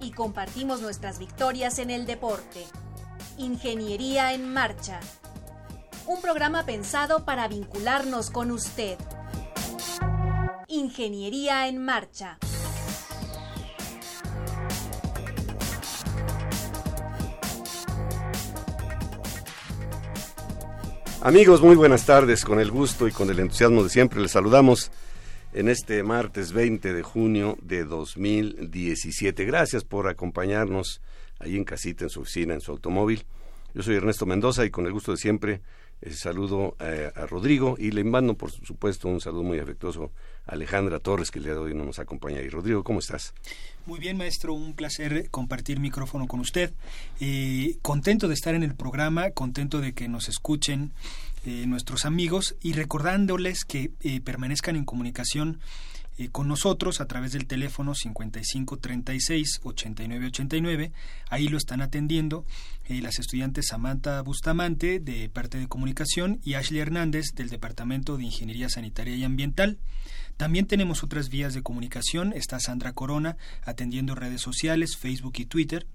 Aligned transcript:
y 0.00 0.12
compartimos 0.12 0.80
nuestras 0.80 1.18
victorias 1.18 1.78
en 1.78 1.90
el 1.90 2.06
deporte. 2.06 2.66
Ingeniería 3.38 4.32
en 4.32 4.52
Marcha. 4.52 5.00
Un 6.06 6.20
programa 6.20 6.64
pensado 6.64 7.24
para 7.24 7.48
vincularnos 7.48 8.30
con 8.30 8.50
usted. 8.50 8.96
Ingeniería 10.68 11.68
en 11.68 11.84
Marcha. 11.84 12.38
Amigos, 21.22 21.60
muy 21.60 21.76
buenas 21.76 22.06
tardes. 22.06 22.46
Con 22.46 22.60
el 22.60 22.70
gusto 22.70 23.06
y 23.06 23.12
con 23.12 23.28
el 23.28 23.38
entusiasmo 23.38 23.82
de 23.82 23.90
siempre 23.90 24.20
les 24.20 24.30
saludamos 24.30 24.90
en 25.52 25.68
este 25.68 26.02
martes 26.02 26.52
20 26.52 26.92
de 26.92 27.02
junio 27.02 27.58
de 27.62 27.84
2017. 27.84 29.44
Gracias 29.44 29.84
por 29.84 30.08
acompañarnos 30.08 31.00
ahí 31.38 31.56
en 31.56 31.64
casita, 31.64 32.04
en 32.04 32.10
su 32.10 32.20
oficina, 32.20 32.54
en 32.54 32.60
su 32.60 32.70
automóvil. 32.72 33.24
Yo 33.74 33.82
soy 33.82 33.96
Ernesto 33.96 34.26
Mendoza 34.26 34.64
y 34.64 34.70
con 34.70 34.86
el 34.86 34.92
gusto 34.92 35.12
de 35.12 35.18
siempre 35.18 35.60
eh, 36.02 36.12
saludo 36.12 36.76
eh, 36.80 37.12
a 37.14 37.26
Rodrigo 37.26 37.76
y 37.78 37.90
le 37.90 38.04
mando, 38.04 38.34
por 38.34 38.50
supuesto, 38.50 39.08
un 39.08 39.20
saludo 39.20 39.42
muy 39.42 39.58
afectuoso 39.58 40.12
a 40.46 40.52
Alejandra 40.52 40.98
Torres, 40.98 41.30
que 41.30 41.38
el 41.38 41.44
día 41.44 41.54
de 41.54 41.60
hoy 41.60 41.74
no 41.74 41.84
nos 41.84 41.98
acompaña. 41.98 42.40
Y 42.40 42.48
Rodrigo, 42.48 42.82
¿cómo 42.82 43.00
estás? 43.00 43.34
Muy 43.84 44.00
bien, 44.00 44.16
maestro, 44.16 44.54
un 44.54 44.74
placer 44.74 45.28
compartir 45.30 45.78
micrófono 45.78 46.26
con 46.26 46.40
usted. 46.40 46.72
Eh, 47.20 47.76
contento 47.82 48.28
de 48.28 48.34
estar 48.34 48.54
en 48.54 48.62
el 48.62 48.74
programa, 48.74 49.30
contento 49.32 49.80
de 49.80 49.92
que 49.92 50.08
nos 50.08 50.28
escuchen 50.28 50.92
eh, 51.44 51.64
nuestros 51.66 52.04
amigos 52.04 52.54
y 52.60 52.74
recordándoles 52.74 53.64
que 53.64 53.92
eh, 54.00 54.20
permanezcan 54.20 54.76
en 54.76 54.84
comunicación 54.84 55.58
eh, 56.18 56.28
con 56.28 56.48
nosotros 56.48 57.00
a 57.00 57.06
través 57.06 57.32
del 57.32 57.46
teléfono 57.46 57.94
5536 57.94 59.60
8989. 59.62 60.92
Ahí 61.30 61.48
lo 61.48 61.56
están 61.56 61.80
atendiendo 61.80 62.44
las 62.88 63.20
estudiantes 63.20 63.68
Samantha 63.68 64.20
Bustamante 64.20 64.98
de 64.98 65.28
parte 65.28 65.58
de 65.58 65.68
comunicación 65.68 66.40
y 66.42 66.54
Ashley 66.54 66.80
Hernández 66.80 67.26
del 67.36 67.48
Departamento 67.48 68.16
de 68.16 68.24
Ingeniería 68.24 68.68
Sanitaria 68.68 69.14
y 69.14 69.22
Ambiental. 69.22 69.78
También 70.36 70.66
tenemos 70.66 71.04
otras 71.04 71.28
vías 71.28 71.54
de 71.54 71.62
comunicación. 71.62 72.32
Está 72.32 72.58
Sandra 72.58 72.92
Corona 72.92 73.36
atendiendo 73.62 74.16
redes 74.16 74.40
sociales, 74.40 74.96
Facebook 74.96 75.34
y 75.38 75.46
Twitter. 75.46 75.86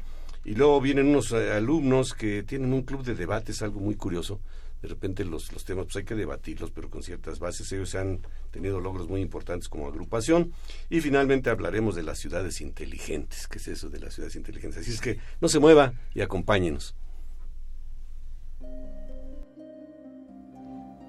Y 0.44 0.56
luego 0.56 0.81
vienen 0.81 1.08
unos 1.08 1.31
eh, 1.34 1.52
alumnos 1.52 2.13
que 2.13 2.44
tienen 2.44 2.74
un 2.74 2.81
club 2.81 3.03
de 3.03 3.13
debates, 3.13 3.62
algo 3.62 3.80
muy 3.80 3.96
curioso 3.96 4.40
de 4.81 4.88
repente 4.88 5.25
los, 5.25 5.52
los 5.53 5.64
temas 5.64 5.86
pues 5.86 5.97
hay 5.97 6.03
que 6.03 6.16
debatirlos, 6.16 6.72
pero 6.72 6.90
con 6.90 7.03
ciertas 7.03 7.40
bases. 7.40 7.72
Ellos 7.72 7.94
han 7.96 8.22
tenido 8.50 8.80
logros 8.80 9.08
muy 9.08 9.22
importantes 9.22 9.69
como 9.69 9.88
agrupación. 9.88 10.53
Y 10.90 11.02
finalmente 11.02 11.50
hablaremos 11.50 11.96
de 11.96 12.03
las 12.03 12.19
ciudades 12.19 12.62
inteligentes. 12.62 13.47
¿Qué 13.47 13.59
es 13.59 13.68
eso 13.68 13.90
de 13.90 14.00
las 14.00 14.16
ciudades 14.16 14.36
inteligentes? 14.36 14.81
Así 14.81 14.92
es 14.92 15.02
que 15.02 15.19
no 15.40 15.50
se 15.50 15.59
mueva 15.59 15.94
y 16.16 16.22
acompáñenos. 16.22 16.96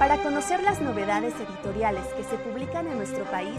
Para 0.00 0.22
conocer 0.22 0.62
las 0.62 0.80
novedades 0.80 1.34
editoriales 1.34 2.06
que 2.16 2.24
se 2.24 2.38
publican 2.38 2.86
en 2.86 2.96
nuestro 2.96 3.24
país, 3.30 3.58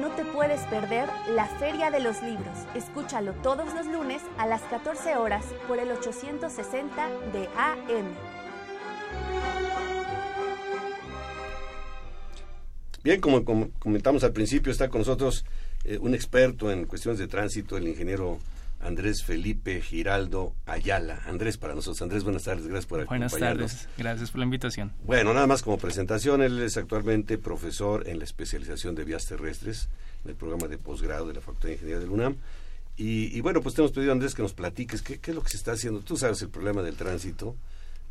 no 0.00 0.10
te 0.10 0.24
puedes 0.24 0.60
perder 0.66 1.08
la 1.34 1.46
Feria 1.46 1.90
de 1.90 1.98
los 1.98 2.22
Libros. 2.22 2.56
Escúchalo 2.76 3.32
todos 3.42 3.74
los 3.74 3.88
lunes 3.88 4.22
a 4.38 4.46
las 4.46 4.62
14 4.62 5.16
horas 5.16 5.44
por 5.66 5.80
el 5.80 5.90
860 5.90 7.08
de 7.32 7.48
AM. 7.56 8.06
Bien, 13.02 13.20
como, 13.20 13.42
comentamos 13.80 14.22
al 14.22 14.32
principio, 14.32 14.70
está 14.70 14.88
con 14.90 15.00
nosotros 15.00 15.44
eh, 15.82 15.98
un 16.00 16.14
experto 16.14 16.70
en 16.70 16.84
cuestiones 16.84 17.18
de 17.18 17.26
tránsito, 17.26 17.76
el 17.76 17.88
ingeniero 17.88 18.38
Andrés 18.80 19.22
Felipe 19.22 19.80
Giraldo 19.82 20.54
Ayala. 20.66 21.22
Andrés, 21.26 21.58
para 21.58 21.74
nosotros. 21.74 22.00
Andrés, 22.02 22.24
buenas 22.24 22.44
tardes, 22.44 22.66
gracias 22.66 22.86
por 22.86 23.00
acompañarnos. 23.00 23.32
Buenas 23.32 23.58
tardes, 23.58 23.88
gracias 23.98 24.30
por 24.30 24.38
la 24.38 24.44
invitación. 24.44 24.92
Bueno, 25.04 25.34
nada 25.34 25.46
más 25.46 25.62
como 25.62 25.78
presentación, 25.78 26.42
él 26.42 26.60
es 26.60 26.76
actualmente 26.76 27.38
profesor 27.38 28.08
en 28.08 28.18
la 28.18 28.24
especialización 28.24 28.94
de 28.94 29.04
vías 29.04 29.26
terrestres 29.26 29.88
en 30.24 30.30
el 30.30 30.36
programa 30.36 30.66
de 30.66 30.78
posgrado 30.78 31.26
de 31.26 31.34
la 31.34 31.40
Facultad 31.40 31.68
de 31.68 31.74
Ingeniería 31.74 32.00
del 32.00 32.10
UNAM. 32.10 32.36
Y, 32.96 33.40
bueno, 33.40 33.62
pues 33.62 33.74
te 33.74 33.80
hemos 33.80 33.92
pedido, 33.92 34.12
Andrés, 34.12 34.34
que 34.34 34.42
nos 34.42 34.52
platiques 34.52 35.00
qué, 35.00 35.18
qué 35.18 35.30
es 35.30 35.34
lo 35.34 35.42
que 35.42 35.48
se 35.48 35.56
está 35.56 35.72
haciendo. 35.72 36.00
Tú 36.00 36.18
sabes 36.18 36.42
el 36.42 36.50
problema 36.50 36.82
del 36.82 36.96
tránsito 36.96 37.56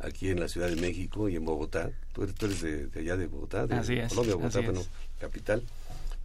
aquí 0.00 0.30
en 0.30 0.40
la 0.40 0.48
Ciudad 0.48 0.68
de 0.68 0.76
México 0.76 1.28
y 1.28 1.36
en 1.36 1.44
Bogotá. 1.44 1.90
Tú 2.12 2.24
eres, 2.24 2.60
de, 2.60 2.88
allá 2.98 3.16
de 3.16 3.28
Bogotá, 3.28 3.66
de 3.68 3.76
así 3.76 3.94
es, 3.94 4.08
Colombia, 4.08 4.34
Bogotá, 4.34 4.60
bueno, 4.60 4.82
capital. 5.20 5.62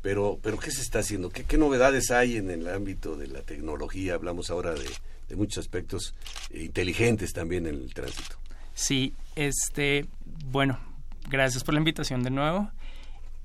Pero, 0.06 0.38
pero 0.40 0.60
¿qué 0.60 0.70
se 0.70 0.84
está 0.84 1.00
haciendo? 1.00 1.32
¿Qué, 1.32 1.58
novedades 1.58 2.12
hay 2.12 2.38
en 2.38 2.52
el 2.52 2.68
ámbito 2.68 3.16
de 3.16 3.28
la 3.28 3.42
tecnología? 3.42 4.14
Hablamos 4.14 4.52
ahora 4.52 4.76
de, 4.76 5.36
muchos 5.36 5.58
aspectos 5.58 6.14
eh, 6.52 6.62
inteligentes 6.66 7.34
también 7.34 7.66
en 7.66 7.74
el 7.74 7.92
tránsito. 7.92 8.36
Sí, 8.76 9.16
este, 9.36 10.06
bueno, 10.46 10.78
gracias 11.28 11.64
por 11.64 11.74
la 11.74 11.80
invitación 11.80 12.22
de 12.22 12.30
nuevo. 12.30 12.70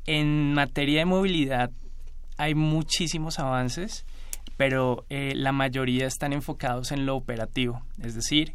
En 0.05 0.53
materia 0.53 0.99
de 0.99 1.07
movilidad 1.07 1.71
hay 2.37 2.55
muchísimos 2.55 3.39
avances, 3.39 4.05
pero 4.59 5.07
eh, 5.09 5.33
la 5.35 5.53
mayoría 5.53 6.07
están 6.07 6.35
enfocados 6.35 6.93
en 6.93 7.07
lo 7.07 7.17
operativo, 7.17 7.81
es 8.03 8.15
decir, 8.15 8.53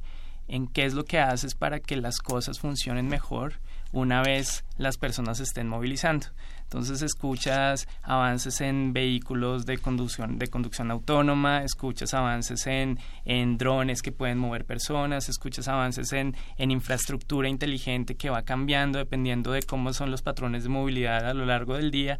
en 0.47 0.67
qué 0.67 0.85
es 0.85 0.93
lo 0.93 1.05
que 1.05 1.17
haces 1.17 1.55
para 1.55 1.79
que 1.79 1.95
las 1.95 2.19
cosas 2.19 2.59
funcionen 2.59 3.07
mejor 3.07 3.53
una 3.91 4.21
vez 4.21 4.65
las 4.77 4.97
personas 4.97 5.39
estén 5.39 5.67
movilizando. 5.67 6.27
Entonces 6.63 7.01
escuchas 7.03 7.87
avances 8.01 8.59
en 8.59 8.91
vehículos 8.91 9.65
de 9.65 9.77
conducción, 9.77 10.39
de 10.39 10.47
conducción 10.47 10.91
autónoma, 10.91 11.63
escuchas 11.63 12.13
avances 12.13 12.65
en, 12.67 12.99
en 13.23 13.57
drones 13.57 14.01
que 14.01 14.11
pueden 14.11 14.39
mover 14.39 14.65
personas, 14.65 15.29
escuchas 15.29 15.67
avances 15.67 16.11
en, 16.11 16.35
en 16.57 16.71
infraestructura 16.71 17.47
inteligente 17.47 18.15
que 18.15 18.29
va 18.29 18.41
cambiando 18.41 18.97
dependiendo 18.97 19.51
de 19.51 19.61
cómo 19.61 19.93
son 19.93 20.11
los 20.11 20.23
patrones 20.23 20.63
de 20.63 20.69
movilidad 20.69 21.29
a 21.29 21.33
lo 21.33 21.45
largo 21.45 21.75
del 21.75 21.91
día. 21.91 22.19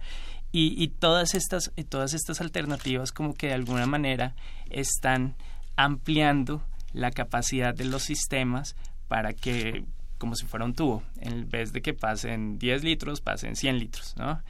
Y, 0.52 0.82
y 0.82 0.88
todas, 0.88 1.34
estas, 1.34 1.72
y 1.76 1.84
todas 1.84 2.14
estas 2.14 2.40
alternativas 2.40 3.12
como 3.12 3.34
que 3.34 3.48
de 3.48 3.54
alguna 3.56 3.88
manera 3.88 4.36
están 4.70 5.36
ampliando 5.76 6.64
la 6.94 7.12
capacidad 7.12 7.74
de 7.74 7.86
los 7.86 8.04
sistemas 8.04 8.76
para 9.08 9.34
que 9.34 9.86
como 10.26 10.36
si 10.36 10.48
fuera 10.48 10.66
un 10.66 10.74
tubo. 10.74 11.04
En 11.22 11.48
vez 11.50 11.72
de 11.72 11.84
que 11.84 11.94
pasen 11.94 12.58
10 12.58 12.84
litros, 12.84 13.22
pasen 13.22 13.56
100 13.56 13.78
litros, 13.78 14.16
¿no? 14.18 14.42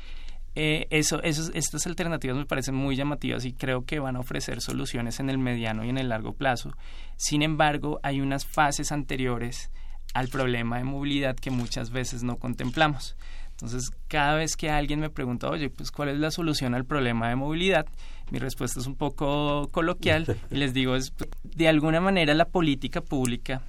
eh, 0.55 0.87
eso, 0.89 1.21
estas 1.21 1.85
alternativas 1.85 2.37
me 2.37 2.45
parecen 2.45 2.75
muy 2.75 2.95
llamativas 2.95 3.43
y 3.43 3.51
creo 3.51 3.83
que 3.83 3.99
van 3.99 4.15
a 4.15 4.21
ofrecer 4.21 4.61
soluciones 4.61 5.19
en 5.19 5.29
el 5.29 5.37
mediano 5.37 5.83
y 5.83 5.89
en 5.89 5.97
el 5.97 6.07
largo 6.07 6.31
plazo. 6.31 6.71
Sin 7.17 7.41
embargo, 7.41 7.99
hay 8.03 8.21
unas 8.21 8.45
fases 8.45 8.93
anteriores 8.93 9.69
al 10.13 10.29
problema 10.29 10.77
de 10.77 10.85
movilidad 10.85 11.35
que 11.35 11.51
muchas 11.51 11.89
veces 11.89 12.23
no 12.23 12.37
contemplamos. 12.37 13.17
Entonces, 13.51 13.91
cada 14.07 14.35
vez 14.35 14.55
que 14.55 14.69
alguien 14.69 15.01
me 15.01 15.09
pregunta, 15.09 15.49
oye, 15.49 15.69
pues, 15.69 15.91
¿cuál 15.91 16.07
es 16.07 16.19
la 16.19 16.31
solución 16.31 16.73
al 16.73 16.85
problema 16.85 17.27
de 17.27 17.35
movilidad? 17.35 17.85
Mi 18.31 18.39
respuesta 18.39 18.79
es 18.79 18.87
un 18.87 18.95
poco 18.95 19.67
coloquial 19.73 20.37
y 20.51 20.55
les 20.55 20.73
digo, 20.73 20.95
es, 20.95 21.13
de 21.43 21.67
alguna 21.67 21.99
manera 21.99 22.33
la 22.33 22.45
política 22.45 23.01
pública 23.01 23.61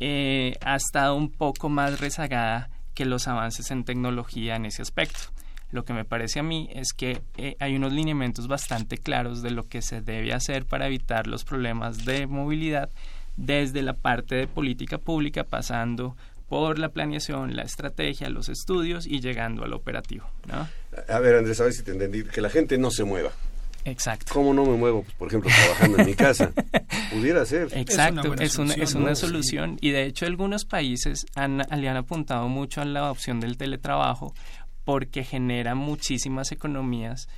eh, 0.00 0.56
ha 0.62 0.76
estado 0.76 1.14
un 1.14 1.30
poco 1.30 1.68
más 1.68 2.00
rezagada 2.00 2.70
que 2.94 3.04
los 3.04 3.28
avances 3.28 3.70
en 3.70 3.84
tecnología 3.84 4.56
en 4.56 4.66
ese 4.66 4.82
aspecto. 4.82 5.20
Lo 5.70 5.84
que 5.84 5.92
me 5.92 6.04
parece 6.04 6.40
a 6.40 6.42
mí 6.42 6.68
es 6.72 6.92
que 6.92 7.22
eh, 7.36 7.56
hay 7.60 7.76
unos 7.76 7.92
lineamientos 7.92 8.48
bastante 8.48 8.98
claros 8.98 9.42
de 9.42 9.52
lo 9.52 9.68
que 9.68 9.82
se 9.82 10.00
debe 10.00 10.32
hacer 10.32 10.64
para 10.64 10.86
evitar 10.86 11.26
los 11.26 11.44
problemas 11.44 12.04
de 12.04 12.26
movilidad 12.26 12.90
desde 13.36 13.82
la 13.82 13.92
parte 13.92 14.34
de 14.34 14.48
política 14.48 14.98
pública 14.98 15.44
pasando 15.44 16.16
por 16.48 16.80
la 16.80 16.88
planeación, 16.88 17.54
la 17.54 17.62
estrategia, 17.62 18.28
los 18.28 18.48
estudios 18.48 19.06
y 19.06 19.20
llegando 19.20 19.62
al 19.62 19.72
operativo. 19.72 20.26
A 21.08 21.20
ver, 21.20 21.36
Andrés, 21.36 21.60
a 21.60 21.64
ver 21.64 21.72
si 21.72 21.84
te 21.84 21.92
entendí. 21.92 22.24
Que 22.24 22.40
la 22.40 22.50
gente 22.50 22.76
no 22.76 22.90
se 22.90 23.04
mueva. 23.04 23.30
Exacto. 23.84 24.32
¿Cómo 24.34 24.52
no 24.52 24.64
me 24.64 24.76
muevo? 24.76 25.02
Pues, 25.02 25.14
por 25.14 25.28
ejemplo, 25.28 25.50
trabajando 25.50 25.98
en 25.98 26.06
mi 26.06 26.14
casa. 26.14 26.52
Pudiera 27.12 27.44
ser. 27.44 27.68
Exacto, 27.72 28.34
es 28.34 28.58
una, 28.58 28.74
es 28.74 28.94
una, 28.94 29.14
solución. 29.14 29.78
Y 29.80 29.90
de 29.90 30.04
hecho, 30.04 30.26
algunos 30.26 30.64
países 30.64 31.26
han, 31.34 31.58
le 31.58 31.88
han 31.88 31.96
apuntado 31.96 32.48
mucho 32.48 32.80
a 32.80 32.84
la 32.84 33.10
opción 33.10 33.40
del 33.40 33.56
teletrabajo 33.56 34.34
porque 34.84 35.24
genera 35.24 35.74
muchísimas 35.74 36.52
economías 36.52 37.28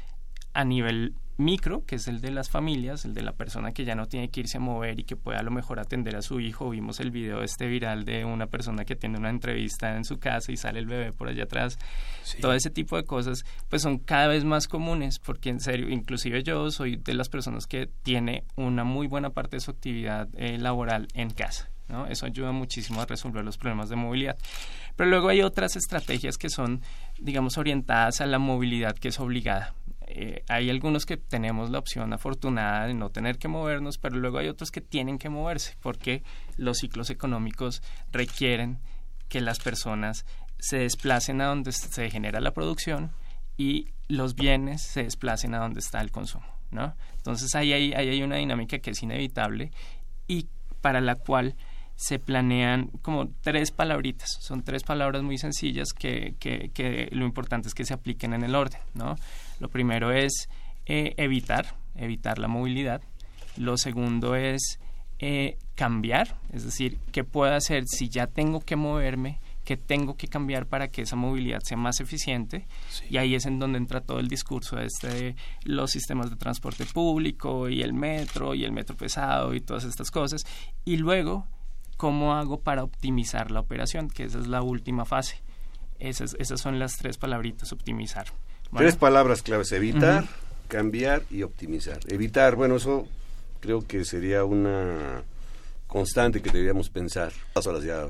a 0.52 0.64
nivel 0.64 1.14
micro, 1.42 1.84
que 1.84 1.96
es 1.96 2.08
el 2.08 2.20
de 2.20 2.30
las 2.30 2.48
familias, 2.48 3.04
el 3.04 3.14
de 3.14 3.22
la 3.22 3.32
persona 3.32 3.72
que 3.72 3.84
ya 3.84 3.94
no 3.94 4.06
tiene 4.06 4.30
que 4.30 4.40
irse 4.40 4.56
a 4.56 4.60
mover 4.60 4.98
y 5.00 5.04
que 5.04 5.16
puede 5.16 5.38
a 5.38 5.42
lo 5.42 5.50
mejor 5.50 5.78
atender 5.78 6.16
a 6.16 6.22
su 6.22 6.40
hijo. 6.40 6.70
Vimos 6.70 7.00
el 7.00 7.10
video 7.10 7.42
este 7.42 7.66
viral 7.66 8.04
de 8.04 8.24
una 8.24 8.46
persona 8.46 8.84
que 8.84 8.96
tiene 8.96 9.18
una 9.18 9.30
entrevista 9.30 9.96
en 9.96 10.04
su 10.04 10.18
casa 10.18 10.52
y 10.52 10.56
sale 10.56 10.78
el 10.78 10.86
bebé 10.86 11.12
por 11.12 11.28
allá 11.28 11.44
atrás. 11.44 11.78
Todo 12.40 12.54
ese 12.54 12.70
tipo 12.70 12.96
de 12.96 13.04
cosas 13.04 13.44
pues 13.68 13.82
son 13.82 13.98
cada 13.98 14.28
vez 14.28 14.44
más 14.44 14.68
comunes 14.68 15.18
porque 15.18 15.50
en 15.50 15.60
serio, 15.60 15.88
inclusive 15.88 16.42
yo 16.42 16.70
soy 16.70 16.96
de 16.96 17.14
las 17.14 17.28
personas 17.28 17.66
que 17.66 17.88
tiene 18.02 18.44
una 18.56 18.84
muy 18.84 19.06
buena 19.06 19.30
parte 19.30 19.56
de 19.56 19.60
su 19.60 19.70
actividad 19.70 20.28
eh, 20.36 20.58
laboral 20.58 21.08
en 21.14 21.30
casa. 21.30 21.68
¿no? 21.88 22.06
Eso 22.06 22.26
ayuda 22.26 22.52
muchísimo 22.52 23.02
a 23.02 23.06
resolver 23.06 23.44
los 23.44 23.58
problemas 23.58 23.88
de 23.88 23.96
movilidad. 23.96 24.36
Pero 24.96 25.10
luego 25.10 25.28
hay 25.28 25.42
otras 25.42 25.76
estrategias 25.76 26.38
que 26.38 26.48
son, 26.48 26.82
digamos, 27.18 27.58
orientadas 27.58 28.20
a 28.20 28.26
la 28.26 28.38
movilidad 28.38 28.96
que 28.96 29.08
es 29.08 29.20
obligada. 29.20 29.74
Eh, 30.14 30.44
hay 30.48 30.68
algunos 30.68 31.06
que 31.06 31.16
tenemos 31.16 31.70
la 31.70 31.78
opción 31.78 32.12
afortunada 32.12 32.86
de 32.86 32.94
no 32.94 33.10
tener 33.10 33.38
que 33.38 33.48
movernos, 33.48 33.96
pero 33.96 34.16
luego 34.16 34.38
hay 34.38 34.48
otros 34.48 34.70
que 34.70 34.82
tienen 34.82 35.18
que 35.18 35.30
moverse 35.30 35.74
porque 35.80 36.22
los 36.56 36.78
ciclos 36.78 37.08
económicos 37.08 37.82
requieren 38.12 38.78
que 39.28 39.40
las 39.40 39.58
personas 39.58 40.26
se 40.58 40.78
desplacen 40.78 41.40
a 41.40 41.46
donde 41.46 41.72
se 41.72 42.10
genera 42.10 42.40
la 42.40 42.52
producción 42.52 43.12
y 43.56 43.88
los 44.08 44.34
bienes 44.34 44.82
se 44.82 45.04
desplacen 45.04 45.54
a 45.54 45.60
donde 45.60 45.80
está 45.80 46.02
el 46.02 46.10
consumo, 46.10 46.46
¿no? 46.70 46.94
Entonces 47.16 47.54
ahí 47.54 47.72
hay, 47.72 47.94
ahí 47.94 48.10
hay 48.10 48.22
una 48.22 48.36
dinámica 48.36 48.78
que 48.80 48.90
es 48.90 49.02
inevitable 49.02 49.72
y 50.28 50.46
para 50.82 51.00
la 51.00 51.14
cual 51.14 51.56
se 51.96 52.18
planean 52.18 52.88
como 53.02 53.28
tres 53.42 53.70
palabritas. 53.70 54.36
Son 54.40 54.62
tres 54.62 54.82
palabras 54.82 55.22
muy 55.22 55.38
sencillas 55.38 55.92
que, 55.92 56.34
que, 56.38 57.08
lo 57.12 57.24
importante 57.24 57.68
es 57.68 57.74
que 57.74 57.84
se 57.84 57.94
apliquen 57.94 58.34
en 58.34 58.42
el 58.42 58.54
orden, 58.54 58.80
¿no? 58.94 59.16
Lo 59.62 59.68
primero 59.68 60.10
es 60.10 60.48
eh, 60.86 61.14
evitar, 61.18 61.76
evitar 61.94 62.40
la 62.40 62.48
movilidad. 62.48 63.00
Lo 63.56 63.76
segundo 63.76 64.34
es 64.34 64.80
eh, 65.20 65.56
cambiar, 65.76 66.36
es 66.52 66.64
decir, 66.64 66.98
qué 67.12 67.22
puedo 67.22 67.54
hacer 67.54 67.84
si 67.86 68.08
ya 68.08 68.26
tengo 68.26 68.58
que 68.58 68.74
moverme, 68.74 69.38
qué 69.64 69.76
tengo 69.76 70.16
que 70.16 70.26
cambiar 70.26 70.66
para 70.66 70.88
que 70.88 71.02
esa 71.02 71.14
movilidad 71.14 71.60
sea 71.60 71.76
más 71.76 72.00
eficiente. 72.00 72.66
Y 73.08 73.18
ahí 73.18 73.36
es 73.36 73.46
en 73.46 73.60
donde 73.60 73.78
entra 73.78 74.00
todo 74.00 74.18
el 74.18 74.26
discurso 74.26 74.80
este 74.80 75.06
de 75.06 75.36
los 75.62 75.92
sistemas 75.92 76.28
de 76.28 76.34
transporte 76.34 76.84
público 76.84 77.68
y 77.68 77.82
el 77.82 77.92
metro 77.92 78.56
y 78.56 78.64
el 78.64 78.72
metro 78.72 78.96
pesado 78.96 79.54
y 79.54 79.60
todas 79.60 79.84
estas 79.84 80.10
cosas. 80.10 80.42
Y 80.84 80.96
luego 80.96 81.46
¿Cómo 81.98 82.34
hago 82.34 82.58
para 82.58 82.82
optimizar 82.82 83.52
la 83.52 83.60
operación? 83.60 84.08
Que 84.08 84.24
esa 84.24 84.40
es 84.40 84.48
la 84.48 84.60
última 84.60 85.04
fase. 85.04 85.40
Esas, 86.00 86.34
esas 86.40 86.60
son 86.60 86.80
las 86.80 86.96
tres 86.96 87.16
palabritas, 87.16 87.72
optimizar. 87.72 88.26
Tres 88.76 88.96
palabras 88.96 89.42
claves, 89.42 89.70
evitar, 89.72 90.24
cambiar 90.69 91.22
y 91.30 91.42
optimizar. 91.42 92.00
Evitar, 92.08 92.56
bueno, 92.56 92.76
eso 92.76 93.06
creo 93.60 93.86
que 93.86 94.04
sería 94.04 94.44
una 94.44 95.22
constante 95.86 96.40
que 96.40 96.50
deberíamos 96.50 96.88
pensar. 96.88 97.32
Las 97.54 97.66
horas 97.66 97.84
ya 97.84 98.06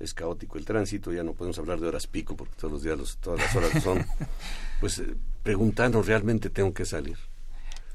es 0.00 0.12
caótico 0.12 0.58
el 0.58 0.64
tránsito, 0.64 1.12
ya 1.12 1.22
no 1.22 1.34
podemos 1.34 1.58
hablar 1.58 1.78
de 1.78 1.86
horas 1.86 2.08
pico 2.08 2.34
porque 2.36 2.54
todos 2.56 2.72
los 2.72 2.82
días, 2.82 2.98
los, 2.98 3.16
todas 3.18 3.40
las 3.40 3.56
horas 3.56 3.82
son. 3.82 4.04
Pues 4.80 4.98
eh, 4.98 5.14
preguntarnos, 5.44 6.08
¿realmente 6.08 6.50
tengo 6.50 6.74
que 6.74 6.84
salir? 6.84 7.16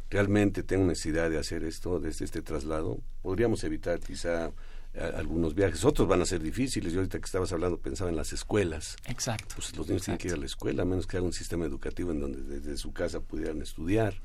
¿Realmente 0.09 0.63
tengo 0.63 0.85
necesidad 0.85 1.29
de 1.29 1.37
hacer 1.37 1.65
esto, 1.65 1.99
de 1.99 2.11
este 2.11 2.41
traslado? 2.41 2.99
Podríamos 3.21 3.61
evitar 3.65 3.99
quizá 3.99 4.51
algunos 4.97 5.53
viajes, 5.53 5.85
otros 5.85 6.07
van 6.07 6.21
a 6.21 6.25
ser 6.25 6.41
difíciles. 6.41 6.93
Yo 6.93 6.99
ahorita 6.99 7.19
que 7.19 7.25
estabas 7.25 7.51
hablando 7.51 7.79
pensaba 7.79 8.09
en 8.09 8.15
las 8.15 8.33
escuelas. 8.33 8.97
Exacto. 9.05 9.55
Pues 9.55 9.75
los 9.75 9.87
niños 9.87 10.03
tienen 10.03 10.17
que 10.17 10.27
ir 10.29 10.33
a 10.33 10.37
la 10.37 10.45
escuela, 10.45 10.83
a 10.83 10.85
menos 10.85 11.07
que 11.07 11.17
haya 11.17 11.25
un 11.25 11.33
sistema 11.33 11.65
educativo 11.65 12.11
en 12.11 12.19
donde 12.19 12.41
desde 12.41 12.77
su 12.77 12.93
casa 12.93 13.19
pudieran 13.19 13.61
estudiar. 13.61 14.15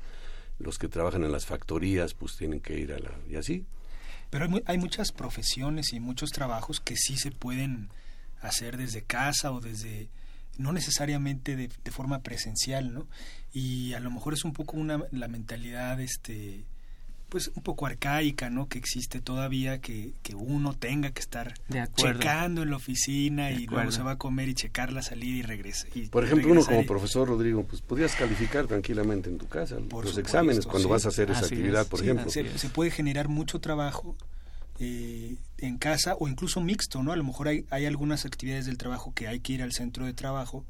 Los 0.59 0.77
que 0.77 0.87
trabajan 0.87 1.23
en 1.23 1.31
las 1.31 1.45
factorías, 1.45 2.13
pues 2.13 2.37
tienen 2.37 2.59
que 2.59 2.79
ir 2.79 2.93
a 2.93 2.99
la... 2.99 3.11
y 3.29 3.35
así. 3.35 3.65
Pero 4.29 4.45
hay, 4.45 4.63
hay 4.65 4.77
muchas 4.77 5.11
profesiones 5.11 5.93
y 5.93 5.99
muchos 5.99 6.31
trabajos 6.31 6.79
que 6.79 6.95
sí 6.95 7.17
se 7.17 7.31
pueden 7.31 7.89
hacer 8.41 8.77
desde 8.77 9.03
casa 9.03 9.51
o 9.51 9.61
desde 9.61 10.09
no 10.57 10.71
necesariamente 10.71 11.55
de, 11.55 11.69
de, 11.83 11.91
forma 11.91 12.21
presencial, 12.21 12.93
¿no? 12.93 13.07
Y 13.51 13.93
a 13.93 13.99
lo 13.99 14.11
mejor 14.11 14.33
es 14.33 14.43
un 14.43 14.53
poco 14.53 14.77
una 14.77 15.03
la 15.11 15.27
mentalidad 15.27 15.99
este 15.99 16.65
pues 17.33 17.49
un 17.55 17.63
poco 17.63 17.87
arcaica, 17.87 18.51
¿no? 18.51 18.67
Que 18.67 18.77
existe 18.77 19.19
todavía 19.19 19.81
que, 19.81 20.13
que 20.21 20.35
uno 20.35 20.75
tenga 20.75 21.09
que 21.09 21.19
estar 21.19 21.55
checando 21.95 22.61
en 22.61 22.69
la 22.69 22.75
oficina 22.75 23.49
y 23.49 23.65
luego 23.65 23.89
se 23.89 24.03
va 24.03 24.11
a 24.11 24.17
comer 24.19 24.49
y 24.49 24.53
checar 24.53 24.93
la 24.93 25.01
salida 25.01 25.37
y 25.37 25.41
regresa. 25.41 25.87
Por 26.11 26.25
ejemplo, 26.25 26.51
uno 26.51 26.63
como 26.63 26.85
profesor, 26.85 27.27
Rodrigo, 27.27 27.63
pues 27.63 27.81
podrías 27.81 28.13
calificar 28.15 28.67
tranquilamente 28.67 29.31
en 29.31 29.39
tu 29.39 29.47
casa 29.47 29.77
los 29.79 30.15
exámenes 30.19 30.67
cuando 30.67 30.89
vas 30.89 31.07
a 31.07 31.09
hacer 31.09 31.31
esa 31.31 31.39
actividad, 31.39 31.87
por 31.87 32.01
ejemplo. 32.01 32.29
Se, 32.29 32.69
puede 32.69 32.91
generar 32.91 33.29
mucho 33.29 33.59
trabajo 33.59 34.15
eh, 34.77 35.37
en 35.57 35.79
casa 35.79 36.15
o 36.19 36.27
incluso 36.27 36.61
mixto, 36.61 37.01
¿no? 37.01 37.13
A 37.13 37.15
lo 37.15 37.23
mejor 37.23 37.47
hay, 37.47 37.65
hay 37.71 37.87
algunas 37.87 38.25
actividades 38.25 38.67
del 38.67 38.77
trabajo 38.77 39.11
que 39.15 39.27
hay 39.27 39.39
que 39.39 39.53
ir 39.53 39.63
al 39.63 39.71
centro 39.71 40.05
de 40.05 40.13
trabajo 40.13 40.65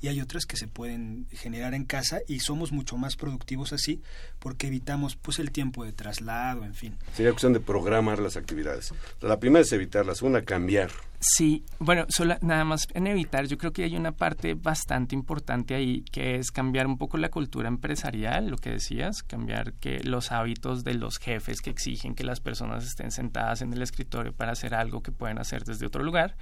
y 0.00 0.08
hay 0.08 0.20
otras 0.20 0.46
que 0.46 0.56
se 0.56 0.68
pueden 0.68 1.26
generar 1.30 1.74
en 1.74 1.84
casa 1.84 2.20
y 2.28 2.40
somos 2.40 2.72
mucho 2.72 2.96
más 2.96 3.16
productivos 3.16 3.72
así 3.72 4.02
porque 4.38 4.66
evitamos 4.66 5.16
pues 5.16 5.38
el 5.38 5.50
tiempo 5.50 5.84
de 5.84 5.92
traslado, 5.92 6.64
en 6.64 6.74
fin. 6.74 6.96
Sería 7.14 7.32
cuestión 7.32 7.52
de 7.52 7.60
programar 7.60 8.18
las 8.18 8.36
actividades. 8.36 8.92
La 9.20 9.38
primera 9.40 9.62
es 9.62 9.72
evitarlas, 9.72 10.22
una 10.22 10.42
cambiar. 10.42 10.90
Sí, 11.18 11.64
bueno, 11.78 12.04
solo, 12.08 12.36
nada 12.42 12.64
más 12.64 12.86
en 12.92 13.06
evitar, 13.06 13.46
yo 13.46 13.56
creo 13.56 13.72
que 13.72 13.84
hay 13.84 13.96
una 13.96 14.12
parte 14.12 14.54
bastante 14.54 15.14
importante 15.14 15.74
ahí 15.74 16.02
que 16.12 16.36
es 16.36 16.50
cambiar 16.50 16.86
un 16.86 16.98
poco 16.98 17.16
la 17.16 17.30
cultura 17.30 17.68
empresarial, 17.68 18.48
lo 18.48 18.58
que 18.58 18.70
decías, 18.70 19.22
cambiar 19.22 19.72
que 19.74 20.00
los 20.04 20.30
hábitos 20.30 20.84
de 20.84 20.94
los 20.94 21.18
jefes 21.18 21.60
que 21.62 21.70
exigen 21.70 22.14
que 22.14 22.24
las 22.24 22.40
personas 22.40 22.84
estén 22.84 23.10
sentadas 23.10 23.62
en 23.62 23.72
el 23.72 23.82
escritorio 23.82 24.32
para 24.34 24.52
hacer 24.52 24.74
algo 24.74 25.02
que 25.02 25.10
pueden 25.10 25.38
hacer 25.38 25.64
desde 25.64 25.86
otro 25.86 26.02
lugar 26.02 26.36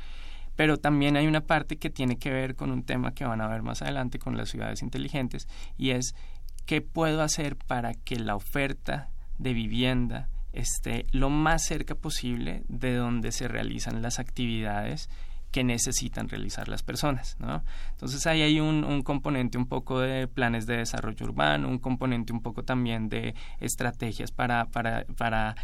pero 0.57 0.79
también 0.79 1.17
hay 1.17 1.27
una 1.27 1.43
parte 1.43 1.77
que 1.77 1.91
tiene 1.91 2.19
que 2.19 2.31
ver 2.31 2.55
con 2.55 2.71
un 2.71 2.85
tema 2.85 3.15
que 3.15 3.25
van 3.25 3.41
a 3.41 3.49
ver 3.49 3.63
más 3.63 3.83
adelante 3.83 4.19
con 4.19 4.37
las 4.37 4.51
ciudades 4.51 4.83
inteligentes 4.83 5.49
y 5.77 5.91
es 5.91 6.15
qué 6.67 6.81
puedo 6.81 7.23
hacer 7.23 7.57
para 7.57 7.95
que 7.95 8.17
la 8.17 8.37
oferta 8.37 9.11
de 9.39 9.53
vivienda 9.53 10.29
esté 10.53 11.07
lo 11.11 11.31
más 11.31 11.65
cerca 11.65 11.95
posible 11.95 12.63
de 12.69 12.95
donde 12.95 13.33
se 13.33 13.49
realizan 13.49 14.03
las 14.03 14.19
actividades 14.19 15.11
que 15.51 15.63
necesitan 15.63 16.29
realizar 16.29 16.67
las 16.67 16.83
personas, 16.83 17.37
¿no? 17.39 17.63
Entonces 17.93 18.27
ahí 18.27 18.43
hay 18.43 18.59
un, 18.59 18.83
un, 18.83 19.03
componente 19.03 19.57
un 19.57 19.67
poco 19.67 20.01
de 20.01 20.27
planes 20.27 20.67
de 20.67 20.79
desarrollo 20.79 21.27
urbano, 21.27 21.69
un 21.69 21.79
componente 21.79 22.33
un 22.33 22.43
poco 22.43 22.65
también 22.65 23.09
de 23.09 23.37
estrategias 23.61 24.33
para, 24.33 24.65
para, 24.67 25.07
para 25.17 25.55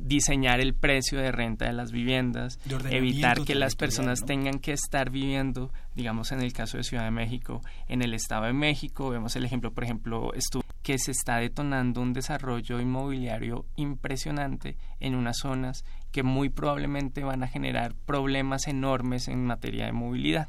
diseñar 0.00 0.60
el 0.60 0.74
precio 0.74 1.20
de 1.20 1.32
renta 1.32 1.66
de 1.66 1.72
las 1.72 1.92
viviendas, 1.92 2.58
evitar 2.90 3.44
que 3.44 3.54
las 3.54 3.76
personas 3.76 4.24
tengan 4.24 4.58
que 4.58 4.72
estar 4.72 5.10
viviendo, 5.10 5.72
digamos 5.94 6.32
en 6.32 6.40
el 6.40 6.52
caso 6.52 6.76
de 6.76 6.84
Ciudad 6.84 7.04
de 7.04 7.10
México, 7.10 7.60
en 7.88 8.02
el 8.02 8.14
Estado 8.14 8.46
de 8.46 8.52
México, 8.52 9.10
vemos 9.10 9.36
el 9.36 9.44
ejemplo, 9.44 9.72
por 9.72 9.84
ejemplo, 9.84 10.32
que 10.82 10.98
se 10.98 11.10
está 11.10 11.36
detonando 11.36 12.00
un 12.00 12.12
desarrollo 12.12 12.80
inmobiliario 12.80 13.66
impresionante 13.76 14.76
en 14.98 15.14
unas 15.14 15.38
zonas 15.38 15.84
que 16.10 16.22
muy 16.22 16.48
probablemente 16.48 17.22
van 17.22 17.42
a 17.42 17.48
generar 17.48 17.94
problemas 18.06 18.66
enormes 18.66 19.28
en 19.28 19.44
materia 19.44 19.86
de 19.86 19.92
movilidad. 19.92 20.48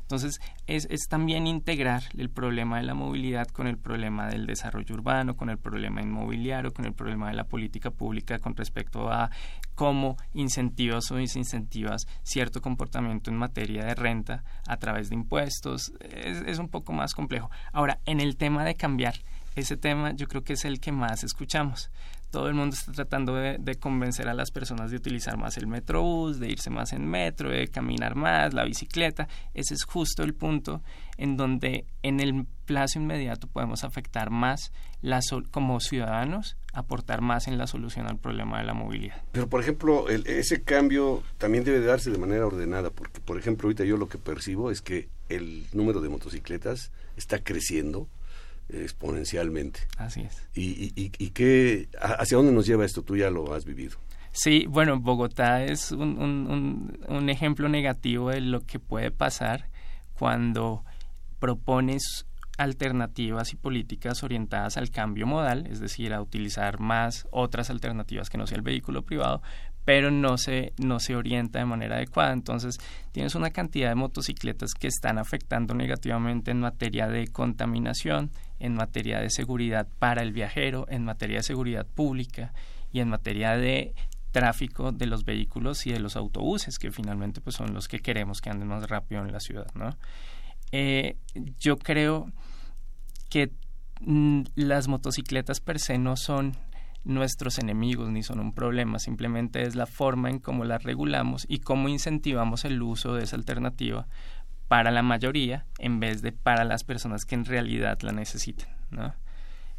Entonces, 0.00 0.40
es, 0.66 0.86
es, 0.90 1.08
también 1.08 1.46
integrar 1.46 2.02
el 2.18 2.28
problema 2.28 2.78
de 2.78 2.82
la 2.82 2.94
movilidad 2.94 3.46
con 3.48 3.66
el 3.66 3.78
problema 3.78 4.28
del 4.28 4.46
desarrollo 4.46 4.94
urbano, 4.94 5.36
con 5.36 5.48
el 5.48 5.58
problema 5.58 6.02
inmobiliario, 6.02 6.72
con 6.72 6.84
el 6.84 6.92
problema 6.92 7.28
de 7.28 7.34
la 7.34 7.44
política 7.44 7.90
pública 7.90 8.38
con 8.38 8.56
respecto 8.56 9.10
a 9.10 9.30
cómo 9.74 10.16
incentivas 10.32 11.10
o 11.10 11.16
desincentivas 11.16 12.06
cierto 12.22 12.60
comportamiento 12.60 13.30
en 13.30 13.36
materia 13.36 13.84
de 13.84 13.94
renta 13.94 14.44
a 14.66 14.76
través 14.76 15.08
de 15.08 15.14
impuestos. 15.14 15.92
Es, 16.00 16.42
es 16.46 16.58
un 16.58 16.68
poco 16.68 16.92
más 16.92 17.14
complejo. 17.14 17.50
Ahora, 17.72 18.00
en 18.06 18.20
el 18.20 18.36
tema 18.36 18.64
de 18.64 18.74
cambiar, 18.74 19.14
ese 19.54 19.76
tema 19.76 20.12
yo 20.12 20.26
creo 20.26 20.42
que 20.42 20.54
es 20.54 20.64
el 20.64 20.80
que 20.80 20.90
más 20.90 21.22
escuchamos 21.22 21.90
todo 22.34 22.48
el 22.48 22.54
mundo 22.54 22.74
está 22.74 22.90
tratando 22.90 23.36
de, 23.36 23.76
convencer 23.76 24.28
a 24.28 24.34
las 24.34 24.50
personas 24.50 24.90
de 24.90 24.96
utilizar 24.96 25.36
más 25.36 25.56
el 25.56 25.68
metrobús, 25.68 26.40
de 26.40 26.48
irse 26.48 26.68
más 26.68 26.92
en 26.92 27.06
metro, 27.06 27.48
de 27.48 27.68
caminar 27.68 28.16
más, 28.16 28.52
la 28.52 28.64
bicicleta. 28.64 29.28
Ese 29.54 29.74
es 29.74 29.84
justo 29.84 30.24
el 30.24 30.34
punto 30.34 30.82
en 31.16 31.36
donde 31.36 31.86
en 32.02 32.18
el 32.18 32.44
plazo 32.64 32.98
inmediato 32.98 33.46
podemos 33.46 33.84
afectar 33.84 34.30
más 34.30 34.72
como 35.52 35.78
ciudadanos, 35.78 36.56
aportar 36.72 37.20
más 37.20 37.46
en 37.46 37.56
la 37.56 37.68
solución 37.68 38.08
al 38.08 38.18
problema 38.18 38.58
de 38.58 38.64
la 38.64 38.74
movilidad. 38.74 39.22
Pero, 39.30 39.48
por 39.48 39.60
ejemplo, 39.60 40.08
ese 40.08 40.64
cambio 40.64 41.22
también 41.38 41.62
debe 41.62 41.86
darse 41.86 42.10
de 42.10 42.18
manera 42.18 42.44
ordenada, 42.44 42.90
porque, 42.90 43.20
por 43.20 43.38
ejemplo, 43.38 43.68
ahorita 43.68 43.84
yo 43.84 43.96
lo 43.96 44.08
que 44.08 44.18
percibo 44.18 44.72
es 44.72 44.82
que 44.82 45.08
el 45.28 45.66
número 45.72 46.00
de 46.00 46.08
motocicletas 46.08 46.90
está 47.16 47.38
creciendo 47.38 48.08
exponencialmente. 48.68 49.80
Así 49.98 50.22
es. 50.22 50.42
¿Y, 50.54 50.92
y, 51.00 51.12
y 51.18 51.30
qué, 51.30 51.88
hacia 52.00 52.36
dónde 52.36 52.52
nos 52.52 52.66
lleva 52.66 52.84
esto? 52.84 53.02
Tú 53.02 53.16
ya 53.16 53.30
lo 53.30 53.54
has 53.54 53.64
vivido. 53.64 53.98
Sí, 54.32 54.66
bueno, 54.68 54.98
Bogotá 54.98 55.62
es 55.62 55.92
un, 55.92 56.18
un, 56.18 56.98
un, 57.06 57.30
ejemplo 57.30 57.68
negativo 57.68 58.30
de 58.30 58.40
lo 58.40 58.66
que 58.66 58.80
puede 58.80 59.12
pasar 59.12 59.68
cuando 60.18 60.84
propones 61.38 62.26
alternativas 62.58 63.52
y 63.52 63.56
políticas 63.56 64.24
orientadas 64.24 64.76
al 64.76 64.90
cambio 64.90 65.26
modal, 65.28 65.68
es 65.68 65.78
decir, 65.78 66.12
a 66.12 66.20
utilizar 66.20 66.80
más 66.80 67.28
otras 67.30 67.70
alternativas 67.70 68.28
que 68.28 68.36
no 68.36 68.48
sea 68.48 68.56
el 68.56 68.62
vehículo 68.62 69.02
privado, 69.02 69.40
pero 69.84 70.10
no 70.10 70.38
se, 70.38 70.72
no 70.78 70.98
se 71.00 71.16
orienta 71.16 71.58
de 71.58 71.66
manera 71.66 71.96
adecuada. 71.96 72.32
Entonces, 72.32 72.78
tienes 73.12 73.34
una 73.34 73.50
cantidad 73.50 73.88
de 73.88 73.94
motocicletas 73.94 74.72
que 74.74 74.86
están 74.86 75.18
afectando 75.18 75.74
negativamente 75.74 76.50
en 76.50 76.60
materia 76.60 77.08
de 77.08 77.28
contaminación, 77.28 78.30
en 78.58 78.74
materia 78.74 79.20
de 79.20 79.30
seguridad 79.30 79.86
para 79.98 80.22
el 80.22 80.32
viajero, 80.32 80.86
en 80.88 81.04
materia 81.04 81.38
de 81.38 81.42
seguridad 81.42 81.86
pública 81.86 82.52
y 82.92 83.00
en 83.00 83.08
materia 83.08 83.56
de 83.56 83.94
tráfico 84.32 84.90
de 84.90 85.06
los 85.06 85.24
vehículos 85.24 85.86
y 85.86 85.92
de 85.92 86.00
los 86.00 86.16
autobuses, 86.16 86.78
que 86.78 86.90
finalmente 86.90 87.40
pues 87.40 87.56
son 87.56 87.72
los 87.72 87.86
que 87.86 88.00
queremos 88.00 88.40
que 88.40 88.50
anden 88.50 88.68
más 88.68 88.88
rápido 88.88 89.24
en 89.24 89.32
la 89.32 89.38
ciudad, 89.38 89.66
¿no? 89.74 89.96
Eh, 90.72 91.16
yo 91.60 91.76
creo 91.76 92.32
que 93.30 93.52
mm, 94.00 94.42
las 94.56 94.88
motocicletas 94.88 95.60
per 95.60 95.78
se 95.78 95.98
no 95.98 96.16
son 96.16 96.56
nuestros 97.04 97.58
enemigos 97.58 98.10
ni 98.10 98.22
son 98.22 98.40
un 98.40 98.52
problema, 98.52 98.98
simplemente 98.98 99.62
es 99.62 99.74
la 99.74 99.86
forma 99.86 100.30
en 100.30 100.38
cómo 100.38 100.64
las 100.64 100.82
regulamos 100.82 101.46
y 101.48 101.58
cómo 101.58 101.88
incentivamos 101.88 102.64
el 102.64 102.82
uso 102.82 103.14
de 103.14 103.24
esa 103.24 103.36
alternativa 103.36 104.06
para 104.68 104.90
la 104.90 105.02
mayoría 105.02 105.66
en 105.78 106.00
vez 106.00 106.22
de 106.22 106.32
para 106.32 106.64
las 106.64 106.84
personas 106.84 107.24
que 107.24 107.34
en 107.34 107.44
realidad 107.44 107.98
la 108.02 108.12
necesitan. 108.12 108.68
¿no? 108.90 109.14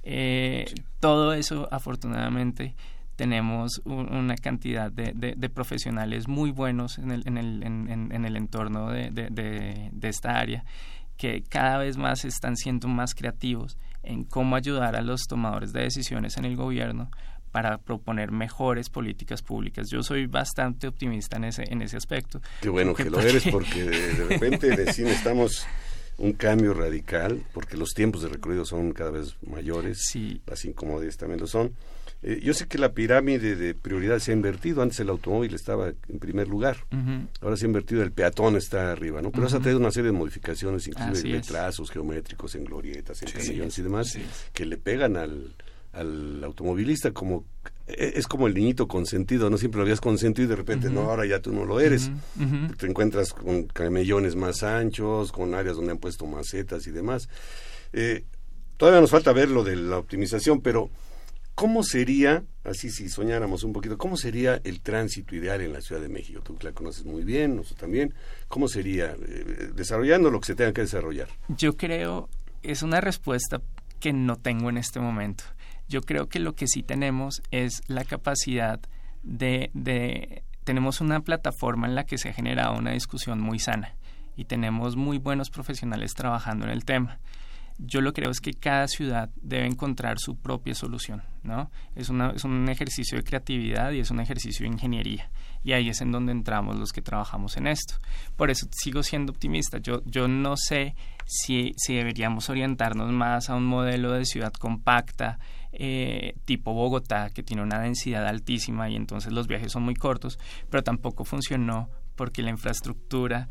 Eh, 0.03 0.65
todo 0.99 1.33
eso, 1.33 1.67
afortunadamente, 1.71 2.75
tenemos 3.15 3.81
una 3.85 4.35
cantidad 4.35 4.91
de, 4.91 5.13
de, 5.13 5.49
profesionales 5.49 6.27
muy 6.27 6.51
buenos 6.51 6.97
en 6.97 7.11
el, 7.11 7.23
en 7.25 7.37
el, 7.37 7.63
en, 7.63 8.11
en 8.11 8.25
el 8.25 8.35
entorno 8.35 8.89
de, 8.89 9.09
de, 9.09 10.09
esta 10.09 10.37
área 10.37 10.65
que 11.15 11.41
cada 11.43 11.77
vez 11.77 11.97
más 11.97 12.25
están 12.25 12.57
siendo 12.57 12.89
más 12.89 13.15
creativos 13.15 13.77
en 14.05 14.23
cómo 14.23 14.55
ayudar 14.55 14.95
a 14.95 15.01
los 15.01 15.23
tomadores 15.27 15.73
de 15.73 15.81
decisiones 15.81 16.37
en 16.37 16.45
el 16.45 16.55
gobierno 16.55 17.09
para 17.51 17.77
proponer 17.77 18.31
mejores 18.31 18.89
políticas 18.89 19.41
públicas. 19.41 19.89
Yo 19.89 20.03
soy 20.03 20.25
bastante 20.27 20.87
optimista 20.87 21.37
en 21.37 21.45
ese, 21.45 21.63
en 21.71 21.81
ese 21.81 21.95
aspecto. 21.95 22.41
Qué 22.61 22.69
bueno 22.69 22.93
que 22.93 23.09
lo 23.09 23.19
eres 23.19 23.45
porque 23.51 23.83
de 23.83 24.25
repente 24.25 24.75
necesitamos 24.75 25.65
un 26.17 26.33
cambio 26.33 26.73
radical 26.73 27.41
porque 27.53 27.77
los 27.77 27.93
tiempos 27.93 28.21
de 28.21 28.29
recorrido 28.29 28.65
son 28.65 28.91
cada 28.91 29.11
vez 29.11 29.35
mayores, 29.47 29.99
sí. 30.01 30.41
las 30.45 30.65
incomodidades 30.65 31.17
también 31.17 31.39
lo 31.39 31.47
son. 31.47 31.73
Eh, 32.27 32.39
yo 32.41 32.55
sé 32.55 32.67
que 32.67 32.79
la 32.79 32.91
pirámide 32.91 33.55
de 33.55 33.75
prioridad 33.75 34.17
se 34.17 34.31
ha 34.31 34.33
invertido. 34.33 34.81
Antes 34.81 34.99
el 34.99 35.09
automóvil 35.09 35.53
estaba 35.53 35.89
en 35.89 36.19
primer 36.19 36.47
lugar. 36.47 36.77
Ahora 37.39 37.55
se 37.55 37.65
ha 37.65 37.67
invertido, 37.67 38.01
el 38.01 38.11
peatón 38.11 38.55
está 38.55 38.91
arriba, 38.91 39.21
¿no? 39.21 39.31
Pero 39.31 39.47
se 39.47 39.57
ha 39.57 39.59
traído 39.59 39.79
una 39.79 39.91
serie 39.91 40.11
de 40.11 40.17
modificaciones, 40.17 40.87
inclusive 40.87 41.33
de 41.33 41.41
trazos 41.41 41.91
geométricos, 41.91 42.55
en 42.55 42.65
glorietas, 42.65 43.21
en 43.21 43.27
sí, 43.27 43.81
y 43.81 43.83
demás, 43.83 44.17
que 44.53 44.65
le 44.65 44.77
pegan 44.77 45.17
al, 45.17 45.53
al 45.93 46.43
automovilista 46.43 47.11
como 47.11 47.45
e, 47.85 48.13
es 48.15 48.25
como 48.25 48.47
el 48.47 48.55
niñito 48.55 48.87
consentido, 48.87 49.51
no 49.51 49.59
siempre 49.59 49.77
lo 49.77 49.83
habías 49.83 50.01
consentido 50.01 50.45
y 50.45 50.49
de 50.49 50.55
repente, 50.55 50.89
no, 50.89 51.01
ahora 51.01 51.27
ya 51.27 51.39
tú 51.39 51.53
no 51.53 51.63
lo 51.63 51.79
eres. 51.79 52.09
Te 52.79 52.87
encuentras 52.87 53.33
con 53.33 53.65
camellones 53.65 54.35
más 54.35 54.63
anchos, 54.63 55.31
con 55.31 55.53
áreas 55.53 55.75
donde 55.75 55.91
han 55.91 55.99
puesto 55.99 56.25
macetas 56.25 56.87
y 56.87 56.91
demás. 56.91 57.29
Eh, 57.93 58.23
todavía 58.77 58.99
nos 58.99 59.11
falta 59.11 59.31
ver 59.31 59.49
lo 59.49 59.63
de 59.63 59.75
la 59.75 59.99
optimización, 59.99 60.61
pero 60.61 60.89
¿Cómo 61.55 61.83
sería, 61.83 62.43
así 62.65 62.89
si 62.89 63.07
soñáramos 63.07 63.63
un 63.63 63.71
poquito, 63.71 63.97
cómo 63.97 64.17
sería 64.17 64.59
el 64.65 64.81
tránsito 64.81 65.35
ideal 65.35 65.61
en 65.61 65.71
la 65.71 65.79
Ciudad 65.79 66.01
de 66.01 66.09
México? 66.09 66.41
Tú 66.41 66.57
la 66.61 66.73
conoces 66.73 67.05
muy 67.05 67.23
bien, 67.23 67.55
nosotros 67.55 67.79
también. 67.79 68.13
¿Cómo 68.49 68.67
sería? 68.67 69.15
Eh, 69.25 69.71
desarrollando 69.73 70.29
lo 70.29 70.41
que 70.41 70.47
se 70.47 70.55
tenga 70.55 70.73
que 70.73 70.81
desarrollar. 70.81 71.29
Yo 71.47 71.77
creo, 71.77 72.27
es 72.61 72.83
una 72.83 72.99
respuesta 72.99 73.61
que 74.01 74.11
no 74.11 74.35
tengo 74.35 74.69
en 74.69 74.77
este 74.77 74.99
momento. 74.99 75.45
Yo 75.87 76.01
creo 76.01 76.27
que 76.27 76.39
lo 76.39 76.55
que 76.55 76.67
sí 76.67 76.83
tenemos 76.83 77.41
es 77.51 77.81
la 77.87 78.03
capacidad 78.03 78.81
de, 79.23 79.71
de 79.73 80.43
tenemos 80.65 80.99
una 80.99 81.21
plataforma 81.21 81.87
en 81.87 81.95
la 81.95 82.03
que 82.03 82.17
se 82.17 82.29
ha 82.29 82.33
generado 82.33 82.77
una 82.77 82.91
discusión 82.91 83.39
muy 83.39 83.59
sana 83.59 83.95
y 84.35 84.43
tenemos 84.43 84.97
muy 84.97 85.19
buenos 85.19 85.49
profesionales 85.49 86.15
trabajando 86.15 86.65
en 86.65 86.71
el 86.71 86.83
tema 86.83 87.19
yo 87.77 88.01
lo 88.01 88.13
creo 88.13 88.31
es 88.31 88.39
que 88.39 88.53
cada 88.53 88.87
ciudad 88.87 89.29
debe 89.41 89.65
encontrar 89.65 90.17
su 90.19 90.37
propia 90.37 90.73
solución, 90.75 91.23
¿no? 91.43 91.69
Es, 91.95 92.09
un 92.09 92.69
ejercicio 92.69 93.17
de 93.17 93.23
creatividad 93.23 93.91
y 93.91 93.99
es 93.99 94.11
un 94.11 94.19
ejercicio 94.19 94.63
de 94.65 94.73
ingeniería. 94.73 95.29
Y 95.63 95.73
ahí 95.73 95.89
es 95.89 95.99
en 96.01 96.11
donde 96.11 96.31
entramos 96.31 96.77
los 96.77 96.91
que 96.91 97.01
trabajamos 97.01 97.57
en 97.57 97.67
esto. 97.67 97.95
Por 98.35 98.51
eso 98.51 98.67
sigo 98.71 99.03
siendo 99.03 99.31
optimista. 99.31 99.79
Yo, 99.79 100.01
yo 100.05 100.27
no 100.27 100.55
sé 100.57 100.95
si, 101.25 101.73
si 101.77 101.95
deberíamos 101.95 102.49
orientarnos 102.49 103.11
más 103.11 103.49
a 103.49 103.55
un 103.55 103.65
modelo 103.65 104.13
de 104.13 104.25
ciudad 104.25 104.53
compacta, 104.53 105.39
eh, 105.73 106.35
tipo 106.45 106.73
Bogotá, 106.73 107.29
que 107.31 107.43
tiene 107.43 107.63
una 107.63 107.79
densidad 107.79 108.25
altísima 108.25 108.89
y 108.89 108.95
entonces 108.95 109.33
los 109.33 109.47
viajes 109.47 109.71
son 109.71 109.83
muy 109.83 109.95
cortos, 109.95 110.39
pero 110.69 110.83
tampoco 110.83 111.25
funcionó 111.25 111.89
porque 112.15 112.41
la 112.41 112.51
infraestructura 112.51 113.49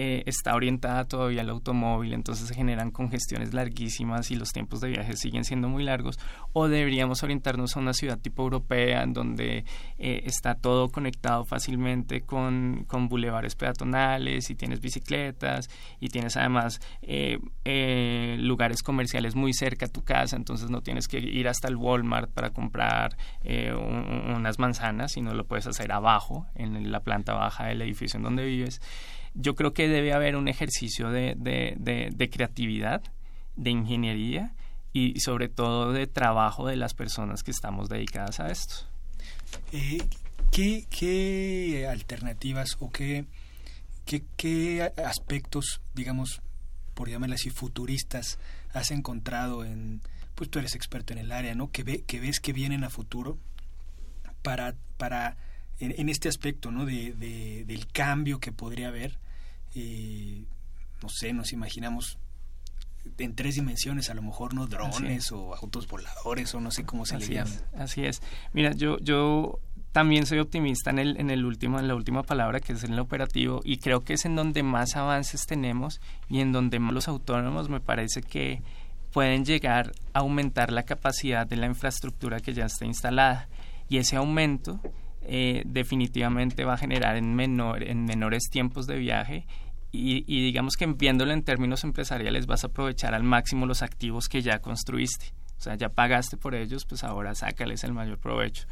eh, 0.00 0.22
está 0.26 0.54
orientada 0.54 1.06
todavía 1.06 1.40
al 1.40 1.50
automóvil, 1.50 2.12
entonces 2.12 2.46
se 2.46 2.54
generan 2.54 2.92
congestiones 2.92 3.52
larguísimas 3.52 4.30
y 4.30 4.36
los 4.36 4.50
tiempos 4.50 4.80
de 4.80 4.90
viaje 4.90 5.16
siguen 5.16 5.42
siendo 5.42 5.68
muy 5.68 5.82
largos, 5.82 6.20
o 6.52 6.68
deberíamos 6.68 7.24
orientarnos 7.24 7.76
a 7.76 7.80
una 7.80 7.92
ciudad 7.92 8.16
tipo 8.16 8.44
europea 8.44 9.02
en 9.02 9.12
donde 9.12 9.64
eh, 9.98 10.22
está 10.24 10.54
todo 10.54 10.90
conectado 10.90 11.44
fácilmente 11.44 12.20
con, 12.20 12.84
con 12.86 13.08
bulevares 13.08 13.56
peatonales 13.56 14.50
y 14.50 14.54
tienes 14.54 14.80
bicicletas 14.80 15.68
y 15.98 16.10
tienes 16.10 16.36
además 16.36 16.78
eh, 17.02 18.36
lugares 18.38 18.84
comerciales 18.84 19.34
muy 19.34 19.52
cerca 19.52 19.86
a 19.86 19.88
tu 19.88 20.04
casa, 20.04 20.36
entonces 20.36 20.70
no 20.70 20.80
tienes 20.80 21.08
que 21.08 21.18
ir 21.18 21.48
hasta 21.48 21.66
el 21.66 21.74
Walmart 21.74 22.30
para 22.30 22.50
comprar 22.50 23.16
unas 23.44 24.60
manzanas, 24.60 25.10
sino 25.10 25.34
lo 25.34 25.44
puedes 25.44 25.66
hacer 25.66 25.90
abajo, 25.90 26.46
en 26.54 26.92
la 26.92 27.00
planta 27.00 27.34
baja 27.34 27.66
del 27.66 27.82
edificio 27.82 28.18
en 28.18 28.22
donde 28.22 28.44
vives 28.44 28.80
yo 29.40 29.54
creo 29.54 29.72
que 29.72 29.88
debe 29.88 30.12
haber 30.12 30.34
un 30.34 30.48
ejercicio 30.48 31.10
de, 31.10 31.34
de, 31.36 32.30
creatividad, 32.30 33.02
de 33.56 33.70
ingeniería 33.70 34.54
y 34.92 35.20
sobre 35.20 35.48
todo 35.48 35.92
de 35.92 36.08
trabajo 36.08 36.66
de 36.66 36.76
las 36.76 36.92
personas 36.92 37.44
que 37.44 37.52
estamos 37.52 37.88
dedicadas 37.88 38.40
a 38.40 38.50
esto. 38.50 38.74
Eh, 39.72 40.02
¿qué, 40.50 40.86
¿Qué 40.90 41.86
alternativas 41.88 42.76
o 42.80 42.90
qué, 42.90 43.26
qué, 44.04 44.24
qué 44.36 44.92
aspectos, 45.04 45.80
digamos, 45.94 46.42
por 46.94 47.08
llamarle 47.08 47.36
así, 47.36 47.50
futuristas 47.50 48.40
has 48.72 48.90
encontrado 48.90 49.64
en, 49.64 50.00
pues 50.34 50.50
tú 50.50 50.58
eres 50.58 50.74
experto 50.74 51.12
en 51.12 51.20
el 51.20 51.30
área, 51.30 51.54
¿no? 51.54 51.70
Que, 51.70 51.84
ve, 51.84 52.02
que 52.04 52.18
ves 52.18 52.40
que 52.40 52.52
vienen 52.52 52.82
a 52.82 52.90
futuro 52.90 53.38
para, 54.42 54.74
para 54.96 55.36
en, 55.78 56.08
este 56.08 56.28
aspecto, 56.28 56.72
¿no? 56.72 56.86
De, 56.86 57.12
de, 57.12 57.64
del 57.66 57.86
cambio 57.86 58.40
que 58.40 58.50
podría 58.50 58.88
haber 58.88 59.16
no 61.02 61.08
sé, 61.08 61.32
nos 61.32 61.52
imaginamos 61.52 62.18
en 63.18 63.34
tres 63.34 63.54
dimensiones, 63.54 64.10
a 64.10 64.14
lo 64.14 64.22
mejor 64.22 64.54
no 64.54 64.66
drones 64.66 65.32
o 65.32 65.54
autos 65.54 65.86
voladores 65.88 66.54
o 66.54 66.60
no 66.60 66.70
sé 66.70 66.84
cómo 66.84 67.06
se 67.06 67.16
así 67.16 67.28
le 67.28 67.34
llama. 67.36 67.50
así 67.76 68.04
es. 68.04 68.20
Mira, 68.52 68.72
yo, 68.72 68.98
yo 68.98 69.60
también 69.92 70.26
soy 70.26 70.38
optimista 70.38 70.90
en, 70.90 70.98
el, 70.98 71.20
en, 71.20 71.30
el 71.30 71.44
último, 71.44 71.78
en 71.78 71.88
la 71.88 71.94
última 71.94 72.22
palabra, 72.22 72.60
que 72.60 72.72
es 72.72 72.84
en 72.84 72.92
el 72.92 73.00
operativo, 73.00 73.60
y 73.64 73.78
creo 73.78 74.04
que 74.04 74.14
es 74.14 74.24
en 74.24 74.36
donde 74.36 74.62
más 74.62 74.96
avances 74.96 75.46
tenemos 75.46 76.00
y 76.28 76.40
en 76.40 76.52
donde 76.52 76.78
más 76.78 76.92
los 76.92 77.08
autónomos 77.08 77.68
me 77.68 77.80
parece 77.80 78.22
que 78.22 78.62
pueden 79.12 79.44
llegar 79.44 79.92
a 80.12 80.20
aumentar 80.20 80.70
la 80.70 80.82
capacidad 80.82 81.46
de 81.46 81.56
la 81.56 81.66
infraestructura 81.66 82.40
que 82.40 82.52
ya 82.52 82.66
está 82.66 82.84
instalada. 82.84 83.48
Y 83.88 83.96
ese 83.96 84.16
aumento 84.16 84.80
eh, 85.22 85.62
definitivamente 85.66 86.64
va 86.64 86.74
a 86.74 86.78
generar 86.78 87.16
en, 87.16 87.34
menor, 87.34 87.82
en 87.82 88.04
menores 88.04 88.44
tiempos 88.50 88.86
de 88.86 88.98
viaje 88.98 89.46
y, 89.90 90.24
y, 90.26 90.44
digamos 90.44 90.76
que 90.76 90.86
viéndolo 90.86 91.32
en 91.32 91.42
términos 91.42 91.84
empresariales 91.84 92.46
vas 92.46 92.64
a 92.64 92.66
aprovechar 92.68 93.14
al 93.14 93.22
máximo 93.22 93.66
los 93.66 93.82
activos 93.82 94.28
que 94.28 94.42
ya 94.42 94.60
construiste. 94.60 95.32
O 95.58 95.60
sea, 95.60 95.74
ya 95.74 95.88
pagaste 95.88 96.36
por 96.36 96.54
ellos, 96.54 96.84
pues 96.84 97.04
ahora 97.04 97.34
sácales 97.34 97.84
el 97.84 97.92
mayor 97.92 98.18
provecho. 98.18 98.66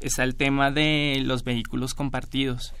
Está 0.00 0.24
el 0.24 0.34
tema 0.34 0.70
de 0.70 1.20
los 1.24 1.44
vehículos 1.44 1.94
compartidos, 1.94 2.74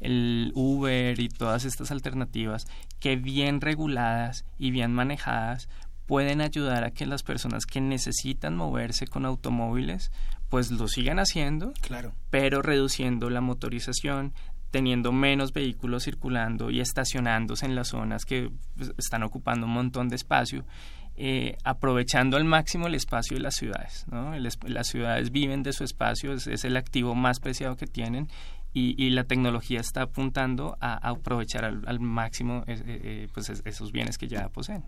el 0.00 0.52
Uber 0.54 1.18
y 1.18 1.28
todas 1.28 1.64
estas 1.64 1.90
alternativas 1.90 2.66
que 3.00 3.16
bien 3.16 3.60
reguladas 3.60 4.44
y 4.58 4.70
bien 4.70 4.92
manejadas 4.92 5.68
pueden 6.06 6.40
ayudar 6.40 6.84
a 6.84 6.90
que 6.90 7.06
las 7.06 7.22
personas 7.22 7.66
que 7.66 7.80
necesitan 7.80 8.56
moverse 8.56 9.06
con 9.06 9.26
automóviles 9.26 10.10
pues 10.48 10.70
lo 10.70 10.88
sigan 10.88 11.18
haciendo, 11.18 11.74
claro. 11.82 12.14
pero 12.30 12.62
reduciendo 12.62 13.28
la 13.28 13.42
motorización, 13.42 14.32
teniendo 14.70 15.12
menos 15.12 15.52
vehículos 15.52 16.04
circulando 16.04 16.70
y 16.70 16.80
estacionándose 16.80 17.66
en 17.66 17.74
las 17.74 17.88
zonas 17.88 18.24
que 18.24 18.50
pues, 18.76 18.92
están 18.98 19.22
ocupando 19.22 19.66
un 19.66 19.72
montón 19.72 20.08
de 20.08 20.16
espacio, 20.16 20.64
eh, 21.16 21.56
aprovechando 21.64 22.36
al 22.36 22.44
máximo 22.44 22.86
el 22.86 22.94
espacio 22.94 23.36
de 23.36 23.42
las 23.42 23.56
ciudades. 23.56 24.06
¿no? 24.10 24.32
las 24.36 24.86
ciudades 24.86 25.32
viven 25.32 25.62
de 25.62 25.72
su 25.72 25.84
espacio, 25.84 26.32
es, 26.32 26.64
el 26.64 26.76
activo 26.76 27.14
más 27.14 27.40
preciado 27.40 27.76
que 27.76 27.86
tienen 27.86 28.28
y, 28.72 29.10
la 29.10 29.24
tecnología 29.24 29.80
está 29.80 30.02
apuntando 30.02 30.76
a, 30.80 30.94
aprovechar 31.08 31.64
al, 31.64 31.98
máximo 31.98 32.62
eh, 32.68 32.80
eh, 32.86 33.28
pues 33.34 33.48
esos 33.48 33.90
bienes 33.90 34.18
que 34.18 34.28
ya 34.28 34.48
poseen. 34.50 34.84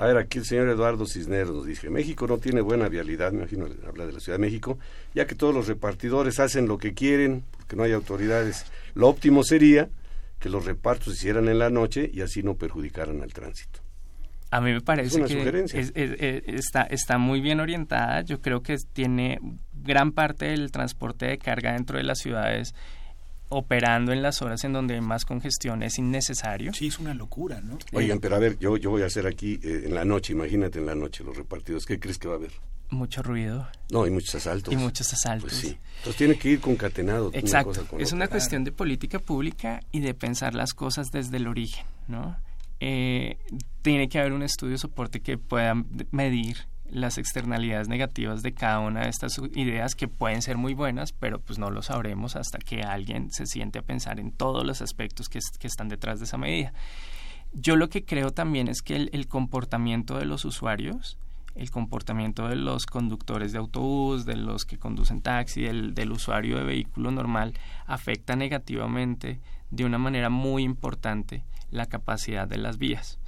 A 0.00 0.06
ver, 0.06 0.16
aquí 0.16 0.38
el 0.38 0.46
señor 0.46 0.66
Eduardo 0.70 1.04
Cisneros 1.06 1.54
nos 1.54 1.66
dice, 1.66 1.90
México 1.90 2.26
no 2.26 2.38
tiene 2.38 2.62
buena 2.62 2.88
vialidad, 2.88 3.32
me 3.32 3.40
imagino 3.40 3.66
habla 3.86 4.06
de 4.06 4.14
la 4.14 4.20
Ciudad 4.20 4.38
de 4.38 4.46
México, 4.46 4.78
ya 5.14 5.26
que 5.26 5.34
todos 5.34 5.54
los 5.54 5.68
repartidores 5.68 6.40
hacen 6.40 6.68
lo 6.68 6.78
que 6.78 6.94
quieren, 6.94 7.44
porque 7.50 7.76
no 7.76 7.82
hay 7.82 7.92
autoridades. 7.92 8.64
Lo 8.94 9.08
óptimo 9.08 9.44
sería 9.44 9.90
que 10.38 10.48
los 10.48 10.64
repartos 10.64 11.12
se 11.12 11.20
hicieran 11.20 11.50
en 11.50 11.58
la 11.58 11.68
noche 11.68 12.10
y 12.10 12.22
así 12.22 12.42
no 12.42 12.54
perjudicaran 12.54 13.20
al 13.20 13.34
tránsito. 13.34 13.80
A 14.50 14.62
mí 14.62 14.72
me 14.72 14.80
parece 14.80 15.22
que 15.22 16.44
está, 16.46 16.84
está 16.84 17.18
muy 17.18 17.42
bien 17.42 17.60
orientada. 17.60 18.22
Yo 18.22 18.40
creo 18.40 18.62
que 18.62 18.76
tiene 18.94 19.38
gran 19.74 20.12
parte 20.12 20.46
del 20.46 20.72
transporte 20.72 21.26
de 21.26 21.36
carga 21.36 21.74
dentro 21.74 21.98
de 21.98 22.04
las 22.04 22.20
ciudades 22.20 22.74
operando 23.50 24.12
en 24.12 24.22
las 24.22 24.40
horas 24.42 24.64
en 24.64 24.72
donde 24.72 24.94
hay 24.94 25.00
más 25.00 25.24
congestión 25.24 25.82
es 25.82 25.98
innecesario. 25.98 26.72
Sí, 26.72 26.86
es 26.86 26.98
una 26.98 27.12
locura, 27.14 27.60
¿no? 27.60 27.78
Oigan, 27.92 28.20
pero 28.20 28.36
a 28.36 28.38
ver, 28.38 28.58
yo, 28.58 28.76
yo 28.76 28.90
voy 28.90 29.02
a 29.02 29.06
hacer 29.06 29.26
aquí 29.26 29.60
eh, 29.62 29.82
en 29.84 29.94
la 29.94 30.04
noche, 30.04 30.32
imagínate 30.32 30.78
en 30.78 30.86
la 30.86 30.94
noche 30.94 31.22
los 31.24 31.36
repartidos, 31.36 31.84
¿qué 31.84 32.00
crees 32.00 32.18
que 32.18 32.28
va 32.28 32.34
a 32.34 32.36
haber? 32.38 32.52
Mucho 32.90 33.22
ruido. 33.22 33.68
No, 33.90 34.06
y 34.06 34.10
muchos 34.10 34.34
asaltos. 34.36 34.72
Y 34.72 34.76
muchos 34.76 35.12
asaltos. 35.12 35.50
Pues 35.50 35.60
sí. 35.60 35.78
Entonces 35.98 36.16
tiene 36.16 36.36
que 36.36 36.50
ir 36.50 36.60
concatenado. 36.60 37.30
Exacto. 37.34 37.86
es 37.98 38.12
una 38.12 38.26
cuestión 38.26 38.64
de 38.64 38.72
política 38.72 39.18
pública 39.18 39.80
y 39.92 40.00
de 40.00 40.14
pensar 40.14 40.54
las 40.54 40.74
cosas 40.74 41.08
desde 41.12 41.36
el 41.36 41.46
origen, 41.46 41.86
¿no? 42.08 42.36
Eh, 42.80 43.36
tiene 43.82 44.08
que 44.08 44.18
haber 44.18 44.32
un 44.32 44.42
estudio 44.42 44.72
de 44.72 44.78
soporte 44.78 45.20
que 45.20 45.38
pueda 45.38 45.74
medir 46.10 46.69
las 46.92 47.18
externalidades 47.18 47.88
negativas 47.88 48.42
de 48.42 48.52
cada 48.52 48.80
una 48.80 49.02
de 49.02 49.08
estas 49.08 49.40
ideas 49.54 49.94
que 49.94 50.08
pueden 50.08 50.42
ser 50.42 50.56
muy 50.56 50.74
buenas, 50.74 51.12
pero 51.12 51.40
pues 51.40 51.58
no 51.58 51.70
lo 51.70 51.82
sabremos 51.82 52.36
hasta 52.36 52.58
que 52.58 52.82
alguien 52.82 53.30
se 53.30 53.46
siente 53.46 53.78
a 53.78 53.82
pensar 53.82 54.20
en 54.20 54.32
todos 54.32 54.64
los 54.64 54.82
aspectos 54.82 55.28
que, 55.28 55.38
están 55.38 55.88
detrás 55.88 56.18
de 56.18 56.24
esa 56.24 56.38
medida. 56.38 56.72
Yo 57.52 57.76
lo 57.76 57.88
que 57.88 58.04
creo 58.04 58.32
también 58.32 58.68
es 58.68 58.82
que 58.82 58.96
el, 58.96 59.28
comportamiento 59.28 60.18
de 60.18 60.24
los 60.24 60.44
usuarios, 60.44 61.18
el 61.54 61.70
comportamiento 61.70 62.48
de 62.48 62.56
los 62.56 62.86
conductores 62.86 63.52
de 63.52 63.58
autobús, 63.58 64.24
de 64.24 64.36
los 64.36 64.64
que 64.64 64.78
conducen 64.78 65.20
taxi, 65.20 65.62
del, 65.62 65.94
del 65.94 66.12
usuario 66.12 66.58
de 66.58 66.64
vehículo 66.64 67.10
normal, 67.10 67.54
afecta 67.86 68.36
negativamente 68.36 69.40
de 69.70 69.84
una 69.84 69.98
manera 69.98 70.30
muy 70.30 70.62
importante 70.62 71.44
la 71.70 71.86
capacidad 71.86 72.46
de 72.46 72.58
las 72.58 72.78
vías. 72.78 73.18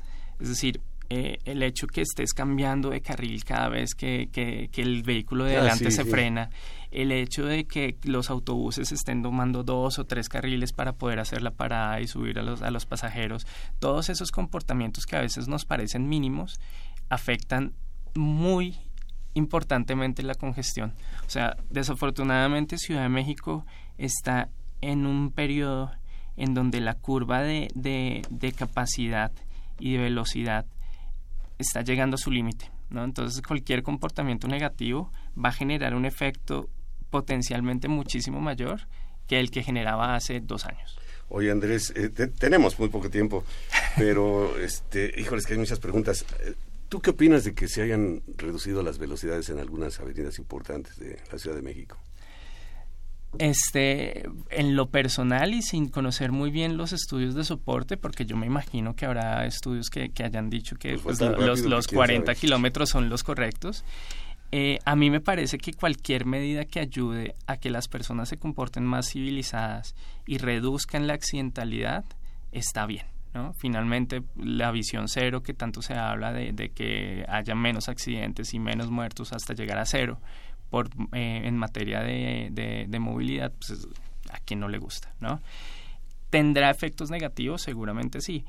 Es 0.40 0.48
decir, 0.48 0.80
eh, 1.14 1.40
el 1.44 1.62
hecho 1.62 1.88
que 1.88 2.00
estés 2.00 2.32
cambiando 2.32 2.88
de 2.88 3.02
carril 3.02 3.44
cada 3.44 3.68
vez 3.68 3.94
que, 3.94 4.30
que, 4.32 4.70
el 4.80 5.02
vehículo 5.02 5.44
de 5.44 5.56
ah, 5.56 5.58
adelante 5.58 5.90
se 5.90 6.06
frena, 6.06 6.48
el 6.90 7.12
hecho 7.12 7.44
de 7.44 7.66
que 7.66 7.98
los 8.04 8.30
autobuses 8.30 8.92
estén 8.92 9.22
tomando 9.22 9.62
dos 9.62 9.98
o 9.98 10.06
tres 10.06 10.30
carriles 10.30 10.72
para 10.72 10.94
poder 10.94 11.20
hacer 11.20 11.42
la 11.42 11.50
parada 11.50 12.00
y 12.00 12.06
subir 12.06 12.38
a 12.38 12.42
los, 12.42 12.62
a 12.62 12.70
los 12.70 12.86
pasajeros, 12.86 13.46
todos 13.78 14.08
esos 14.08 14.30
comportamientos 14.30 15.04
que 15.04 15.16
a 15.16 15.20
veces 15.20 15.48
nos 15.48 15.66
parecen 15.66 16.08
mínimos 16.08 16.58
afectan 17.10 17.74
muy 18.14 18.78
importantemente 19.34 20.22
la 20.22 20.34
congestión. 20.34 20.94
O 21.26 21.30
sea, 21.30 21.58
desafortunadamente 21.68 22.78
Ciudad 22.78 23.02
de 23.02 23.10
México 23.10 23.66
está 23.98 24.48
en 24.80 25.04
un 25.04 25.30
periodo 25.30 25.92
en 26.38 26.54
donde 26.54 26.80
la 26.80 26.94
curva 26.94 27.42
de, 27.42 27.68
de, 27.74 28.22
de 28.30 28.52
capacidad 28.52 29.30
y 29.78 29.92
de 29.92 29.98
velocidad 29.98 30.64
está 31.62 31.82
llegando 31.82 32.16
a 32.16 32.18
su 32.18 32.30
límite. 32.30 32.70
¿no? 32.90 33.04
Entonces 33.04 33.42
cualquier 33.42 33.82
comportamiento 33.82 34.46
negativo 34.46 35.10
va 35.42 35.48
a 35.48 35.52
generar 35.52 35.94
un 35.94 36.04
efecto 36.04 36.68
potencialmente 37.10 37.88
muchísimo 37.88 38.40
mayor 38.40 38.82
que 39.26 39.40
el 39.40 39.50
que 39.50 39.62
generaba 39.62 40.14
hace 40.14 40.40
dos 40.40 40.66
años. 40.66 40.98
Oye 41.28 41.50
Andrés, 41.50 41.92
eh, 41.96 42.08
tenemos 42.10 42.78
muy 42.78 42.88
poco 42.88 43.08
tiempo, 43.08 43.44
pero 43.96 44.58
este, 44.60 45.12
híjoles 45.18 45.46
que 45.46 45.54
hay 45.54 45.58
muchas 45.58 45.80
preguntas. 45.80 46.26
Eh, 46.40 46.54
¿Tú 46.88 47.00
qué 47.00 47.10
opinas 47.10 47.44
de 47.44 47.54
que 47.54 47.68
se 47.68 47.80
hayan 47.80 48.22
reducido 48.36 48.82
las 48.82 48.98
velocidades 48.98 49.48
en 49.48 49.58
algunas 49.58 49.98
avenidas 49.98 50.38
importantes 50.38 50.98
de 50.98 51.18
la 51.32 51.38
Ciudad 51.38 51.56
de 51.56 51.62
México? 51.62 51.96
Este, 53.38 54.28
en 54.50 54.76
lo 54.76 54.90
personal 54.90 55.54
y 55.54 55.62
sin 55.62 55.88
conocer 55.88 56.32
muy 56.32 56.50
bien 56.50 56.76
los 56.76 56.92
estudios 56.92 57.34
de 57.34 57.44
soporte, 57.44 57.96
porque 57.96 58.26
yo 58.26 58.36
me 58.36 58.46
imagino 58.46 58.94
que 58.94 59.06
habrá 59.06 59.46
estudios 59.46 59.88
que, 59.88 60.10
que 60.10 60.22
hayan 60.22 60.50
dicho 60.50 60.76
que 60.76 60.98
pues, 60.98 61.18
pues 61.18 61.38
los, 61.38 61.60
los 61.62 61.88
40 61.88 62.34
kilómetros 62.34 62.90
son 62.90 63.08
los 63.08 63.24
correctos. 63.24 63.84
Eh, 64.54 64.78
a 64.84 64.96
mí 64.96 65.08
me 65.08 65.20
parece 65.20 65.56
que 65.56 65.72
cualquier 65.72 66.26
medida 66.26 66.66
que 66.66 66.78
ayude 66.78 67.34
a 67.46 67.56
que 67.56 67.70
las 67.70 67.88
personas 67.88 68.28
se 68.28 68.36
comporten 68.36 68.84
más 68.84 69.10
civilizadas 69.10 69.94
y 70.26 70.36
reduzcan 70.36 71.06
la 71.06 71.14
accidentalidad 71.14 72.04
está 72.52 72.84
bien. 72.84 73.06
¿no? 73.32 73.54
Finalmente, 73.54 74.22
la 74.36 74.70
visión 74.70 75.08
cero 75.08 75.42
que 75.42 75.54
tanto 75.54 75.80
se 75.80 75.94
habla 75.94 76.34
de, 76.34 76.52
de 76.52 76.68
que 76.68 77.24
haya 77.28 77.54
menos 77.54 77.88
accidentes 77.88 78.52
y 78.52 78.58
menos 78.58 78.90
muertos 78.90 79.32
hasta 79.32 79.54
llegar 79.54 79.78
a 79.78 79.86
cero, 79.86 80.20
por, 80.72 80.88
eh, 81.12 81.42
en 81.44 81.58
materia 81.58 82.00
de, 82.00 82.98
movilidad, 82.98 83.52
pues 83.52 83.86
a 84.30 84.38
quien 84.38 84.58
no 84.58 84.70
le 84.70 84.78
gusta, 84.78 85.12
¿no? 85.20 85.42
¿Tendrá 86.30 86.70
efectos 86.70 87.10
negativos? 87.10 87.60
Seguramente 87.60 88.22
sí. 88.22 88.46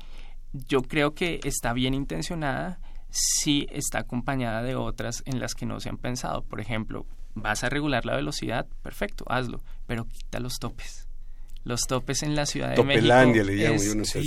Yo 0.54 0.80
creo 0.80 1.14
que 1.14 1.40
está 1.44 1.74
bien 1.74 1.92
intencionada 1.92 2.80
si 3.10 3.66
está 3.70 3.98
acompañada 3.98 4.62
de 4.62 4.74
otras 4.74 5.22
en 5.26 5.38
las 5.38 5.54
que 5.54 5.66
no 5.66 5.80
se 5.80 5.90
han 5.90 5.98
pensado. 5.98 6.40
Por 6.40 6.62
ejemplo, 6.62 7.04
vas 7.34 7.62
a 7.62 7.68
regular 7.68 8.06
la 8.06 8.16
velocidad, 8.16 8.66
perfecto, 8.82 9.26
hazlo, 9.28 9.60
pero 9.86 10.06
quita 10.06 10.40
los 10.40 10.54
topes. 10.58 11.06
Los 11.64 11.86
topes 11.86 12.22
en 12.22 12.36
la 12.36 12.44
Ciudad 12.44 12.76
de 12.76 12.84
México 12.84 13.06
le 13.06 13.78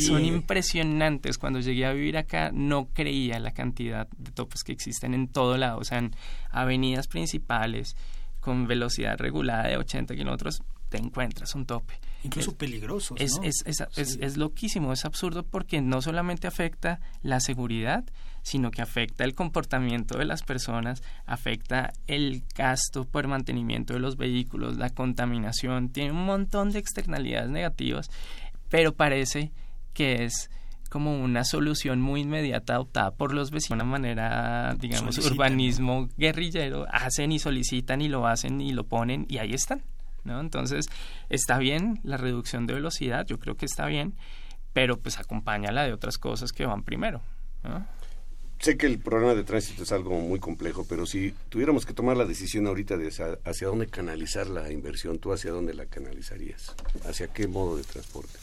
son 0.02 0.26
impresionantes. 0.26 1.38
Cuando 1.38 1.60
llegué 1.60 1.86
a 1.86 1.94
vivir 1.94 2.18
acá 2.18 2.52
no 2.52 2.90
creía 2.94 3.40
la 3.40 3.52
cantidad 3.52 4.08
de 4.18 4.32
topes 4.32 4.64
que 4.64 4.72
existen 4.72 5.14
en 5.14 5.28
todo 5.28 5.56
lado. 5.58 5.78
O 5.78 5.84
sea, 5.84 6.00
en 6.00 6.16
avenidas 6.50 7.08
principales 7.08 7.96
con 8.40 8.66
velocidad 8.68 9.18
regulada 9.20 9.68
de 9.68 9.78
80 9.78 10.16
kilómetros 10.16 10.62
te 10.90 10.98
encuentras 10.98 11.54
un 11.56 11.66
tope. 11.66 12.00
Incluso 12.24 12.56
peligroso. 12.56 13.16
Es, 13.18 13.40
es, 13.44 13.64
es, 13.66 14.18
es, 14.20 14.38
loquísimo, 14.38 14.94
es 14.94 15.06
absurdo 15.06 15.44
porque 15.44 15.82
no 15.82 16.02
solamente 16.02 16.48
afecta 16.48 17.00
la 17.22 17.40
seguridad, 17.40 18.06
sino 18.48 18.72
que 18.72 18.82
afecta 18.82 19.26
el 19.26 19.36
comportamiento 19.36 20.18
de 20.18 20.24
las 20.24 20.42
personas, 20.42 21.04
afecta 21.26 21.92
el 22.08 22.44
gasto 22.56 23.04
por 23.04 23.28
mantenimiento 23.28 23.94
de 23.94 24.00
los 24.00 24.16
vehículos, 24.16 24.78
la 24.78 24.90
contaminación, 24.90 25.90
tiene 25.90 26.12
un 26.12 26.26
montón 26.26 26.72
de 26.72 26.80
externalidades 26.80 27.50
negativas, 27.50 28.10
pero 28.70 28.94
parece 28.94 29.52
que 29.94 30.24
es 30.24 30.50
como 30.90 31.22
una 31.22 31.44
solución 31.44 32.00
muy 32.00 32.22
inmediata 32.22 32.76
adoptada 32.76 33.12
por 33.12 33.34
los 33.34 33.52
vecinos 33.52 33.80
de 33.80 33.84
una 33.84 33.92
manera, 33.92 34.78
digamos, 34.80 35.18
urbanismo 35.18 36.08
guerrillero, 36.18 36.86
hacen 36.90 37.34
y 37.34 37.40
solicitan 37.40 38.02
y 38.02 38.08
lo 38.08 38.28
hacen 38.28 38.62
y 38.62 38.72
lo 38.72 38.86
ponen 38.86 39.26
y 39.28 39.40
ahí 39.40 39.54
están, 39.54 39.84
¿no? 40.24 40.40
Entonces, 40.40 40.88
está 41.28 41.58
bien 41.58 42.00
la 42.04 42.16
reducción 42.16 42.66
de 42.66 42.76
velocidad, 42.76 43.26
yo 43.28 43.40
creo 43.40 43.58
que 43.58 43.66
está 43.66 43.88
bien, 43.88 44.16
pero 44.72 44.98
pues 44.98 45.20
acompáñala 45.20 45.84
de 45.84 45.92
otras 45.92 46.18
cosas 46.18 46.54
que 46.54 46.66
van 46.66 46.84
primero, 46.84 47.22
¿no? 47.66 47.98
Sé 48.60 48.78
que 48.78 48.88
el 48.88 49.00
problema 49.00 49.36
de 49.36 49.44
tránsito 49.44 49.84
es 49.84 49.92
algo 49.92 50.20
muy 50.20 50.40
complejo, 50.40 50.86
pero 50.88 51.06
si 51.06 51.34
tuviéramos 51.50 51.86
que 51.86 51.94
tomar 51.94 52.18
la 52.18 52.26
decisión 52.26 52.68
ahorita 52.68 52.98
de 52.98 53.08
hacia, 53.08 53.68
dónde 53.68 53.88
canalizar 53.88 54.48
la 54.48 54.72
inversión, 54.72 55.20
¿tú 55.20 55.32
hacia 55.32 55.52
dónde 55.52 55.74
la 55.74 55.86
canalizarías? 55.86 56.76
¿Hacia 57.06 57.28
qué 57.28 57.48
modo 57.48 57.78
de 57.78 57.84
transporte? 57.84 58.38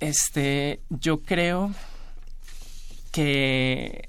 Este, 0.00 0.80
yo 0.90 1.22
creo 1.22 1.72
que 3.12 4.08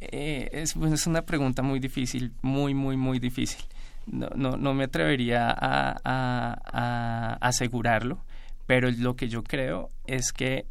eh, 0.00 0.50
es, 0.52 0.74
pues, 0.74 0.92
es, 0.92 1.06
una 1.06 1.22
pregunta 1.22 1.62
muy 1.62 1.80
difícil, 1.80 2.32
muy, 2.42 2.74
muy, 2.74 2.96
muy 2.96 3.18
difícil. 3.18 3.64
No, 4.06 4.28
no, 4.34 4.58
no 4.58 4.74
me 4.74 4.84
atrevería 4.84 5.54
a, 5.56 7.38
asegurarlo, 7.40 8.22
pero 8.66 8.90
lo 8.90 9.16
que 9.16 9.28
yo 9.28 9.42
creo 9.42 9.88
es 10.06 10.32
que 10.32 10.66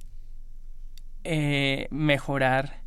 eh, 1.24 1.88
mejorar 1.90 2.83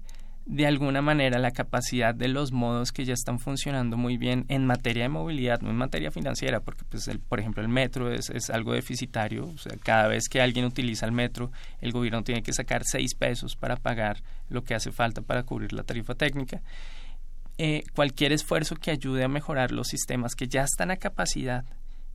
de 0.47 0.65
alguna 0.65 1.03
manera 1.03 1.41
la 1.41 1.51
capacidad 1.51 2.15
de 2.15 2.29
los 2.29 2.53
modos 2.53 2.93
que 2.93 3.05
ya 3.05 3.15
están 3.15 3.41
funcionando 3.41 3.97
muy 3.97 4.17
bien 4.17 4.45
en 4.49 4.65
materia 4.65 5.03
de 5.03 5.09
movilidad, 5.09 5.61
no 5.61 5.71
en 5.71 5.77
materia 5.77 6.13
financiera, 6.13 6.61
porque 6.61 6.85
pues 6.89 7.09
el, 7.09 7.19
por 7.19 7.41
ejemplo 7.41 7.63
el 7.63 7.69
metro 7.69 8.13
es, 8.13 8.31
es, 8.31 8.49
algo 8.51 8.73
deficitario, 8.73 9.47
o 9.47 9.59
sea, 9.59 9.77
cada 9.83 10.07
vez 10.07 10.29
que 10.29 10.41
alguien 10.41 10.65
utiliza 10.65 11.05
el 11.05 11.11
metro, 11.11 11.51
el 11.81 11.91
gobierno 11.91 12.23
tiene 12.23 12.45
que 12.45 12.53
sacar 12.53 12.83
seis 12.85 13.15
pesos 13.15 13.57
para 13.57 13.75
pagar 13.75 14.23
lo 14.49 14.63
que 14.63 14.75
hace 14.75 14.93
falta 14.93 15.21
para 15.21 15.43
cubrir 15.43 15.73
la 15.73 15.83
tarifa 15.83 16.15
técnica. 16.15 16.63
Eh, 17.59 17.83
cualquier 17.95 18.33
esfuerzo 18.33 18.77
que 18.77 18.93
ayude 18.93 19.25
a 19.25 19.29
mejorar 19.29 19.73
los 19.73 19.89
sistemas 19.89 20.37
que 20.37 20.47
ya 20.47 20.63
están 20.63 20.93
a 20.93 20.97
capacidad, 20.97 21.65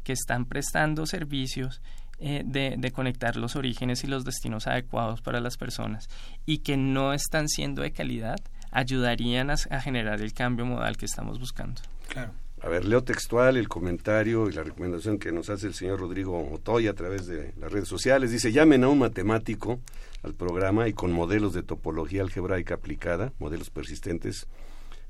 que 0.04 0.14
están 0.14 0.46
prestando 0.46 1.06
servicios, 1.06 1.82
eh, 2.24 2.44
de, 2.46 2.92
conectar 2.92 3.36
los 3.36 3.56
orígenes 3.56 4.04
y 4.04 4.08
los 4.08 4.24
destinos 4.24 4.68
adecuados 4.68 5.22
para 5.22 5.40
las 5.40 5.58
personas 5.58 6.08
y 6.46 6.60
que 6.60 6.78
no 6.78 7.14
están 7.14 7.50
siendo 7.50 7.82
de 7.82 7.94
calidad, 7.94 8.38
ayudarían 8.70 9.50
a, 9.50 9.58
generar 9.58 10.22
el 10.22 10.32
cambio 10.32 10.64
modal 10.64 10.98
que 10.98 11.06
estamos 11.06 11.40
buscando. 11.40 11.82
Claro. 12.10 12.32
A 12.62 12.70
ver, 12.70 12.86
leo 12.86 13.04
textual 13.04 13.58
el 13.58 13.68
comentario 13.68 14.48
y 14.48 14.54
la 14.54 14.62
recomendación 14.62 15.18
que 15.18 15.32
nos 15.32 15.50
hace 15.50 15.66
el 15.66 15.74
señor 15.74 16.00
Rodrigo 16.00 16.48
Otoy 16.52 16.88
a 16.88 16.94
través 16.94 17.26
de 17.26 17.56
las 17.60 17.72
redes 17.72 17.88
sociales. 17.88 18.30
Dice, 18.30 18.52
llamen 18.52 18.84
a 18.84 18.90
un 18.90 19.00
matemático 19.00 19.80
al 20.22 20.36
programa 20.36 20.88
y 20.88 20.94
con 20.94 21.12
modelos 21.12 21.54
de 21.54 21.64
topología 21.64 22.22
algebraica 22.22 22.76
aplicada, 22.76 23.34
modelos 23.40 23.72
persistentes, 23.72 24.46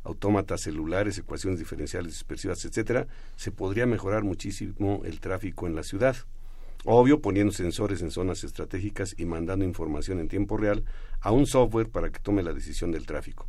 autómatas 0.06 0.62
celulares, 0.62 1.18
ecuaciones 1.18 1.60
diferenciales 1.60 2.14
dispersivas, 2.14 2.64
etcétera, 2.64 3.06
se 3.36 3.52
podría 3.52 3.86
mejorar 3.86 4.24
muchísimo 4.24 5.02
el 5.04 5.20
tráfico 5.20 5.68
en 5.68 5.76
la 5.76 5.84
ciudad. 5.84 6.16
Obvio, 6.86 7.22
poniendo 7.22 7.54
sensores 7.54 8.02
en 8.02 8.12
zonas 8.12 8.44
estratégicas 8.44 9.14
y 9.18 9.26
mandando 9.26 9.66
información 9.66 10.20
en 10.20 10.28
tiempo 10.28 10.58
real 10.58 10.84
a 11.20 11.32
un 11.32 11.46
software 11.46 11.90
para 11.90 12.10
que 12.10 12.20
tome 12.20 12.42
la 12.42 12.54
decisión 12.54 12.92
del 12.92 13.06
tráfico. 13.06 13.48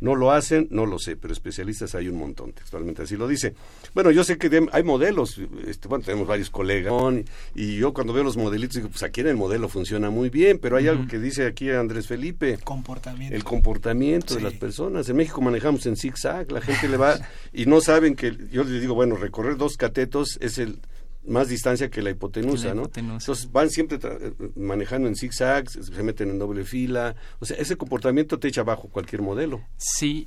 No 0.00 0.16
lo 0.16 0.32
hacen, 0.32 0.66
no 0.72 0.84
lo 0.84 0.98
sé, 0.98 1.14
pero 1.16 1.32
especialistas 1.32 1.94
hay 1.94 2.08
un 2.08 2.16
montón, 2.16 2.52
textualmente 2.52 3.02
así 3.02 3.16
lo 3.16 3.28
dice. 3.28 3.54
Bueno, 3.94 4.10
yo 4.10 4.24
sé 4.24 4.36
que 4.36 4.66
hay 4.72 4.82
modelos, 4.82 5.40
este, 5.64 5.86
bueno, 5.86 6.04
tenemos 6.04 6.26
varios 6.26 6.50
colegas, 6.50 6.92
y 7.54 7.76
yo 7.76 7.94
cuando 7.94 8.12
veo 8.12 8.24
los 8.24 8.36
modelitos 8.36 8.74
digo, 8.74 8.88
pues 8.88 9.04
aquí 9.04 9.20
en 9.20 9.28
el 9.28 9.36
modelo 9.36 9.68
funciona 9.68 10.10
muy 10.10 10.28
bien, 10.28 10.58
pero 10.58 10.76
hay 10.76 10.88
algo 10.88 11.06
que 11.06 11.20
dice 11.20 11.46
aquí 11.46 11.70
Andrés 11.70 12.08
Felipe. 12.08 12.58
Comportamiento. 12.64 13.36
El 13.36 13.44
comportamiento 13.44 14.34
de 14.34 14.40
las 14.40 14.54
personas. 14.54 15.08
En 15.08 15.14
México 15.14 15.40
manejamos 15.40 15.86
en 15.86 15.94
zigzag, 15.94 16.50
la 16.50 16.60
gente 16.60 16.88
le 16.88 16.96
va, 16.96 17.20
y 17.52 17.66
no 17.66 17.80
saben 17.80 18.16
que, 18.16 18.36
yo 18.50 18.64
les 18.64 18.80
digo, 18.80 18.96
bueno, 18.96 19.14
recorrer 19.14 19.56
dos 19.56 19.76
catetos 19.76 20.36
es 20.40 20.58
el 20.58 20.80
más 21.26 21.48
distancia 21.48 21.90
que 21.90 22.02
la 22.02 22.10
hipotenusa, 22.10 22.74
¿no? 22.74 22.90
Entonces 22.94 23.50
van 23.50 23.70
siempre 23.70 23.98
eh, 24.02 24.32
manejando 24.56 25.08
en 25.08 25.16
zigzags, 25.16 25.72
se 25.72 26.02
meten 26.02 26.30
en 26.30 26.38
doble 26.38 26.64
fila, 26.64 27.14
o 27.38 27.44
sea, 27.44 27.56
ese 27.56 27.76
comportamiento 27.76 28.38
te 28.38 28.48
echa 28.48 28.62
abajo 28.62 28.88
cualquier 28.88 29.22
modelo. 29.22 29.62
Sí, 29.76 30.26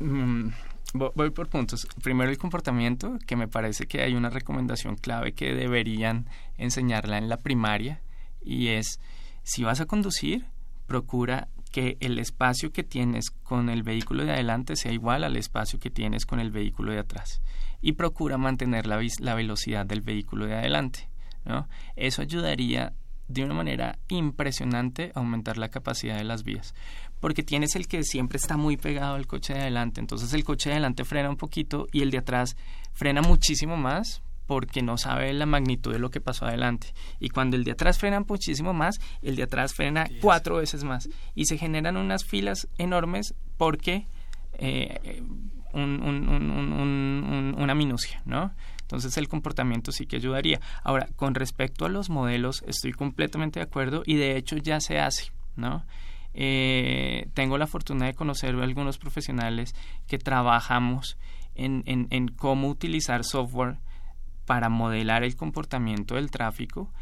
mm, 0.00 0.48
voy 0.94 1.30
por 1.30 1.48
puntos. 1.48 1.86
Primero 2.02 2.30
el 2.30 2.38
comportamiento, 2.38 3.18
que 3.26 3.36
me 3.36 3.48
parece 3.48 3.86
que 3.86 4.02
hay 4.02 4.14
una 4.14 4.30
recomendación 4.30 4.96
clave 4.96 5.32
que 5.32 5.54
deberían 5.54 6.26
enseñarla 6.58 7.18
en 7.18 7.28
la 7.28 7.38
primaria, 7.38 8.00
y 8.42 8.68
es, 8.68 9.00
si 9.42 9.62
vas 9.64 9.80
a 9.80 9.86
conducir, 9.86 10.46
procura 10.86 11.48
que 11.72 11.96
el 12.00 12.18
espacio 12.18 12.72
que 12.72 12.84
tienes 12.84 13.30
con 13.30 13.68
el 13.68 13.82
vehículo 13.82 14.24
de 14.24 14.32
adelante 14.32 14.76
sea 14.76 14.92
igual 14.92 15.24
al 15.24 15.36
espacio 15.36 15.78
que 15.78 15.90
tienes 15.90 16.24
con 16.24 16.40
el 16.40 16.50
vehículo 16.50 16.92
de 16.92 17.00
atrás 17.00 17.42
y 17.80 17.92
procura 17.92 18.38
mantener 18.38 18.86
la, 18.86 19.00
la 19.20 19.34
velocidad 19.34 19.86
del 19.86 20.00
vehículo 20.00 20.46
de 20.46 20.54
adelante. 20.54 21.08
¿no? 21.44 21.68
Eso 21.94 22.22
ayudaría 22.22 22.92
de 23.28 23.44
una 23.44 23.54
manera 23.54 23.98
impresionante 24.08 25.12
a 25.14 25.18
aumentar 25.18 25.58
la 25.58 25.68
capacidad 25.68 26.16
de 26.16 26.24
las 26.24 26.44
vías. 26.44 26.74
Porque 27.20 27.42
tienes 27.42 27.74
el 27.76 27.88
que 27.88 28.02
siempre 28.02 28.36
está 28.36 28.56
muy 28.56 28.76
pegado 28.76 29.14
al 29.14 29.26
coche 29.26 29.54
de 29.54 29.60
adelante, 29.60 30.00
entonces 30.00 30.32
el 30.32 30.44
coche 30.44 30.68
de 30.68 30.74
adelante 30.74 31.04
frena 31.04 31.30
un 31.30 31.36
poquito 31.36 31.86
y 31.92 32.02
el 32.02 32.10
de 32.10 32.18
atrás 32.18 32.56
frena 32.92 33.22
muchísimo 33.22 33.76
más 33.76 34.22
porque 34.46 34.80
no 34.80 34.96
sabe 34.96 35.32
la 35.32 35.46
magnitud 35.46 35.92
de 35.92 35.98
lo 35.98 36.10
que 36.10 36.20
pasó 36.20 36.46
adelante. 36.46 36.94
Y 37.18 37.30
cuando 37.30 37.56
el 37.56 37.64
de 37.64 37.72
atrás 37.72 37.98
frena 37.98 38.20
muchísimo 38.20 38.72
más, 38.72 39.00
el 39.22 39.34
de 39.34 39.42
atrás 39.42 39.74
frena 39.74 40.08
cuatro 40.20 40.56
veces 40.56 40.84
más. 40.84 41.08
Y 41.34 41.46
se 41.46 41.58
generan 41.58 41.96
unas 41.96 42.24
filas 42.24 42.68
enormes 42.78 43.34
porque 43.56 44.06
eh, 44.58 45.22
una 45.76 47.74
minucia, 47.74 48.22
¿no? 48.24 48.52
Entonces 48.80 49.16
el 49.18 49.28
comportamiento 49.28 49.92
sí 49.92 50.06
que 50.06 50.16
ayudaría. 50.16 50.60
Ahora, 50.84 51.08
con 51.16 51.34
respecto 51.34 51.84
a 51.84 51.88
los 51.88 52.08
modelos, 52.08 52.62
estoy 52.66 52.92
completamente 52.92 53.60
de 53.60 53.64
acuerdo 53.64 54.02
y 54.06 54.14
de 54.16 54.36
hecho 54.36 54.56
ya 54.56 54.80
se 54.80 55.00
hace, 55.00 55.32
¿no? 55.56 55.84
Eh, 56.34 57.28
tengo 57.34 57.58
la 57.58 57.66
fortuna 57.66 58.06
de 58.06 58.14
conocer 58.14 58.54
a 58.54 58.62
algunos 58.62 58.98
profesionales 58.98 59.74
que 60.06 60.18
trabajamos 60.18 61.16
en, 61.54 61.82
en 61.86 62.28
cómo 62.28 62.68
utilizar 62.68 63.24
software 63.24 63.78
para 64.44 64.68
modelar 64.68 65.24
el 65.24 65.34
comportamiento 65.34 66.14
del 66.14 66.30
tráfico, 66.30 66.92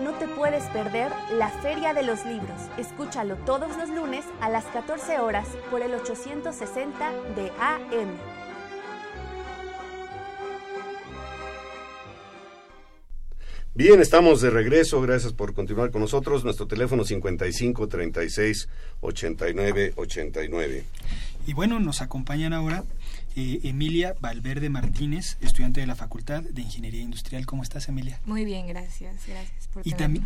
no 0.00 0.12
te 0.12 0.28
puedes 0.28 0.64
perder 0.70 1.12
la 1.32 1.48
Feria 1.48 1.94
de 1.94 2.02
los 2.02 2.24
Libros. 2.24 2.60
Escúchalo 2.76 3.36
todos 3.36 3.76
los 3.76 3.88
lunes 3.90 4.24
a 4.40 4.48
las 4.48 4.64
14 4.66 5.18
horas 5.18 5.48
por 5.70 5.82
el 5.82 5.94
860 5.94 7.12
de 7.34 7.50
AM. 7.60 8.36
Bien, 13.74 14.00
estamos 14.00 14.40
de 14.40 14.48
regreso. 14.48 15.02
Gracias 15.02 15.34
por 15.34 15.52
continuar 15.52 15.90
con 15.90 16.00
nosotros. 16.00 16.44
Nuestro 16.44 16.66
teléfono 16.66 17.04
55 17.04 17.88
36 17.88 18.68
89 19.00 19.92
89. 19.96 20.84
Y 21.46 21.52
bueno, 21.52 21.78
nos 21.78 22.00
acompañan 22.00 22.54
ahora 22.54 22.84
eh, 23.36 23.60
Emilia 23.64 24.14
Valverde 24.18 24.70
Martínez, 24.70 25.36
estudiante 25.42 25.80
de 25.80 25.86
la 25.86 25.94
Facultad 25.94 26.42
de 26.42 26.62
Ingeniería 26.62 27.02
Industrial. 27.02 27.44
¿Cómo 27.44 27.62
estás, 27.62 27.88
Emilia? 27.88 28.18
Muy 28.24 28.44
bien, 28.44 28.66
gracias. 28.66 29.26
Gracias 29.26 29.68
por 29.68 29.86
y 29.86 29.92
también 29.92 30.24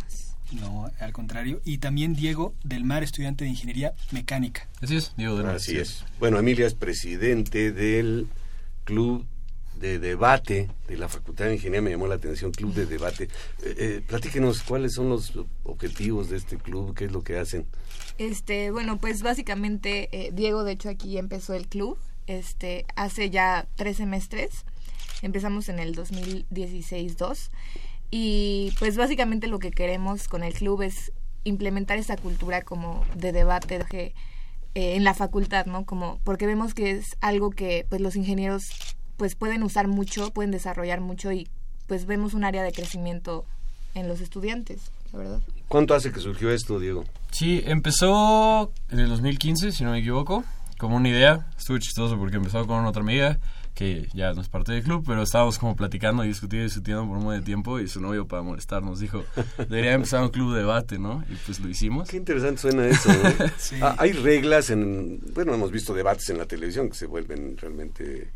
No, 0.53 0.89
al 0.99 1.11
contrario. 1.11 1.61
Y 1.65 1.79
también 1.79 2.13
Diego 2.13 2.55
Del 2.63 2.85
Mar, 2.85 3.03
estudiante 3.03 3.43
de 3.43 3.49
Ingeniería 3.49 3.93
Mecánica. 4.11 4.67
Así 4.81 4.95
es, 4.95 5.13
Diego 5.17 5.35
Del 5.35 5.45
Mar. 5.45 5.55
Así 5.55 5.77
es. 5.77 6.05
Bueno, 6.19 6.39
Emilia 6.39 6.65
es 6.65 6.73
presidente 6.73 7.73
del 7.73 8.27
Club 8.85 9.25
de 9.81 9.99
Debate 9.99 10.69
de 10.87 10.97
la 10.97 11.09
Facultad 11.09 11.45
de 11.45 11.55
Ingeniería. 11.55 11.81
Me 11.81 11.89
llamó 11.89 12.07
la 12.07 12.15
atención, 12.15 12.51
Club 12.51 12.73
de 12.73 12.85
Debate. 12.85 13.25
Eh, 13.63 13.75
eh, 13.77 14.01
platíquenos 14.07 14.61
cuáles 14.63 14.93
son 14.93 15.09
los 15.09 15.33
objetivos 15.63 16.29
de 16.29 16.37
este 16.37 16.57
club, 16.57 16.95
qué 16.95 17.05
es 17.05 17.11
lo 17.11 17.23
que 17.23 17.37
hacen. 17.37 17.65
Este, 18.17 18.71
bueno, 18.71 18.99
pues 18.99 19.21
básicamente 19.21 20.07
eh, 20.11 20.31
Diego, 20.31 20.63
de 20.63 20.73
hecho, 20.73 20.87
aquí 20.87 21.17
empezó 21.17 21.55
el 21.55 21.67
club 21.67 21.97
este, 22.27 22.85
hace 22.95 23.29
ya 23.29 23.67
tres 23.75 23.97
semestres. 23.97 24.65
Empezamos 25.21 25.69
en 25.69 25.79
el 25.79 25.95
2016-2. 25.95 27.49
Y 28.09 28.73
pues 28.79 28.97
básicamente 28.97 29.47
lo 29.47 29.59
que 29.59 29.71
queremos 29.71 30.27
con 30.27 30.43
el 30.43 30.53
club 30.53 30.81
es 30.81 31.13
implementar 31.43 31.97
esa 31.97 32.17
cultura 32.17 32.61
como 32.61 33.05
de 33.15 33.31
debate 33.31 33.79
de, 33.79 34.13
eh, 34.75 34.95
en 34.95 35.03
la 35.03 35.13
facultad, 35.13 35.65
¿no? 35.65 35.85
Como 35.85 36.19
porque 36.23 36.45
vemos 36.45 36.73
que 36.73 36.91
es 36.91 37.15
algo 37.21 37.51
que 37.51 37.85
pues 37.89 38.01
los 38.01 38.15
ingenieros 38.15 38.63
pues 39.17 39.35
pueden 39.35 39.63
usar 39.63 39.87
mucho, 39.87 40.31
pueden 40.31 40.51
desarrollar 40.51 40.99
mucho 40.99 41.31
y 41.31 41.47
pues 41.87 42.05
vemos 42.05 42.33
un 42.33 42.43
área 42.43 42.63
de 42.63 42.71
crecimiento 42.71 43.45
en 43.95 44.07
los 44.07 44.21
estudiantes, 44.21 44.91
la 45.11 45.19
verdad. 45.19 45.41
¿Cuánto 45.67 45.93
hace 45.93 46.11
que 46.11 46.19
surgió 46.19 46.51
esto, 46.51 46.79
Diego? 46.79 47.05
Sí, 47.31 47.61
empezó 47.65 48.71
en 48.89 48.99
el 48.99 49.09
2015, 49.09 49.71
si 49.71 49.83
no 49.83 49.91
me 49.91 49.99
equivoco 49.99 50.43
como 50.81 50.95
una 50.95 51.09
idea. 51.09 51.47
Estuvo 51.59 51.77
chistoso 51.77 52.17
porque 52.17 52.37
empezó 52.37 52.65
con 52.65 52.85
otra 52.85 53.03
amiga 53.03 53.39
que 53.75 54.09
ya 54.15 54.33
no 54.33 54.41
es 54.41 54.49
parte 54.49 54.73
del 54.73 54.81
club, 54.81 55.03
pero 55.05 55.21
estábamos 55.21 55.59
como 55.59 55.75
platicando 55.75 56.25
y 56.25 56.29
discutiendo 56.29 56.63
y 56.63 56.69
discutiendo 56.69 57.07
por 57.07 57.17
un 57.17 57.23
buen 57.23 57.43
tiempo 57.43 57.79
y 57.79 57.87
su 57.87 58.01
novio 58.01 58.27
para 58.27 58.41
molestar 58.41 58.81
nos 58.81 58.99
dijo, 58.99 59.23
debería 59.69 59.93
empezar 59.93 60.23
un 60.23 60.29
club 60.29 60.53
de 60.53 60.59
debate, 60.61 60.97
¿no? 60.97 61.23
Y 61.29 61.35
pues 61.45 61.59
lo 61.59 61.69
hicimos. 61.69 62.09
Qué 62.09 62.17
interesante 62.17 62.61
suena 62.61 62.87
eso, 62.87 63.09
¿no? 63.13 63.85
Ah, 63.85 63.95
hay 63.99 64.11
reglas 64.11 64.71
en, 64.71 65.21
bueno, 65.35 65.53
hemos 65.53 65.71
visto 65.71 65.93
debates 65.93 66.27
en 66.29 66.39
la 66.39 66.47
televisión 66.47 66.89
que 66.89 66.95
se 66.95 67.05
vuelven 67.05 67.55
realmente 67.57 68.31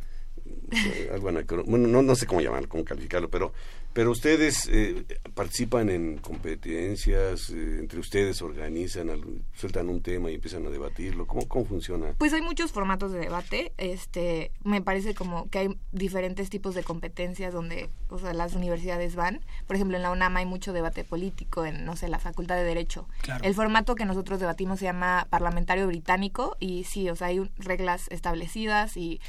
eh, 0.72 1.10
algo 1.12 1.32
bueno, 1.66 1.88
no, 1.88 2.04
no 2.04 2.16
sé 2.16 2.28
cómo 2.28 2.42
llamarlo, 2.42 2.70
cómo 2.70 2.86
calificarlo, 2.86 3.28
pero 3.30 3.54
pero 3.96 4.12
ustedes 4.12 4.68
eh, 4.70 5.06
participan 5.36 5.90
en 5.90 6.18
competencias, 6.18 7.50
eh, 7.50 7.78
entre 7.80 7.98
ustedes 8.02 8.42
organizan, 8.42 9.10
sueltan 9.54 9.88
un 9.88 10.02
tema 10.02 10.30
y 10.30 10.36
empiezan 10.36 10.66
a 10.68 10.70
debatirlo. 10.70 11.26
¿Cómo, 11.26 11.48
¿Cómo 11.48 11.64
funciona? 11.64 12.08
Pues 12.18 12.34
hay 12.34 12.42
muchos 12.42 12.74
formatos 12.74 13.14
de 13.14 13.20
debate. 13.20 13.72
Este, 13.78 14.52
me 14.66 14.82
parece 14.82 15.16
como 15.16 15.50
que 15.50 15.60
hay 15.60 15.80
diferentes 15.94 16.50
tipos 16.50 16.76
de 16.76 16.84
competencias 16.84 17.54
donde, 17.54 17.90
o 18.10 18.20
sea, 18.20 18.34
las 18.34 18.54
universidades 18.54 19.16
van. 19.16 19.40
Por 19.66 19.78
ejemplo, 19.78 19.96
en 19.96 20.04
la 20.04 20.12
UNAM 20.12 20.36
hay 20.36 20.46
mucho 20.46 20.74
debate 20.74 21.06
político, 21.06 21.64
en, 21.64 21.86
no 21.86 21.96
sé, 21.96 22.10
la 22.10 22.20
Facultad 22.20 22.58
de 22.58 22.66
Derecho. 22.66 23.08
El 23.44 23.54
formato 23.54 23.96
que 23.96 24.04
nosotros 24.04 24.42
debatimos 24.42 24.80
se 24.80 24.86
llama 24.86 25.26
parlamentario 25.30 25.88
británico 25.88 26.58
y 26.60 26.84
sí, 26.84 27.10
o 27.10 27.16
sea, 27.16 27.28
hay 27.28 27.50
reglas 27.60 28.08
establecidas 28.10 28.98
y 28.98 29.22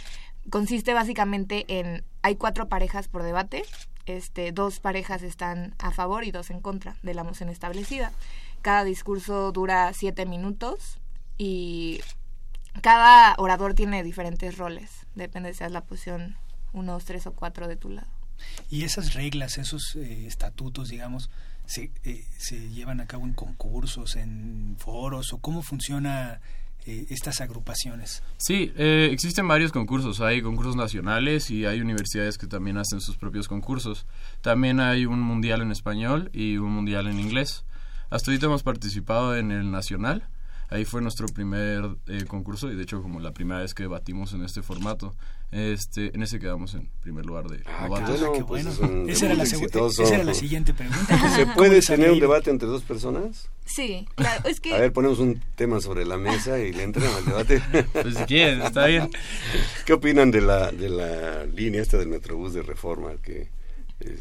consiste 0.51 0.93
básicamente 0.93 1.67
en 1.69 2.03
hay 2.23 2.35
cuatro 2.35 2.69
parejas 2.69 3.07
por 3.07 3.23
debate 3.23 3.63
este, 4.07 4.53
dos 4.53 4.81
parejas 4.81 5.23
están 5.23 5.75
a 5.79 5.91
favor 5.91 6.25
y 6.25 6.31
dos 6.31 6.51
en 6.51 6.61
contra 6.61 6.97
de 7.03 7.15
la 7.15 7.25
moción 7.25 7.49
establecida. 7.49 8.13
Cada 8.63 8.85
discurso 8.85 9.53
dura 9.53 9.93
siete 9.93 10.27
minutos 10.27 10.99
y 11.39 12.01
cada 12.83 13.35
orador 13.39 13.75
tiene 13.75 14.03
diferentes 14.03 14.57
roles, 14.59 15.07
depende 15.15 15.55
si 15.55 15.65
es 15.65 15.73
la 15.73 15.83
posición 15.83 16.37
uno, 16.73 16.93
dos, 16.93 17.05
tres 17.05 17.27
o 17.27 17.33
cuatro 17.33 17.69
de 17.69 17.77
tu 17.77 17.91
lado. 17.91 18.09
Y 18.71 18.85
esas 18.85 19.15
reglas, 19.15 19.57
esos 19.59 19.97
eh, 19.97 20.27
estatutos, 20.27 20.89
digamos, 20.89 21.31
se, 21.65 21.91
eh, 22.05 22.25
se 22.37 22.69
llevan 22.71 23.01
a 23.01 23.07
cabo 23.07 23.25
en 23.25 23.33
concursos, 23.33 24.17
en 24.17 24.77
foros, 24.79 25.33
o 25.33 25.39
cómo 25.39 25.63
funciona 25.63 26.41
eh, 26.87 27.07
estas 27.11 27.41
agrupaciones? 27.41 28.23
Sí, 28.39 28.73
eh, 28.77 29.09
existen 29.11 29.49
varios 29.49 29.73
concursos. 29.73 30.21
Hay 30.21 30.41
concursos 30.41 30.77
nacionales 30.77 31.51
y 31.51 31.67
hay 31.67 31.81
universidades 31.81 32.39
que 32.39 32.47
también 32.47 32.79
hacen 32.79 33.01
sus 33.01 33.17
propios 33.17 33.49
concursos. 33.49 34.07
También 34.41 34.79
hay 34.79 35.05
un 35.05 35.21
mundial 35.21 35.63
en 35.63 35.73
español 35.73 36.31
y 36.33 36.59
un 36.59 36.71
mundial 36.71 37.09
en 37.09 37.19
inglés. 37.19 37.65
Hasta 38.09 38.31
ahorita 38.31 38.47
hemos 38.47 38.63
participado 38.63 39.37
en 39.37 39.51
el 39.51 39.71
nacional. 39.71 40.29
Ahí 40.69 40.85
fue 40.85 41.01
nuestro 41.01 41.27
primer 41.27 41.97
eh, 42.07 42.25
concurso 42.27 42.71
y 42.71 42.77
de 42.77 42.83
hecho 42.83 43.03
como 43.03 43.21
la 43.21 43.33
primera 43.33 43.61
vez 43.61 43.75
que 43.75 43.85
debatimos 43.85 44.33
en 44.33 44.45
este 44.45 44.63
formato. 44.63 45.15
Este, 45.53 46.15
en 46.15 46.23
ese 46.23 46.41
quedamos 46.41 46.75
en 46.75 46.91
primer 47.01 47.25
lugar 47.25 47.47
de 47.47 47.63
ah, 47.67 47.85
Qué 48.35 48.43
bueno, 48.43 48.47
pues 48.47 48.67
esa, 49.09 49.27
era 49.27 49.35
la, 50.25 50.35
siguiente 50.35 50.75
pregunta. 50.75 51.37
¿Se 51.37 51.47
puede 51.47 51.81
tener 51.81 52.11
un 52.11 52.19
debate 52.21 52.51
entre 52.51 52.67
dos 52.67 52.83
personas? 52.83 53.49
Sí, 53.65 54.09
claro, 54.17 54.49
es 54.49 54.61
que... 54.61 54.75
A 54.75 54.79
ver, 54.79 54.93
ponemos 54.93 55.21
un 55.21 55.41
tema 55.55 55.81
sobre 55.81 56.05
la 56.05 56.19
mesa 56.19 56.59
y 56.59 56.73
le 56.73 56.83
entran 56.83 57.07
al 57.15 57.25
debate. 57.25 57.63
Pues 57.93 58.17
si 58.17 58.25
quieren, 58.25 58.61
está 58.61 58.87
bien. 58.87 59.09
¿Qué 59.85 59.93
opinan 59.93 60.31
de 60.31 60.41
la, 60.41 60.73
de 60.73 60.89
la 60.89 61.45
línea 61.45 61.81
esta 61.81 61.97
del 61.97 62.09
Metrobús 62.09 62.53
de 62.53 62.63
Reforma 62.63 63.13
que 63.23 63.49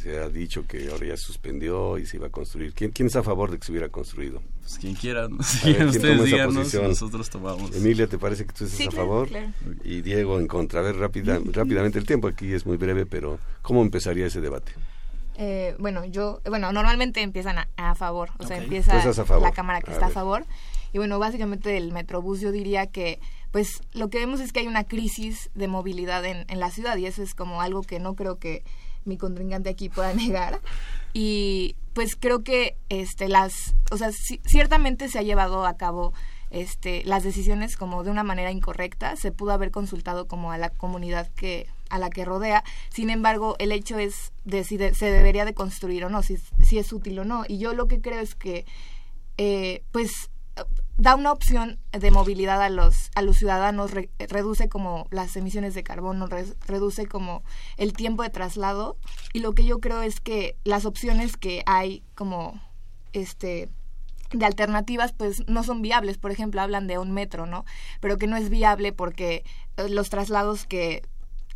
se 0.02 0.20
ha 0.20 0.30
dicho 0.30 0.66
que 0.68 0.90
ahora 0.90 1.08
ya 1.08 1.18
suspendió 1.18 1.98
y 1.98 2.06
se 2.06 2.18
iba 2.18 2.28
a 2.28 2.30
construir. 2.30 2.74
¿Quién, 2.74 2.92
quién 2.92 3.08
es 3.08 3.16
a 3.16 3.24
favor 3.24 3.52
de 3.52 3.58
que 3.58 3.66
se 3.66 3.72
hubiera 3.72 3.90
construido? 3.90 4.42
Pues 4.62 4.78
quien 4.78 4.96
quiera, 4.96 5.28
si 5.44 5.72
ustedes 5.84 6.24
díganos, 6.24 6.74
nosotros 6.74 7.30
tomamos. 7.30 7.76
Emilia, 7.76 8.08
¿te 8.08 8.18
parece 8.18 8.46
que 8.46 8.54
tú 8.54 8.66
estás 8.66 8.88
a 8.88 8.92
favor? 8.92 9.30
Y 9.84 10.02
Diego 10.02 10.40
en 10.40 10.48
contra. 10.48 10.80
A 10.80 10.84
ver, 10.84 10.98
rápida, 10.98 11.40
rápidamente, 11.52 12.00
el 12.00 12.06
tiempo 12.06 12.28
aquí 12.28 12.54
es 12.54 12.66
muy 12.66 12.78
breve, 12.78 13.06
pero 13.06 13.40
¿cómo 13.62 13.82
empezaría 13.82 14.26
ese 14.26 14.42
debate? 14.42 14.74
Eh, 15.38 15.76
bueno, 15.80 16.06
yo, 16.06 16.42
bueno, 16.46 16.72
normalmente 16.72 17.22
empiezan 17.22 17.58
a, 17.76 17.96
favor, 17.96 18.30
o 18.40 18.48
sea, 18.48 18.58
empieza 18.58 19.04
la 19.40 19.52
Cámara 19.52 19.82
que 19.82 19.92
está 19.92 20.08
a 20.08 20.10
favor. 20.10 20.46
Y 20.94 20.98
bueno, 20.98 21.20
básicamente 21.20 21.76
el 21.76 21.92
Metrobús 21.92 22.40
yo 22.40 22.52
diría 22.52 22.88
que 22.88 23.20
pues 23.52 23.82
lo 23.94 24.10
que 24.10 24.18
vemos 24.18 24.40
es 24.40 24.52
que 24.52 24.62
hay 24.62 24.68
una 24.68 24.84
crisis 24.84 25.50
de 25.56 25.68
movilidad 25.68 26.26
en, 26.26 26.46
en 26.50 26.60
la 26.60 26.72
ciudad 26.72 26.98
y 26.98 27.06
eso 27.06 27.22
es 27.24 27.36
como 27.36 27.62
algo 27.62 27.84
que 27.84 28.00
no 28.00 28.16
creo 28.16 28.38
que 28.38 28.64
mi 29.06 29.18
contrincante 29.18 29.70
aquí 29.70 29.90
pueda 29.90 30.14
negar. 30.16 30.60
Y 31.14 31.76
pues 31.94 32.16
creo 32.16 32.44
que 32.44 32.76
este 32.90 33.30
las, 33.30 33.76
o 33.92 33.98
sea, 33.98 34.12
ciertamente 34.12 35.08
se 35.08 35.20
ha 35.20 35.24
llevado 35.24 35.66
a 35.66 35.78
cabo 35.78 36.14
este 36.52 37.04
las 37.06 37.24
decisiones 37.24 37.76
como 37.78 38.04
de 38.04 38.12
una 38.12 38.24
manera 38.24 38.52
incorrecta, 38.52 39.16
se 39.16 39.32
pudo 39.32 39.52
haber 39.52 39.72
consultado 39.72 40.28
como 40.28 40.52
a 40.52 40.58
la 40.58 40.70
comunidad 40.70 41.30
que 41.36 41.68
a 41.90 42.00
la 42.00 42.10
que 42.10 42.26
rodea. 42.26 42.64
Sin 42.90 43.10
embargo, 43.10 43.56
el 43.60 43.72
hecho 43.72 43.98
es 43.98 44.34
de 44.44 44.64
si 44.64 44.78
se 44.78 45.12
debería 45.12 45.46
de 45.46 45.54
construir 45.54 46.04
o 46.06 46.10
no, 46.10 46.24
si, 46.24 46.38
si 46.62 46.78
es 46.78 46.92
útil 46.92 47.20
o 47.20 47.26
no. 47.26 47.44
Y 47.48 47.60
yo 47.60 47.74
lo 47.74 47.88
que 47.88 48.02
creo 48.02 48.20
es 48.20 48.36
que 48.36 48.66
eh, 49.38 49.84
pues 49.92 50.30
da 50.98 51.16
una 51.16 51.32
opción 51.32 51.78
de 51.92 52.12
movilidad 52.12 52.62
a 52.62 52.70
los 52.70 53.12
a 53.16 53.22
los 53.22 53.38
ciudadanos 53.38 53.92
reduce 54.18 54.70
como 54.70 55.08
las 55.12 55.36
emisiones 55.36 55.74
de 55.74 55.84
carbono 55.84 56.28
reduce 56.68 57.06
como 57.06 57.44
el 57.78 57.94
tiempo 57.94 58.24
de 58.24 58.30
traslado 58.30 58.98
y 59.34 59.40
lo 59.40 59.54
que 59.54 59.66
yo 59.66 59.80
creo 59.80 60.02
es 60.02 60.22
que 60.22 60.56
las 60.64 60.86
opciones 60.86 61.36
que 61.36 61.64
hay 61.66 62.04
como 62.16 62.62
este 63.12 63.70
de 64.32 64.46
alternativas 64.46 65.14
pues 65.14 65.48
no 65.48 65.64
son 65.64 65.82
viables. 65.82 66.18
Por 66.18 66.32
ejemplo, 66.32 66.62
hablan 66.62 66.88
de 66.88 66.98
un 66.98 67.12
metro, 67.12 67.46
¿no? 67.46 67.66
Pero 68.00 68.18
que 68.18 68.28
no 68.28 68.38
es 68.38 68.50
viable 68.50 68.92
porque 68.92 69.44
eh, 69.78 69.90
los 69.90 70.10
traslados 70.10 70.66
que 70.66 71.04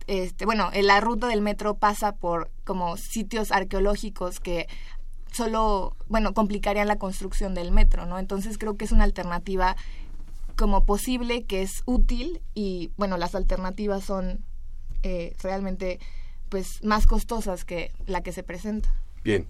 este, 0.08 0.45
bueno, 0.45 0.71
la 0.73 1.02
ruta 1.02 1.28
del 1.28 1.41
metro 1.41 1.75
pasa 1.75 2.15
por 2.15 2.49
como 2.63 2.97
sitios 2.97 3.52
arqueológicos 3.52 4.39
que 4.39 4.67
solo, 5.32 5.96
bueno, 6.08 6.34
complicarían 6.34 6.88
la 6.88 6.98
construcción 6.98 7.54
del 7.54 7.72
metro, 7.72 8.06
¿no? 8.06 8.20
Entonces 8.20 8.58
creo 8.58 8.78
que 8.78 8.86
es 8.86 8.92
una 8.92 9.04
alternativa 9.04 9.76
como 10.56 10.86
posible, 10.86 11.44
que 11.44 11.62
es 11.62 11.84
útil 11.86 12.42
y, 12.54 12.92
bueno, 12.98 13.18
las 13.18 13.36
alternativas 13.36 14.04
son 14.04 14.44
eh, 15.04 15.36
realmente 15.42 16.00
pues 16.50 16.84
más 16.84 17.06
costosas 17.06 17.63
que 17.63 17.92
la 18.08 18.22
que 18.22 18.34
se 18.34 18.44
presenta. 18.44 18.94
Bien, 19.24 19.48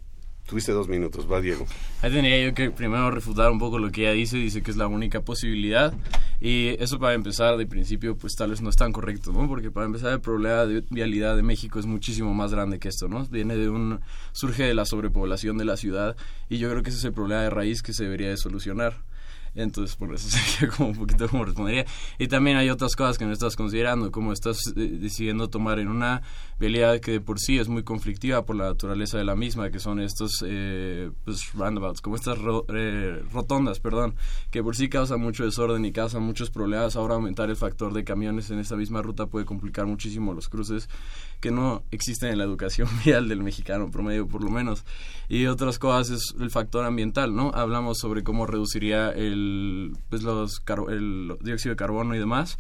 Tuviste 0.50 0.72
dos 0.72 0.88
minutos, 0.88 1.32
va 1.32 1.40
Diego. 1.42 1.68
Ahí 2.02 2.12
tendría 2.12 2.44
yo 2.44 2.56
que 2.56 2.72
primero 2.72 3.12
refutar 3.12 3.52
un 3.52 3.60
poco 3.60 3.78
lo 3.78 3.92
que 3.92 4.02
ella 4.02 4.14
dice, 4.14 4.38
dice 4.38 4.64
que 4.64 4.72
es 4.72 4.78
la 4.78 4.88
única 4.88 5.22
posibilidad 5.22 5.94
y 6.42 6.70
eso 6.82 6.98
para 6.98 7.14
empezar 7.14 7.56
de 7.58 7.68
principio 7.68 8.18
pues 8.18 8.34
tal 8.36 8.50
vez 8.50 8.60
no 8.60 8.72
es 8.72 8.76
tan 8.76 8.92
correcto, 8.92 9.32
¿no? 9.32 9.48
Porque 9.48 9.70
para 9.70 9.86
empezar 9.86 10.12
el 10.12 10.22
problema 10.22 10.66
de 10.66 10.84
vialidad 10.90 11.36
de 11.36 11.44
México 11.44 11.78
es 11.78 11.86
muchísimo 11.86 12.34
más 12.34 12.52
grande 12.52 12.80
que 12.80 12.88
esto, 12.90 13.08
¿no? 13.08 13.26
Viene 13.26 13.56
de 13.58 13.70
un, 13.70 14.00
surge 14.32 14.64
de 14.64 14.74
la 14.74 14.86
sobrepoblación 14.86 15.58
de 15.60 15.66
la 15.66 15.78
ciudad 15.78 16.18
y 16.50 16.58
yo 16.58 16.68
creo 16.72 16.82
que 16.82 16.90
ese 16.90 16.98
es 16.98 17.06
el 17.06 17.14
problema 17.14 17.44
de 17.44 17.52
raíz 17.52 17.84
que 17.84 17.94
se 17.94 18.06
debería 18.06 18.30
de 18.30 18.38
solucionar. 18.38 19.04
Entonces, 19.56 19.96
por 19.96 20.14
eso 20.14 20.30
sería 20.58 20.76
como 20.76 20.90
un 20.90 20.96
poquito 20.96 21.28
como 21.28 21.46
respondería. 21.46 21.86
Y 22.18 22.28
también 22.28 22.58
hay 22.58 22.70
otras 22.70 22.96
cosas 22.96 23.18
que 23.18 23.26
no 23.26 23.32
estás 23.34 23.56
considerando, 23.56 24.12
como 24.12 24.34
estás 24.34 24.60
eh, 24.76 24.98
decidiendo 25.00 25.50
tomar 25.50 25.80
en 25.80 25.88
una 25.88 26.22
vialidad 26.60 27.00
que 27.00 27.14
de 27.14 27.22
por 27.22 27.40
sí 27.40 27.58
es 27.58 27.70
muy 27.70 27.84
conflictiva 27.84 28.46
por 28.46 28.56
la 28.56 28.66
naturaleza 28.66 29.18
de 29.18 29.24
la 29.24 29.36
misma, 29.36 29.72
que 29.72 29.80
son 29.80 30.00
estos 30.00 30.44
eh, 30.46 31.10
pues, 31.24 31.54
roundabouts, 31.54 32.02
como 32.02 32.18
estas 32.18 32.38
eh, 32.74 33.24
rotondas, 33.32 33.80
perdón, 33.80 34.16
que 34.52 34.62
por 34.62 34.76
sí 34.76 34.90
causan 34.90 35.22
mucho 35.22 35.46
desorden 35.46 35.86
y 35.86 35.92
causan 35.92 36.24
muchos 36.24 36.50
problemas. 36.50 36.96
Ahora 36.96 37.16
aumentar 37.16 37.50
el 37.50 37.56
factor 37.56 37.94
de 37.94 38.04
camiones 38.04 38.50
en 38.52 38.60
esta 38.60 38.76
misma 38.76 39.02
ruta 39.02 39.28
puede 39.28 39.46
complicar 39.46 39.86
muchísimo 39.86 40.34
los 40.34 40.50
cruces 40.50 40.90
que 41.40 41.52
no 41.52 41.84
existen 41.92 42.32
en 42.32 42.38
la 42.38 42.44
educación 42.44 42.90
vial 43.06 43.30
del 43.30 43.42
mexicano 43.42 43.90
promedio, 43.90 44.28
por 44.28 44.44
lo 44.44 44.50
menos. 44.50 44.84
Y 45.30 45.46
otras 45.46 45.80
cosas 45.80 46.10
es 46.10 46.36
el 46.40 46.50
factor 46.50 46.86
ambiental, 46.86 47.34
¿no? 47.34 47.52
Hablamos 47.54 48.00
sobre 48.00 48.24
cómo 48.24 48.46
reduciría 48.46 49.12
el, 49.12 49.96
pues 50.10 50.24
los, 50.24 50.62
el 50.90 51.38
dióxido 51.42 51.74
de 51.74 51.78
carbono 51.78 52.16
y 52.16 52.20
demás 52.20 52.58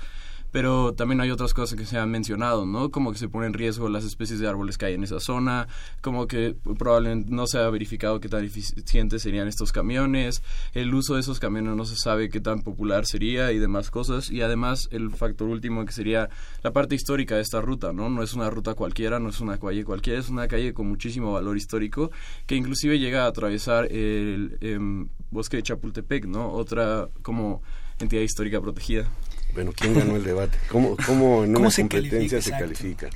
pero 0.51 0.93
también 0.93 1.21
hay 1.21 1.31
otras 1.31 1.53
cosas 1.53 1.77
que 1.77 1.85
se 1.85 1.97
han 1.97 2.09
mencionado, 2.09 2.65
¿no? 2.65 2.91
Como 2.91 3.11
que 3.11 3.17
se 3.17 3.29
pone 3.29 3.47
en 3.47 3.53
riesgo 3.53 3.89
las 3.89 4.03
especies 4.03 4.39
de 4.39 4.47
árboles 4.47 4.77
que 4.77 4.85
hay 4.85 4.93
en 4.93 5.03
esa 5.03 5.19
zona, 5.19 5.67
como 6.01 6.27
que 6.27 6.55
probablemente 6.77 7.31
no 7.31 7.47
se 7.47 7.59
ha 7.59 7.69
verificado 7.69 8.19
qué 8.19 8.29
tan 8.29 8.43
eficientes 8.43 9.21
serían 9.21 9.47
estos 9.47 9.71
camiones, 9.71 10.41
el 10.73 10.93
uso 10.93 11.15
de 11.15 11.21
esos 11.21 11.39
camiones 11.39 11.75
no 11.75 11.85
se 11.85 11.95
sabe 11.95 12.29
qué 12.29 12.39
tan 12.39 12.61
popular 12.61 13.05
sería 13.05 13.51
y 13.51 13.59
demás 13.59 13.91
cosas, 13.91 14.29
y 14.29 14.41
además 14.41 14.87
el 14.91 15.11
factor 15.11 15.47
último 15.47 15.85
que 15.85 15.91
sería 15.91 16.29
la 16.63 16.71
parte 16.71 16.95
histórica 16.95 17.35
de 17.35 17.41
esta 17.41 17.61
ruta, 17.61 17.93
¿no? 17.93 18.09
No 18.09 18.23
es 18.23 18.33
una 18.33 18.49
ruta 18.49 18.73
cualquiera, 18.73 19.19
no 19.19 19.29
es 19.29 19.39
una 19.39 19.57
calle 19.57 19.83
cualquiera, 19.83 20.19
es 20.19 20.29
una 20.29 20.47
calle 20.47 20.73
con 20.73 20.87
muchísimo 20.87 21.33
valor 21.33 21.57
histórico 21.57 22.11
que 22.45 22.55
inclusive 22.55 22.99
llega 22.99 23.25
a 23.25 23.27
atravesar 23.27 23.91
el 23.91 24.57
em, 24.61 25.07
bosque 25.31 25.57
de 25.57 25.63
Chapultepec, 25.63 26.25
¿no? 26.25 26.51
Otra 26.51 27.09
como 27.21 27.61
entidad 27.99 28.21
histórica 28.21 28.61
protegida. 28.61 29.09
Bueno, 29.53 29.71
¿quién 29.75 29.93
ganó 29.93 30.15
el 30.15 30.23
debate? 30.23 30.57
¿Cómo, 30.69 30.95
cómo 31.05 31.43
en 31.43 31.57
una 31.57 31.71
competencia 31.71 32.41
se 32.41 32.51
califica? 32.51 33.09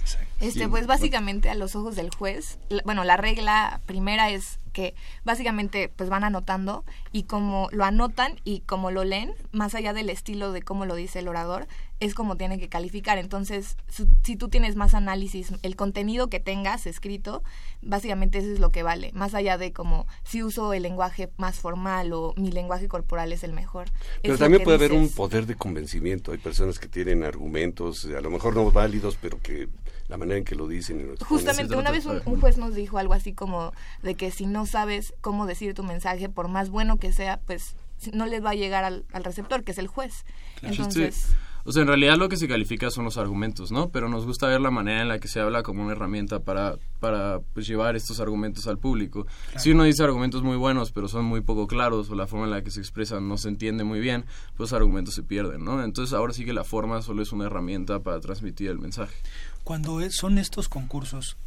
Este, 0.43 0.67
pues 0.67 0.87
básicamente 0.87 1.49
a 1.49 1.55
los 1.55 1.75
ojos 1.75 1.95
del 1.95 2.13
juez, 2.13 2.59
bueno, 2.85 3.03
la 3.03 3.17
regla 3.17 3.81
primera 3.85 4.29
es 4.29 4.59
que 4.73 4.95
básicamente 5.23 5.89
pues 5.95 6.09
van 6.09 6.23
anotando 6.23 6.83
y 7.11 7.23
como 7.23 7.69
lo 7.71 7.85
anotan 7.85 8.39
y 8.43 8.61
como 8.61 8.91
lo 8.91 9.03
leen, 9.03 9.33
más 9.51 9.75
allá 9.75 9.93
del 9.93 10.09
estilo 10.09 10.51
de 10.51 10.61
cómo 10.61 10.85
lo 10.85 10.95
dice 10.95 11.19
el 11.19 11.27
orador, 11.27 11.67
es 11.99 12.15
como 12.15 12.35
tienen 12.35 12.59
que 12.59 12.67
calificar. 12.67 13.17
Entonces, 13.17 13.77
si 14.23 14.35
tú 14.35 14.49
tienes 14.49 14.75
más 14.75 14.93
análisis, 14.95 15.53
el 15.61 15.75
contenido 15.75 16.27
que 16.27 16.39
tengas 16.39 16.85
escrito, 16.87 17.43
básicamente 17.81 18.39
eso 18.39 18.51
es 18.51 18.59
lo 18.59 18.71
que 18.71 18.83
vale, 18.83 19.11
más 19.13 19.35
allá 19.35 19.57
de 19.57 19.71
como 19.71 20.07
si 20.23 20.43
uso 20.43 20.73
el 20.73 20.83
lenguaje 20.83 21.29
más 21.37 21.59
formal 21.59 22.11
o 22.11 22.33
mi 22.35 22.51
lenguaje 22.51 22.87
corporal 22.87 23.31
es 23.31 23.43
el 23.43 23.53
mejor. 23.53 23.87
Pero 24.21 24.37
también 24.37 24.63
puede 24.63 24.77
haber 24.77 24.91
un 24.91 25.09
poder 25.09 25.45
de 25.45 25.55
convencimiento. 25.55 26.31
Hay 26.31 26.39
personas 26.39 26.79
que 26.79 26.87
tienen 26.87 27.23
argumentos, 27.23 28.05
a 28.05 28.21
lo 28.21 28.31
mejor 28.31 28.55
no 28.55 28.69
válidos, 28.71 29.17
pero 29.21 29.39
que 29.39 29.69
la 30.13 30.17
manera 30.17 30.37
en 30.37 30.45
que 30.45 30.53
lo 30.53 30.67
dicen. 30.67 31.15
Justamente 31.27 31.75
una 31.75 31.89
vez 31.89 32.05
un, 32.05 32.19
juez 32.39 32.59
nos 32.59 32.75
dijo 32.75 32.99
algo 32.99 33.15
así 33.15 33.33
como 33.33 33.73
de 34.03 34.13
que 34.13 34.29
si 34.29 34.45
no 34.45 34.67
sabes 34.67 35.15
cómo 35.21 35.47
decir 35.47 35.73
tu 35.73 35.81
mensaje, 35.81 36.29
por 36.29 36.49
más 36.49 36.69
bueno 36.69 36.97
que 36.97 37.11
sea, 37.11 37.39
pues 37.47 37.75
no 38.13 38.27
les 38.27 38.45
va 38.45 38.51
a 38.51 38.53
llegar 38.53 38.83
al, 38.83 39.05
receptor, 39.11 39.63
que 39.63 39.71
es 39.71 39.79
el 39.79 39.87
juez. 39.87 40.23
Entonces... 40.61 41.29
O 41.65 41.71
sea, 41.71 41.83
en 41.83 41.87
realidad 41.87 42.17
lo 42.17 42.27
que 42.27 42.35
se 42.35 42.49
califica 42.49 42.91
son 42.91 43.05
los 43.05 43.17
argumentos, 43.17 43.71
¿no? 43.71 43.89
Pero 43.89 44.09
nos 44.09 44.25
gusta 44.25 44.47
ver 44.47 44.59
la 44.59 44.69
manera 44.69 45.01
en 45.01 45.07
la 45.07 45.19
que 45.19 45.29
se 45.29 45.39
habla 45.39 45.63
como 45.63 45.81
una 45.81 45.93
herramienta 45.93 46.41
para, 46.41 46.75
para 46.99 47.39
pues, 47.53 47.65
llevar 47.65 47.95
estos 47.95 48.19
argumentos 48.19 48.67
al 48.67 48.79
público. 48.79 49.25
Si 49.55 49.71
uno 49.71 49.85
dice 49.85 50.03
argumentos 50.03 50.43
muy 50.43 50.57
buenos, 50.57 50.91
pero 50.91 51.07
son 51.07 51.23
muy 51.23 51.39
poco 51.39 51.65
claros, 51.65 52.09
o 52.09 52.15
la 52.15 52.27
forma 52.27 52.45
en 52.45 52.51
la 52.51 52.63
que 52.63 52.69
se 52.69 52.81
expresan 52.81 53.29
no 53.29 53.37
se 53.37 53.47
entiende 53.47 53.85
muy 53.85 54.01
bien, 54.01 54.25
pues 54.57 54.73
argumentos 54.73 55.13
se 55.13 55.23
pierden, 55.23 55.63
¿no? 55.63 55.81
Entonces 55.81 56.13
ahora 56.13 56.33
sí 56.33 56.43
que 56.43 56.51
la 56.51 56.65
forma 56.65 57.01
solo 57.01 57.21
es 57.23 57.31
una 57.31 57.45
herramienta 57.45 58.01
para 58.01 58.19
transmitir 58.19 58.69
el 58.69 58.79
mensaje. 58.79 59.15
Cuando 59.63 59.99
son 60.11 60.37
estos 60.37 60.67
concursos, 60.67 61.37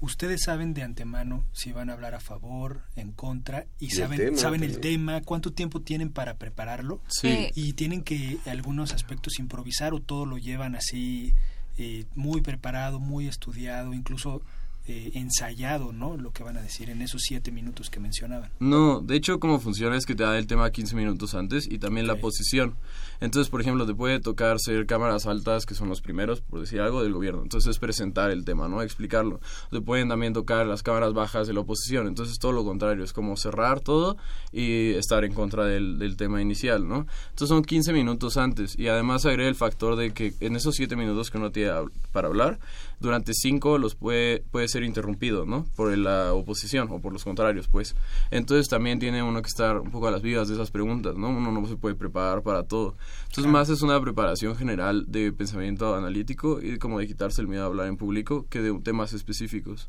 ustedes 0.00 0.42
saben 0.44 0.74
de 0.74 0.82
antemano 0.82 1.44
si 1.52 1.72
van 1.72 1.90
a 1.90 1.94
hablar 1.94 2.14
a 2.14 2.20
favor, 2.20 2.82
en 2.96 3.12
contra, 3.12 3.66
y, 3.78 3.90
saben, 3.90 4.36
saben 4.38 4.62
el 4.62 4.80
tema, 4.80 5.20
cuánto 5.22 5.52
tiempo 5.52 5.80
tienen 5.80 6.10
para 6.10 6.36
prepararlo, 6.36 7.00
sí. 7.08 7.50
y 7.54 7.74
tienen 7.74 8.02
que 8.02 8.38
algunos 8.46 8.92
aspectos 8.92 9.38
improvisar 9.38 9.92
o 9.92 10.00
todo 10.00 10.24
lo 10.24 10.38
llevan 10.38 10.76
así 10.76 11.34
eh, 11.76 12.06
muy 12.14 12.40
preparado, 12.40 13.00
muy 13.00 13.28
estudiado, 13.28 13.92
incluso 13.92 14.42
eh, 14.90 15.10
ensayado, 15.12 15.92
¿no? 15.92 16.16
Lo 16.16 16.32
que 16.32 16.42
van 16.42 16.56
a 16.56 16.62
decir 16.62 16.88
en 16.88 17.02
esos 17.02 17.20
siete 17.22 17.52
minutos 17.52 17.90
que 17.90 18.00
mencionaban. 18.00 18.50
No, 18.58 19.00
de 19.00 19.16
hecho, 19.16 19.38
cómo 19.38 19.60
funciona 19.60 19.96
es 19.96 20.06
que 20.06 20.14
te 20.14 20.22
da 20.22 20.38
el 20.38 20.46
tema 20.46 20.70
15 20.70 20.96
minutos 20.96 21.34
antes 21.34 21.70
y 21.70 21.78
también 21.78 22.06
la 22.06 22.16
posición. 22.16 22.74
Entonces, 23.20 23.50
por 23.50 23.60
ejemplo, 23.60 23.84
te 23.84 23.94
puede 23.94 24.18
tocar 24.18 24.58
ser 24.60 24.86
cámaras 24.86 25.26
altas, 25.26 25.66
que 25.66 25.74
son 25.74 25.90
los 25.90 26.00
primeros, 26.00 26.40
por 26.40 26.60
decir 26.60 26.80
algo, 26.80 27.02
del 27.02 27.12
gobierno. 27.12 27.42
Entonces, 27.42 27.72
es 27.72 27.78
presentar 27.78 28.30
el 28.30 28.46
tema, 28.46 28.66
¿no? 28.66 28.80
Explicarlo. 28.80 29.40
Te 29.70 29.82
pueden 29.82 30.08
también 30.08 30.32
tocar 30.32 30.66
las 30.66 30.82
cámaras 30.82 31.12
bajas 31.12 31.46
de 31.46 31.52
la 31.52 31.60
oposición. 31.60 32.06
Entonces, 32.06 32.38
todo 32.38 32.52
lo 32.52 32.64
contrario, 32.64 33.04
es 33.04 33.12
como 33.12 33.36
cerrar 33.36 33.80
todo 33.80 34.16
y 34.52 34.92
estar 34.92 35.22
en 35.22 35.34
contra 35.34 35.66
del, 35.66 35.98
del 35.98 36.16
tema 36.16 36.40
inicial, 36.40 36.88
¿no? 36.88 37.06
Entonces, 37.30 37.48
son 37.48 37.62
15 37.62 37.92
minutos 37.92 38.38
antes. 38.38 38.78
Y 38.78 38.88
además 38.88 39.26
agrega 39.26 39.50
el 39.50 39.54
factor 39.54 39.96
de 39.96 40.12
que 40.12 40.32
en 40.40 40.56
esos 40.56 40.76
7 40.76 40.96
minutos 40.96 41.30
que 41.30 41.36
uno 41.36 41.50
tiene 41.50 41.72
para 42.12 42.28
hablar, 42.28 42.58
durante 43.00 43.32
5 43.34 43.78
los 43.78 43.94
puede, 43.94 44.40
puede 44.50 44.68
ser 44.68 44.82
interrumpido, 44.82 45.46
¿no? 45.46 45.66
Por 45.76 45.96
la 45.96 46.32
oposición 46.32 46.88
o 46.90 47.00
por 47.00 47.12
los 47.12 47.24
contrarios, 47.24 47.68
pues. 47.68 47.94
Entonces, 48.30 48.68
también 48.68 48.98
tiene 48.98 49.22
uno 49.22 49.42
que 49.42 49.48
estar 49.48 49.78
un 49.78 49.90
poco 49.90 50.08
a 50.08 50.10
las 50.10 50.22
vivas 50.22 50.48
de 50.48 50.54
esas 50.54 50.70
preguntas, 50.70 51.16
¿no? 51.16 51.28
Uno 51.28 51.52
no 51.52 51.66
se 51.66 51.76
puede 51.76 51.94
preparar 51.94 52.42
para 52.42 52.64
todo. 52.64 52.96
Entonces, 53.28 53.52
más 53.52 53.68
es 53.68 53.82
una 53.82 54.00
preparación 54.00 54.56
general 54.56 55.04
de 55.08 55.32
pensamiento 55.32 55.94
analítico 55.94 56.60
y 56.60 56.78
como 56.78 56.98
de 56.98 57.06
quitarse 57.06 57.40
el 57.40 57.48
miedo 57.48 57.62
a 57.62 57.66
hablar 57.66 57.86
en 57.86 57.96
público 57.96 58.46
que 58.48 58.60
de 58.60 58.72
temas 58.80 59.12
específicos. 59.12 59.88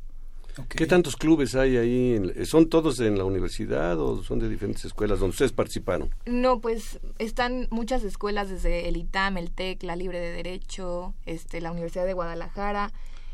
¿Qué 0.67 0.85
tantos 0.87 1.15
clubes 1.15 1.55
hay 1.55 1.77
ahí? 1.77 2.45
¿Son 2.45 2.69
todos 2.69 2.99
en 2.99 3.17
la 3.17 3.23
universidad 3.23 3.99
o 3.99 4.23
son 4.23 4.39
de 4.39 4.49
diferentes 4.49 4.85
escuelas 4.85 5.19
donde 5.19 5.31
ustedes 5.31 5.51
participaron? 5.51 6.09
No, 6.25 6.59
pues 6.59 6.99
están 7.17 7.67
muchas 7.69 8.03
escuelas 8.03 8.49
desde 8.49 8.87
el 8.87 8.97
ITAM, 8.97 9.37
el 9.37 9.51
TEC, 9.51 9.83
la 9.83 9.95
Libre 9.95 10.19
de 10.19 10.31
Derecho, 10.31 11.13
este, 11.25 11.61
la 11.61 11.71
Universidad 11.71 12.05
de 12.05 12.13
Guadalajara. 12.13 12.91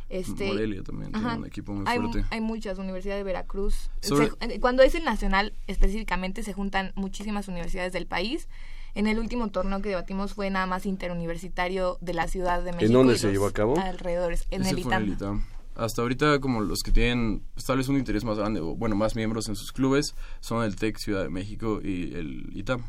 Este, 0.10 0.48
Morelia 0.48 0.84
también 0.84 1.12
tiene 1.12 1.36
un 1.36 1.46
equipo 1.46 1.74
muy 1.74 1.86
fuerte. 1.86 2.26
Hay 2.30 2.42
muchas, 2.42 2.78
Universidad 2.78 3.16
de 3.16 3.24
Veracruz. 3.24 3.90
Eh, 4.04 4.60
cuando 4.60 4.84
es 4.84 4.94
el 4.94 5.04
nacional, 5.04 5.54
específicamente, 5.68 6.44
se 6.44 6.54
juntan 6.54 6.92
muchísimas 6.96 7.48
universidades 7.48 7.92
del 7.92 8.06
país 8.06 8.48
en 8.94 9.08
el 9.08 9.20
último 9.20 9.50
torneo 9.50 9.82
que 9.82 9.90
debatimos 9.90 10.34
fue 10.34 10.50
nada 10.50 10.66
más 10.66 10.86
interuniversitario 10.86 11.98
de 12.02 12.14
la 12.14 12.28
Ciudad 12.28 12.64
de 12.64 12.72
México. 12.72 12.86
¿En 12.86 12.94
dónde 12.94 13.18
se 13.18 13.32
llevó 13.32 13.48
a 13.48 13.52
cabo? 13.52 13.78
Alrededores, 13.78 14.46
en 14.52 14.66
el 14.66 14.80
ITAM. 14.80 15.46
Hasta 15.76 16.02
ahorita 16.02 16.40
como 16.40 16.62
los 16.62 16.82
que 16.82 16.92
tienen 16.92 17.44
pues, 17.54 17.66
tal 17.66 17.78
vez 17.78 17.88
un 17.90 17.98
interés 17.98 18.24
más 18.24 18.38
grande 18.38 18.62
o 18.62 18.76
bueno, 18.76 18.96
más 18.96 19.16
miembros 19.16 19.48
en 19.50 19.56
sus 19.56 19.72
clubes 19.72 20.16
son 20.40 20.64
el 20.64 20.76
TEC 20.76 20.98
Ciudad 20.98 21.24
de 21.24 21.30
México 21.30 21.82
y 21.84 22.14
el 22.14 22.50
ITAM. 22.56 22.84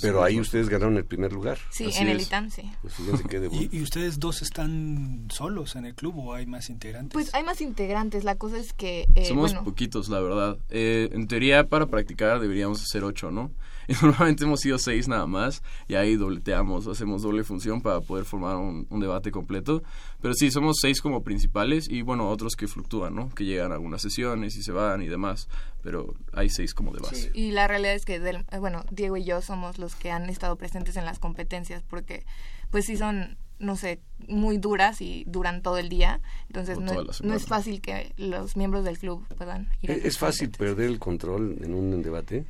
Pero 0.00 0.22
ahí 0.22 0.38
ustedes 0.38 0.68
ganaron 0.68 0.96
el 0.96 1.04
primer 1.04 1.32
lugar. 1.32 1.58
Sí, 1.70 1.88
en 1.96 2.08
el 2.08 2.20
ITAM, 2.20 2.50
sí. 2.50 2.70
Pues 2.82 2.94
¿Y, 3.72 3.82
ustedes 3.82 4.20
dos 4.20 4.42
están 4.42 5.26
solos 5.32 5.76
en 5.76 5.86
el 5.86 5.94
club 5.94 6.16
o 6.18 6.34
hay 6.34 6.46
más 6.46 6.70
integrantes? 6.70 7.12
Pues 7.12 7.34
hay 7.34 7.42
más 7.42 7.60
integrantes, 7.60 8.24
la 8.24 8.36
cosa 8.36 8.58
es 8.58 8.72
que... 8.72 9.08
Eh, 9.14 9.24
Somos 9.24 9.54
poquitos, 9.54 10.08
la 10.08 10.20
verdad. 10.20 10.58
Eh, 10.70 11.10
en 11.12 11.26
teoría, 11.26 11.66
para 11.68 11.86
practicar 11.86 12.40
deberíamos 12.40 12.80
ser 12.86 13.04
ocho, 13.04 13.30
¿no? 13.30 13.50
Y 13.88 13.92
normalmente 14.02 14.44
hemos 14.44 14.60
sido 14.60 14.78
seis 14.78 15.06
nada 15.06 15.26
más 15.26 15.62
y 15.86 15.94
ahí 15.94 16.16
dobleteamos, 16.16 16.88
hacemos 16.88 17.22
doble 17.22 17.44
función 17.44 17.80
para 17.80 18.00
poder 18.00 18.24
formar 18.24 18.56
un, 18.56 18.86
debate 19.00 19.30
completo. 19.30 19.84
Pero 20.26 20.34
sí, 20.34 20.50
somos 20.50 20.78
seis 20.80 21.00
como 21.00 21.22
principales 21.22 21.88
y 21.88 22.02
bueno, 22.02 22.28
otros 22.28 22.56
que 22.56 22.66
fluctúan, 22.66 23.14
¿no? 23.14 23.32
Que 23.32 23.44
llegan 23.44 23.70
a 23.70 23.76
algunas 23.76 24.02
sesiones 24.02 24.56
y 24.56 24.64
se 24.64 24.72
van 24.72 25.00
y 25.00 25.06
demás, 25.06 25.48
pero 25.84 26.16
hay 26.32 26.50
seis 26.50 26.74
como 26.74 26.90
de 26.90 26.98
base. 26.98 27.30
y 27.32 27.52
la 27.52 27.68
realidad 27.68 27.94
es 27.94 28.04
que, 28.04 28.18
del, 28.18 28.44
eh, 28.50 28.58
bueno, 28.58 28.84
Diego 28.90 29.16
y 29.16 29.22
yo 29.22 29.40
somos 29.40 29.78
los 29.78 29.94
que 29.94 30.10
han 30.10 30.28
estado 30.28 30.56
presentes 30.56 30.96
en 30.96 31.04
las 31.04 31.20
competencias 31.20 31.84
porque 31.88 32.26
pues 32.72 32.86
sí 32.86 32.96
son 32.96 33.38
no 33.60 33.76
sé, 33.76 34.00
muy 34.26 34.58
duras 34.58 35.00
y 35.00 35.22
duran 35.28 35.62
todo 35.62 35.78
el 35.78 35.88
día. 35.88 36.20
Entonces 36.48 36.80
no, 36.80 36.92
no, 37.22 37.34
es 37.34 37.46
fácil 37.46 37.80
que 37.80 38.12
los 38.16 38.56
miembros 38.56 38.84
del 38.84 38.98
club 38.98 39.24
puedan 39.38 39.70
ir. 39.80 39.92
¿Es 39.92 40.18
fácil 40.18 40.50
perder 40.50 40.86
el 40.88 40.98
control 40.98 41.56
en 41.62 41.72
un 41.72 42.02
debate? 42.02 42.46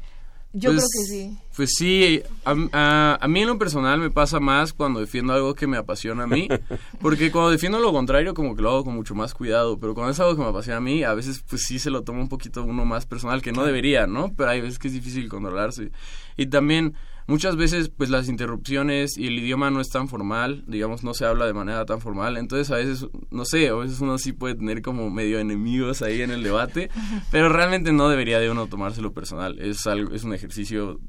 Yo 0.59 0.71
creo 0.71 0.81
pues, 0.81 0.91
que 0.91 1.13
sí. 1.13 1.39
Pues 1.55 1.71
sí, 1.77 2.23
a, 2.47 3.19
a, 3.21 3.29
mí 3.29 3.43
en 3.43 3.47
lo 3.47 3.59
personal 3.59 4.01
me 4.01 4.11
pasa 4.11 4.41
más 4.41 4.73
cuando 4.73 5.01
defiendo 5.01 5.35
algo 5.35 5.55
que 5.55 5.67
me 5.67 5.77
apasiona 5.77 6.23
a 6.23 6.27
mí, 6.27 6.49
porque 7.01 7.31
cuando 7.31 7.51
defiendo 7.51 7.79
lo 7.79 7.93
contrario 7.93 8.33
como 8.33 8.57
que 8.57 8.63
lo 8.63 8.71
hago 8.71 8.85
con 8.85 8.95
mucho 8.95 9.15
más 9.15 9.35
cuidado, 9.35 9.79
pero 9.79 9.93
cuando 9.95 10.13
es 10.13 10.21
algo 10.21 10.35
que 10.35 10.41
me 10.41 10.49
apasiona 10.49 10.79
a 10.79 10.81
mí, 10.81 11.03
a 11.03 11.13
veces 11.13 11.45
pues 11.47 11.65
sí 11.65 11.79
se 11.79 11.91
lo 11.91 12.05
toma 12.05 12.21
un 12.21 12.31
poquito 12.31 12.65
uno 12.65 12.87
más 12.87 13.05
personal, 13.05 13.43
que 13.43 13.53
no 13.53 13.65
debería, 13.65 14.07
¿no? 14.07 14.33
Pero 14.35 14.49
hay 14.49 14.63
veces 14.63 14.79
que 14.79 14.89
es 14.89 14.95
difícil 14.95 15.29
controlarse. 15.29 15.91
Y 16.39 16.47
también 16.47 16.95
muchas 17.27 17.57
veces 17.57 17.89
pues 17.89 18.11
las 18.11 18.29
interrupciones 18.29 19.17
y 19.17 19.27
el 19.27 19.39
idioma 19.39 19.71
no 19.71 19.81
es 19.81 19.89
tan 19.89 20.09
formal, 20.09 20.65
digamos, 20.67 21.05
no 21.05 21.15
se 21.15 21.25
habla 21.25 21.47
de 21.47 21.53
manera 21.53 21.85
tan 21.85 22.01
formal, 22.01 22.37
entonces 22.37 22.71
a 22.71 22.77
veces, 22.77 23.07
no 23.31 23.45
sé, 23.45 23.69
a 23.69 23.75
veces 23.75 24.01
uno 24.01 24.19
sí 24.19 24.33
puede 24.33 24.55
tener 24.55 24.83
como 24.83 25.11
medio 25.11 25.39
enemigos 25.39 26.03
ahí 26.03 26.23
en 26.23 26.31
el 26.31 26.43
debate, 26.43 26.91
pero 27.31 27.49
realmente 27.49 27.93
no 27.93 28.09
debería 28.09 28.39
de 28.39 28.51
uno 28.51 28.67
tomárselo 28.67 29.13
personal, 29.13 29.59
es 29.59 29.87
algo, 29.87 30.15
es 30.15 30.25
un 30.25 30.35
ejercicio 30.35 31.01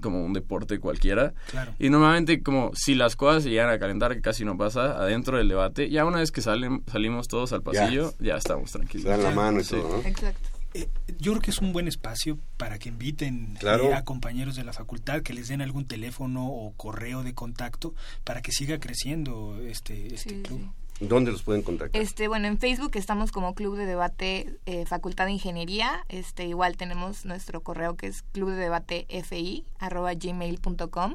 como 0.00 0.24
un 0.24 0.32
deporte 0.32 0.78
cualquiera. 0.78 1.34
Y 1.78 1.90
normalmente 1.90 2.42
como 2.42 2.70
si 2.74 2.94
las 2.94 3.16
cosas 3.16 3.42
se 3.42 3.50
llegan 3.50 3.70
a 3.70 3.78
calentar, 3.78 4.14
que 4.14 4.20
casi 4.20 4.44
no 4.44 4.56
pasa, 4.56 4.96
adentro 4.96 5.38
del 5.38 5.48
debate, 5.48 5.90
ya 5.90 6.04
una 6.04 6.18
vez 6.18 6.30
que 6.30 6.42
salen, 6.42 6.84
salimos 6.86 7.28
todos 7.28 7.52
al 7.52 7.62
pasillo, 7.62 8.14
ya, 8.18 8.36
estamos 8.36 8.72
tranquilos. 8.72 9.06
dan 9.06 9.22
la 9.22 9.30
mano 9.30 9.60
y 9.60 9.64
todo, 9.64 9.88
¿no? 9.88 10.08
Exacto. 10.08 10.49
Eh, 10.74 10.88
yo 11.18 11.32
creo 11.32 11.42
que 11.42 11.50
es 11.50 11.58
un 11.58 11.72
buen 11.72 11.88
espacio 11.88 12.38
para 12.56 12.78
que 12.78 12.88
inviten 12.88 13.58
eh, 13.60 13.94
a 13.94 14.04
compañeros 14.04 14.56
de 14.56 14.64
la 14.64 14.72
facultad, 14.72 15.22
que 15.22 15.32
les 15.32 15.48
den 15.48 15.62
algún 15.62 15.86
teléfono 15.86 16.46
o 16.46 16.72
correo 16.76 17.22
de 17.22 17.34
contacto 17.34 17.94
para 18.24 18.40
que 18.40 18.52
siga 18.52 18.78
creciendo 18.78 19.60
este, 19.62 20.14
este 20.14 20.42
club. 20.42 20.70
¿Dónde 21.00 21.32
los 21.32 21.42
pueden 21.42 21.62
contactar? 21.62 22.00
Este, 22.00 22.28
bueno, 22.28 22.46
en 22.46 22.58
Facebook 22.58 22.92
estamos 22.94 23.32
como 23.32 23.54
Club 23.54 23.76
de 23.76 23.86
Debate 23.86 24.58
eh, 24.66 24.84
Facultad 24.84 25.24
de 25.24 25.32
Ingeniería. 25.32 26.04
Este, 26.10 26.44
igual 26.44 26.76
tenemos 26.76 27.24
nuestro 27.24 27.62
correo 27.62 27.96
que 27.96 28.08
es 28.08 28.20
clubdedebatefi@gmail.com. 28.32 31.14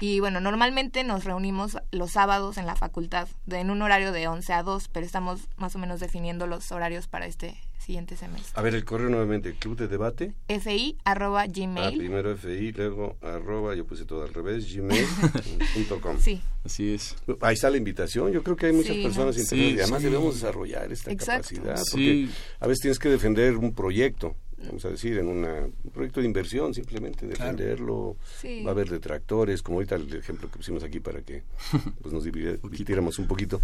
Y 0.00 0.20
bueno, 0.20 0.40
normalmente 0.40 1.04
nos 1.04 1.24
reunimos 1.24 1.76
los 1.92 2.12
sábados 2.12 2.56
en 2.56 2.66
la 2.66 2.74
facultad, 2.74 3.28
en 3.50 3.70
un 3.70 3.82
horario 3.82 4.12
de 4.12 4.28
11 4.28 4.52
a 4.54 4.62
2, 4.62 4.88
pero 4.88 5.04
estamos 5.04 5.48
más 5.56 5.76
o 5.76 5.78
menos 5.78 6.00
definiendo 6.00 6.46
los 6.46 6.72
horarios 6.72 7.06
para 7.06 7.26
este 7.26 7.54
siguiente 7.78 8.16
semestre. 8.16 8.52
A 8.54 8.62
ver, 8.62 8.74
el 8.74 8.84
correo 8.84 9.10
nuevamente, 9.10 9.54
Club 9.54 9.76
de 9.76 9.88
Debate. 9.88 10.32
FI, 10.48 10.96
arroba 11.04 11.46
gmail. 11.46 11.94
Ah, 11.94 11.96
primero 11.96 12.34
FI, 12.36 12.72
luego 12.72 13.16
arroba, 13.20 13.74
yo 13.74 13.84
puse 13.84 14.06
todo 14.06 14.22
al 14.22 14.32
revés, 14.32 14.72
gmail.com. 14.72 16.18
sí. 16.20 16.40
Así 16.64 16.94
es. 16.94 17.16
Ahí 17.40 17.54
está 17.54 17.68
la 17.68 17.76
invitación. 17.76 18.32
Yo 18.32 18.42
creo 18.42 18.56
que 18.56 18.66
hay 18.66 18.72
muchas 18.72 18.96
personas 18.96 19.36
interesadas 19.36 19.76
y 19.76 19.80
además 19.80 20.02
debemos 20.02 20.34
desarrollar 20.34 20.92
esta 20.92 21.14
capacidad. 21.14 21.80
Porque 21.90 22.28
a 22.58 22.66
veces 22.66 22.80
tienes 22.82 22.98
que 22.98 23.08
defender 23.08 23.56
un 23.56 23.74
proyecto 23.74 24.36
vamos 24.66 24.84
a 24.84 24.90
decir, 24.90 25.18
en 25.18 25.28
un 25.28 25.74
proyecto 25.92 26.20
de 26.20 26.26
inversión, 26.26 26.74
simplemente 26.74 27.26
defenderlo. 27.26 28.16
Va 28.64 28.68
a 28.68 28.70
haber 28.72 28.88
detractores, 28.88 29.62
como 29.62 29.78
ahorita 29.78 29.96
el 29.96 30.14
ejemplo 30.14 30.50
que 30.50 30.58
pusimos 30.58 30.82
aquí 30.82 31.00
para 31.00 31.22
que 31.22 31.42
pues, 32.02 32.12
nos 32.12 32.24
divirtiéramos 32.24 33.18
un 33.18 33.26
poquito. 33.26 33.60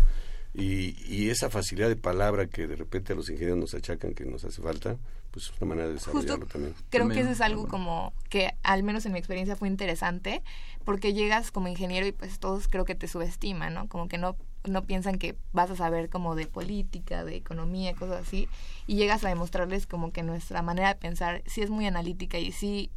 Y, 0.54 0.96
y, 1.06 1.28
esa 1.28 1.50
facilidad 1.50 1.88
de 1.88 1.96
palabra 1.96 2.46
que 2.46 2.66
de 2.66 2.76
repente 2.76 3.12
a 3.12 3.16
los 3.16 3.28
ingenieros 3.28 3.58
nos 3.58 3.74
achacan 3.74 4.14
que 4.14 4.24
nos 4.24 4.42
hace 4.42 4.62
falta, 4.62 4.96
pues 5.30 5.50
es 5.50 5.52
una 5.60 5.68
manera 5.68 5.88
de 5.88 5.94
desarrollarlo 5.94 6.46
también. 6.46 6.74
Creo 6.88 7.08
que 7.10 7.20
eso 7.20 7.28
es 7.28 7.42
algo 7.42 7.68
como 7.68 8.14
que 8.30 8.54
al 8.62 8.82
menos 8.82 9.04
en 9.04 9.12
mi 9.12 9.18
experiencia 9.18 9.54
fue 9.54 9.68
interesante, 9.68 10.42
porque 10.86 11.12
llegas 11.12 11.50
como 11.50 11.68
ingeniero 11.68 12.06
y 12.06 12.12
pues 12.12 12.38
todos 12.38 12.68
creo 12.68 12.86
que 12.86 12.94
te 12.94 13.06
subestiman, 13.06 13.74
¿no? 13.74 13.86
Como 13.88 14.08
que 14.08 14.16
no 14.16 14.34
no 14.66 14.84
piensan 14.84 15.18
que 15.18 15.36
vas 15.52 15.70
a 15.70 15.76
saber 15.76 16.08
como 16.08 16.34
de 16.34 16.46
política, 16.46 17.24
de 17.24 17.36
economía, 17.36 17.94
cosas 17.94 18.26
así, 18.26 18.48
y 18.86 18.96
llegas 18.96 19.24
a 19.24 19.28
demostrarles 19.28 19.86
como 19.86 20.12
que 20.12 20.22
nuestra 20.22 20.62
manera 20.62 20.88
de 20.88 21.00
pensar 21.00 21.42
sí 21.46 21.62
es 21.62 21.70
muy 21.70 21.86
analítica 21.86 22.38
y 22.38 22.52
sí 22.52 22.90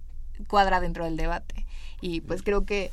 cuadra 0.47 0.79
dentro 0.79 1.05
del 1.05 1.17
debate. 1.17 1.65
Y 2.01 2.21
pues 2.21 2.43
creo 2.43 2.65
que 2.65 2.91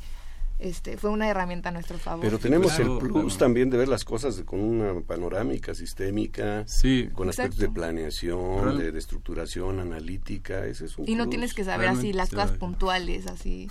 este, 0.59 0.97
fue 0.97 1.11
una 1.11 1.29
herramienta 1.29 1.69
a 1.69 1.71
nuestro 1.71 1.99
favor. 1.99 2.21
Pero 2.21 2.39
tenemos 2.39 2.77
el 2.79 2.97
plus 2.97 3.37
también 3.37 3.69
de 3.69 3.77
ver 3.77 3.87
las 3.87 4.03
cosas 4.03 4.41
con 4.43 4.59
una 4.59 5.01
panorámica 5.01 5.75
sistémica, 5.75 6.65
con 7.13 7.29
aspectos 7.29 7.59
de 7.59 7.69
planeación, 7.69 8.77
de, 8.77 8.97
estructuración 8.97 9.79
analítica, 9.79 10.65
ese 10.65 10.85
es 10.85 10.97
un 10.97 11.07
Y 11.07 11.15
no 11.15 11.29
tienes 11.29 11.53
que 11.53 11.63
saber 11.63 11.89
así 11.89 12.11
las 12.11 12.31
cosas 12.31 12.51
puntuales, 12.51 13.27
así 13.27 13.69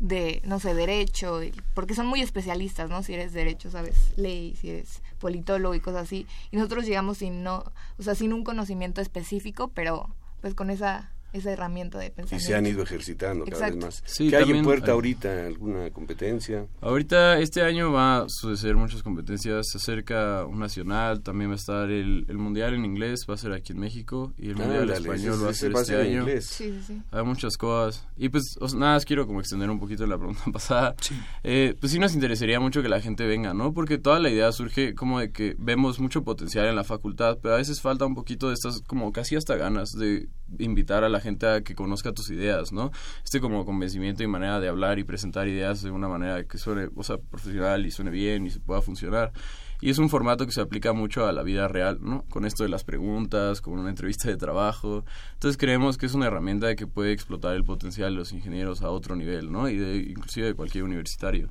de, 0.00 0.40
no 0.44 0.60
sé, 0.60 0.74
derecho, 0.74 1.40
porque 1.74 1.94
son 1.94 2.06
muy 2.06 2.20
especialistas, 2.20 2.88
¿no? 2.88 3.02
Si 3.02 3.14
eres 3.14 3.32
derecho, 3.32 3.70
sabes 3.70 4.12
ley, 4.16 4.56
si 4.60 4.70
eres 4.70 5.02
politólogo 5.18 5.74
y 5.74 5.80
cosas 5.80 6.02
así. 6.04 6.26
Y 6.50 6.56
nosotros 6.56 6.86
llegamos 6.86 7.18
sin 7.18 7.42
no, 7.42 7.64
o 7.98 8.02
sea, 8.02 8.14
sin 8.14 8.32
un 8.32 8.44
conocimiento 8.44 9.00
específico, 9.00 9.68
pero 9.68 10.14
pues 10.40 10.54
con 10.54 10.70
esa 10.70 11.10
esa 11.32 11.52
herramienta 11.52 11.98
de 11.98 12.10
pensamiento. 12.10 12.36
Y 12.36 12.46
se 12.46 12.54
han 12.54 12.66
ido 12.66 12.82
ejercitando 12.82 13.44
cada 13.44 13.70
vez 13.70 13.76
más. 13.76 14.02
¿Qué 14.16 14.36
hay 14.36 14.50
en 14.50 14.64
puerta 14.64 14.92
ahorita? 14.92 15.46
¿Alguna 15.46 15.90
competencia? 15.90 16.66
Ahorita, 16.80 17.38
este 17.38 17.62
año 17.62 17.92
va 17.92 18.22
a 18.22 18.24
suceder 18.28 18.76
muchas 18.76 19.02
competencias. 19.02 19.66
Se 19.70 19.78
acerca 19.78 20.44
un 20.44 20.58
nacional, 20.58 21.22
también 21.22 21.50
va 21.50 21.54
a 21.54 21.56
estar 21.56 21.90
el, 21.90 22.24
el 22.28 22.38
mundial 22.38 22.74
en 22.74 22.84
inglés, 22.84 23.26
va 23.28 23.34
a 23.34 23.38
ser 23.38 23.52
aquí 23.52 23.72
en 23.72 23.80
México. 23.80 24.32
Y 24.38 24.50
el 24.50 24.56
mundial 24.56 24.90
en 24.90 24.96
español 24.96 25.44
va 25.44 25.50
a 25.50 25.54
ser 25.54 25.72
este 25.72 25.96
año. 25.96 26.26
Sí, 26.40 26.80
sí, 26.86 27.02
Hay 27.10 27.24
muchas 27.24 27.56
cosas. 27.56 28.06
Y 28.16 28.28
pues, 28.28 28.56
nada 28.74 28.94
más 28.94 29.04
quiero 29.04 29.26
como 29.26 29.40
extender 29.40 29.70
un 29.70 29.78
poquito 29.78 30.06
la 30.06 30.16
pregunta 30.16 30.42
pasada. 30.52 30.94
Eh, 31.42 31.74
pues 31.78 31.92
sí 31.92 31.98
nos 31.98 32.14
interesaría 32.14 32.60
mucho 32.60 32.82
que 32.82 32.88
la 32.88 33.00
gente 33.00 33.26
venga, 33.26 33.54
¿no? 33.54 33.72
Porque 33.72 33.98
toda 33.98 34.18
la 34.18 34.30
idea 34.30 34.50
surge 34.52 34.94
como 34.94 35.20
de 35.20 35.30
que 35.30 35.56
vemos 35.58 36.00
mucho 36.00 36.24
potencial 36.24 36.66
en 36.66 36.76
la 36.76 36.84
facultad, 36.84 37.38
pero 37.42 37.54
a 37.54 37.58
veces 37.58 37.80
falta 37.80 38.06
un 38.06 38.14
poquito 38.14 38.48
de 38.48 38.54
estas, 38.54 38.80
como 38.82 39.12
casi 39.12 39.36
hasta 39.36 39.56
ganas 39.56 39.92
de 39.92 40.28
invitar 40.58 41.04
a 41.04 41.08
la 41.08 41.20
gente 41.20 41.46
a 41.46 41.62
que 41.62 41.74
conozca 41.74 42.12
tus 42.12 42.30
ideas, 42.30 42.72
¿no? 42.72 42.90
Este 43.24 43.40
como 43.40 43.64
convencimiento 43.64 44.22
y 44.22 44.26
manera 44.26 44.60
de 44.60 44.68
hablar 44.68 44.98
y 44.98 45.04
presentar 45.04 45.48
ideas 45.48 45.82
de 45.82 45.90
una 45.90 46.08
manera 46.08 46.44
que 46.44 46.58
suene, 46.58 46.88
o 46.94 47.02
sea, 47.02 47.18
profesional 47.18 47.86
y 47.86 47.90
suene 47.90 48.10
bien 48.10 48.46
y 48.46 48.50
se 48.50 48.60
pueda 48.60 48.82
funcionar. 48.82 49.32
Y 49.80 49.90
es 49.90 49.98
un 49.98 50.10
formato 50.10 50.44
que 50.44 50.52
se 50.52 50.60
aplica 50.60 50.92
mucho 50.92 51.26
a 51.26 51.32
la 51.32 51.44
vida 51.44 51.68
real, 51.68 51.98
¿no? 52.00 52.24
Con 52.30 52.44
esto 52.44 52.64
de 52.64 52.68
las 52.68 52.82
preguntas, 52.82 53.60
con 53.60 53.78
una 53.78 53.90
entrevista 53.90 54.28
de 54.28 54.36
trabajo. 54.36 55.04
Entonces 55.34 55.56
creemos 55.56 55.98
que 55.98 56.06
es 56.06 56.14
una 56.14 56.26
herramienta 56.26 56.74
que 56.74 56.88
puede 56.88 57.12
explotar 57.12 57.54
el 57.54 57.64
potencial 57.64 58.12
de 58.12 58.18
los 58.18 58.32
ingenieros 58.32 58.82
a 58.82 58.90
otro 58.90 59.14
nivel, 59.14 59.52
¿no? 59.52 59.68
Y 59.68 59.76
de, 59.76 59.96
inclusive 59.98 60.48
de 60.48 60.54
cualquier 60.54 60.82
universitario. 60.82 61.50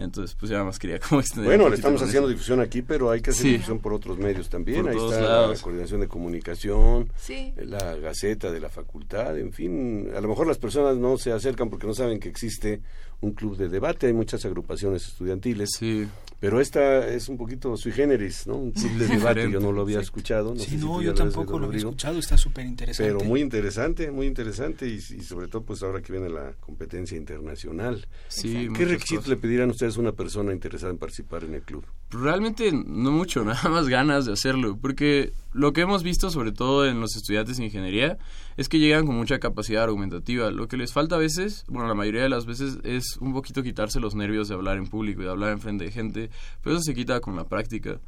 Entonces, 0.00 0.34
pues 0.34 0.50
ya 0.50 0.64
más 0.64 0.78
quería 0.78 0.98
como 1.08 1.20
extender. 1.20 1.46
Bueno, 1.46 1.68
le 1.68 1.76
estamos 1.76 2.00
haciendo 2.02 2.28
difusión 2.28 2.60
aquí, 2.60 2.80
pero 2.82 3.10
hay 3.10 3.20
que 3.20 3.30
hacer 3.30 3.46
difusión 3.46 3.78
por 3.80 3.92
otros 3.92 4.18
medios 4.18 4.48
también. 4.48 4.88
Ahí 4.88 4.96
está 4.96 5.46
la 5.46 5.54
coordinación 5.60 6.00
de 6.00 6.08
comunicación, 6.08 7.12
la 7.56 7.96
gaceta 7.96 8.50
de 8.50 8.60
la 8.60 8.70
facultad, 8.70 9.38
en 9.38 9.52
fin. 9.52 10.10
A 10.16 10.20
lo 10.20 10.28
mejor 10.28 10.46
las 10.46 10.58
personas 10.58 10.96
no 10.96 11.18
se 11.18 11.32
acercan 11.32 11.68
porque 11.68 11.86
no 11.86 11.94
saben 11.94 12.18
que 12.18 12.28
existe 12.28 12.80
un 13.20 13.32
club 13.32 13.56
de 13.56 13.68
debate, 13.68 14.06
hay 14.06 14.12
muchas 14.12 14.44
agrupaciones 14.44 15.06
estudiantiles. 15.06 15.70
Sí. 15.78 16.06
Pero 16.40 16.58
esta 16.58 17.06
es 17.06 17.28
un 17.28 17.36
poquito 17.36 17.76
sui 17.76 17.92
generis, 17.92 18.46
¿no? 18.46 18.56
Un 18.56 18.72
club 18.72 18.92
de 18.92 19.06
debate, 19.08 19.50
yo 19.50 19.60
no 19.60 19.72
lo 19.72 19.82
había 19.82 20.00
escuchado. 20.00 20.54
No 20.54 20.60
sí, 20.60 20.78
no, 20.78 21.02
yo 21.02 21.12
tampoco 21.12 21.58
lo 21.58 21.66
había 21.66 21.80
escuchado, 21.80 22.18
está 22.18 22.38
súper 22.38 22.64
interesante. 22.64 23.12
Pero 23.12 23.22
muy 23.28 23.42
interesante, 23.42 24.10
muy 24.10 24.26
interesante 24.26 24.88
y, 24.88 25.00
sobre 25.00 25.48
todo 25.48 25.62
pues 25.64 25.82
ahora 25.82 26.00
que 26.00 26.12
viene 26.12 26.30
la 26.30 26.54
competencia 26.58 27.18
internacional. 27.18 28.06
Sí, 28.28 28.70
¿Qué 28.74 28.86
requisitos 28.86 29.28
le 29.28 29.36
pedirán 29.36 29.68
ustedes 29.68 29.98
a 29.98 30.00
una 30.00 30.12
persona 30.12 30.54
interesada 30.54 30.90
en 30.90 30.98
participar 30.98 31.44
en 31.44 31.54
el 31.54 31.62
club? 31.62 31.84
Realmente 32.08 32.72
no 32.72 33.10
mucho, 33.10 33.44
nada 33.44 33.68
más 33.68 33.88
ganas 33.88 34.24
de 34.24 34.32
hacerlo, 34.32 34.78
porque 34.80 35.34
lo 35.52 35.74
que 35.74 35.82
hemos 35.82 36.02
visto 36.02 36.30
sobre 36.30 36.52
todo 36.52 36.86
en 36.86 37.00
los 37.00 37.16
estudiantes 37.16 37.58
de 37.58 37.64
ingeniería 37.64 38.16
es 38.56 38.70
que 38.70 38.78
llegan 38.78 39.06
con 39.06 39.16
mucha 39.16 39.38
capacidad 39.40 39.82
argumentativa. 39.82 40.50
Lo 40.50 40.68
que 40.68 40.76
les 40.76 40.92
falta 40.92 41.16
a 41.16 41.18
veces, 41.18 41.64
bueno, 41.68 41.88
la 41.88 41.94
mayoría 41.94 42.22
de 42.22 42.28
las 42.28 42.46
veces 42.46 42.78
es 42.84 43.09
un 43.18 43.32
poquito 43.32 43.62
quitarse 43.62 44.00
los 44.00 44.14
nervios 44.14 44.48
de 44.48 44.54
hablar 44.54 44.78
en 44.78 44.86
público 44.86 45.22
y 45.22 45.24
de 45.24 45.30
hablar 45.30 45.50
en 45.50 45.60
frente 45.60 45.84
de 45.84 45.90
gente, 45.90 46.30
pero 46.62 46.76
eso 46.76 46.82
se 46.82 46.94
quita 46.94 47.20
con 47.20 47.36
la 47.36 47.44
práctica. 47.44 48.00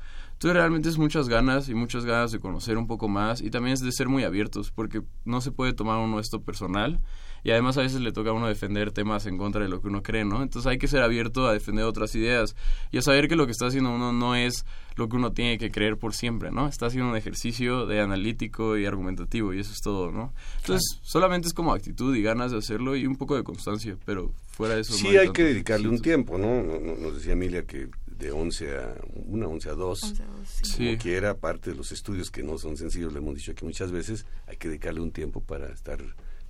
Entonces 0.43 0.57
realmente 0.57 0.89
es 0.89 0.99
muchas 0.99 1.29
ganas 1.29 1.69
y 1.69 1.75
muchas 1.75 2.05
ganas 2.05 2.33
de 2.33 2.41
conocer 2.41 2.77
un 2.77 2.89
poco 2.89 3.07
más 3.07 3.41
y 3.41 3.49
también 3.49 3.75
es 3.75 3.81
de 3.81 3.93
ser 3.93 4.09
muy 4.09 4.25
abiertos 4.25 4.73
porque 4.73 5.01
no 5.25 5.41
se 5.41 5.53
puede 5.53 5.73
tomar 5.73 6.01
uno 6.01 6.19
esto 6.19 6.43
personal 6.43 7.01
y 7.45 7.53
además 7.53 7.79
a 7.79 7.83
veces 7.83 8.01
le 8.01 8.11
toca 8.11 8.31
a 8.31 8.33
uno 8.33 8.49
defender 8.49 8.91
temas 8.91 9.27
en 9.27 9.39
contra 9.39 9.63
de 9.63 9.69
lo 9.69 9.81
que 9.81 9.87
uno 9.87 10.03
cree, 10.03 10.25
¿no? 10.25 10.43
Entonces 10.43 10.69
hay 10.69 10.79
que 10.79 10.89
ser 10.89 11.03
abierto 11.03 11.47
a 11.47 11.53
defender 11.53 11.85
otras 11.85 12.17
ideas 12.17 12.57
y 12.91 12.99
a 12.99 13.03
saber 13.03 13.29
que 13.29 13.37
lo 13.37 13.47
que 13.47 13.53
está 13.53 13.67
haciendo 13.67 13.93
uno 13.93 14.13
no 14.13 14.35
es 14.35 14.67
lo 14.97 15.09
que 15.09 15.15
uno 15.15 15.33
tiene 15.33 15.59
que 15.59 15.71
creer 15.71 15.97
por 15.97 16.13
siempre, 16.13 16.51
¿no? 16.51 16.67
Está 16.67 16.87
haciendo 16.87 17.11
un 17.11 17.17
ejercicio 17.17 17.87
de 17.87 18.01
analítico 18.01 18.77
y 18.77 18.85
argumentativo 18.85 19.55
y 19.55 19.61
eso 19.61 19.71
es 19.73 19.81
todo, 19.81 20.11
¿no? 20.11 20.35
Entonces 20.57 20.99
solamente 21.03 21.47
es 21.47 21.55
como 21.55 21.73
actitud 21.73 22.17
y 22.17 22.21
ganas 22.21 22.51
de 22.51 22.59
hacerlo 22.59 22.97
y 22.97 23.07
un 23.07 23.15
poco 23.15 23.37
de 23.37 23.45
constancia, 23.45 23.97
pero 24.05 24.35
fuera 24.51 24.75
de 24.75 24.81
eso... 24.81 24.95
Sí, 24.95 25.17
hay, 25.17 25.31
que 25.31 25.45
dedicarle 25.45 25.87
un 25.87 26.01
tiempo, 26.01 26.37
¿no? 26.37 26.65
Nos 26.99 27.15
decía 27.15 27.35
Emilia 27.35 27.65
que 27.65 27.89
de 28.23 28.31
11 28.31 28.79
a 28.79 28.95
1, 29.27 29.49
11 29.49 29.69
a 29.69 29.73
2, 29.73 30.15
sí. 30.45 30.97
que 30.97 31.17
era 31.17 31.35
parte 31.35 31.71
de 31.71 31.77
los 31.77 31.91
estudios 31.91 32.31
que 32.31 32.43
no 32.43 32.57
son 32.57 32.77
sencillos, 32.77 33.13
le 33.13 33.19
hemos 33.19 33.35
dicho 33.35 33.51
aquí 33.51 33.65
muchas 33.65 33.91
veces, 33.91 34.27
hay 34.47 34.57
que 34.57 34.69
dedicarle 34.69 35.01
un 35.01 35.11
tiempo 35.11 35.41
para 35.41 35.67
estar 35.67 35.99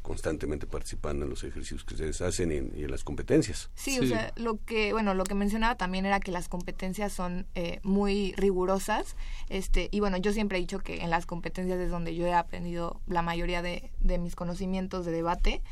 constantemente 0.02 0.66
participando 0.66 1.24
en 1.24 1.30
los 1.30 1.44
ejercicios 1.44 1.84
que 1.84 1.94
ustedes 1.94 2.20
hacen 2.20 2.50
y 2.52 2.82
en, 2.82 2.90
las 2.90 3.04
competencias. 3.04 3.70
Sí, 3.74 3.98
o 4.00 4.06
sea, 4.06 4.32
lo 4.36 4.58
que, 4.64 4.92
bueno, 4.92 5.14
lo 5.14 5.24
que 5.24 5.34
mencionaba 5.34 5.76
también 5.76 6.04
era 6.04 6.20
que 6.20 6.32
las 6.32 6.48
competencias 6.48 7.12
son 7.12 7.46
eh, 7.54 7.80
muy 7.82 8.34
rigurosas, 8.36 9.16
este, 9.48 9.88
y 9.92 10.00
bueno, 10.00 10.18
yo 10.18 10.32
siempre 10.32 10.58
he 10.58 10.60
dicho 10.60 10.80
que 10.80 11.02
en 11.02 11.08
las 11.08 11.24
competencias 11.24 11.78
es 11.78 11.90
donde 11.90 12.14
yo 12.14 12.26
he 12.26 12.34
aprendido 12.34 13.00
la 13.06 13.22
mayoría 13.22 13.62
de, 13.62 13.90
de 14.00 14.18
mis 14.18 14.36
conocimientos 14.36 15.06
de 15.06 15.12
debate, 15.12 15.62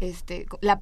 este, 0.00 0.46
la, 0.60 0.80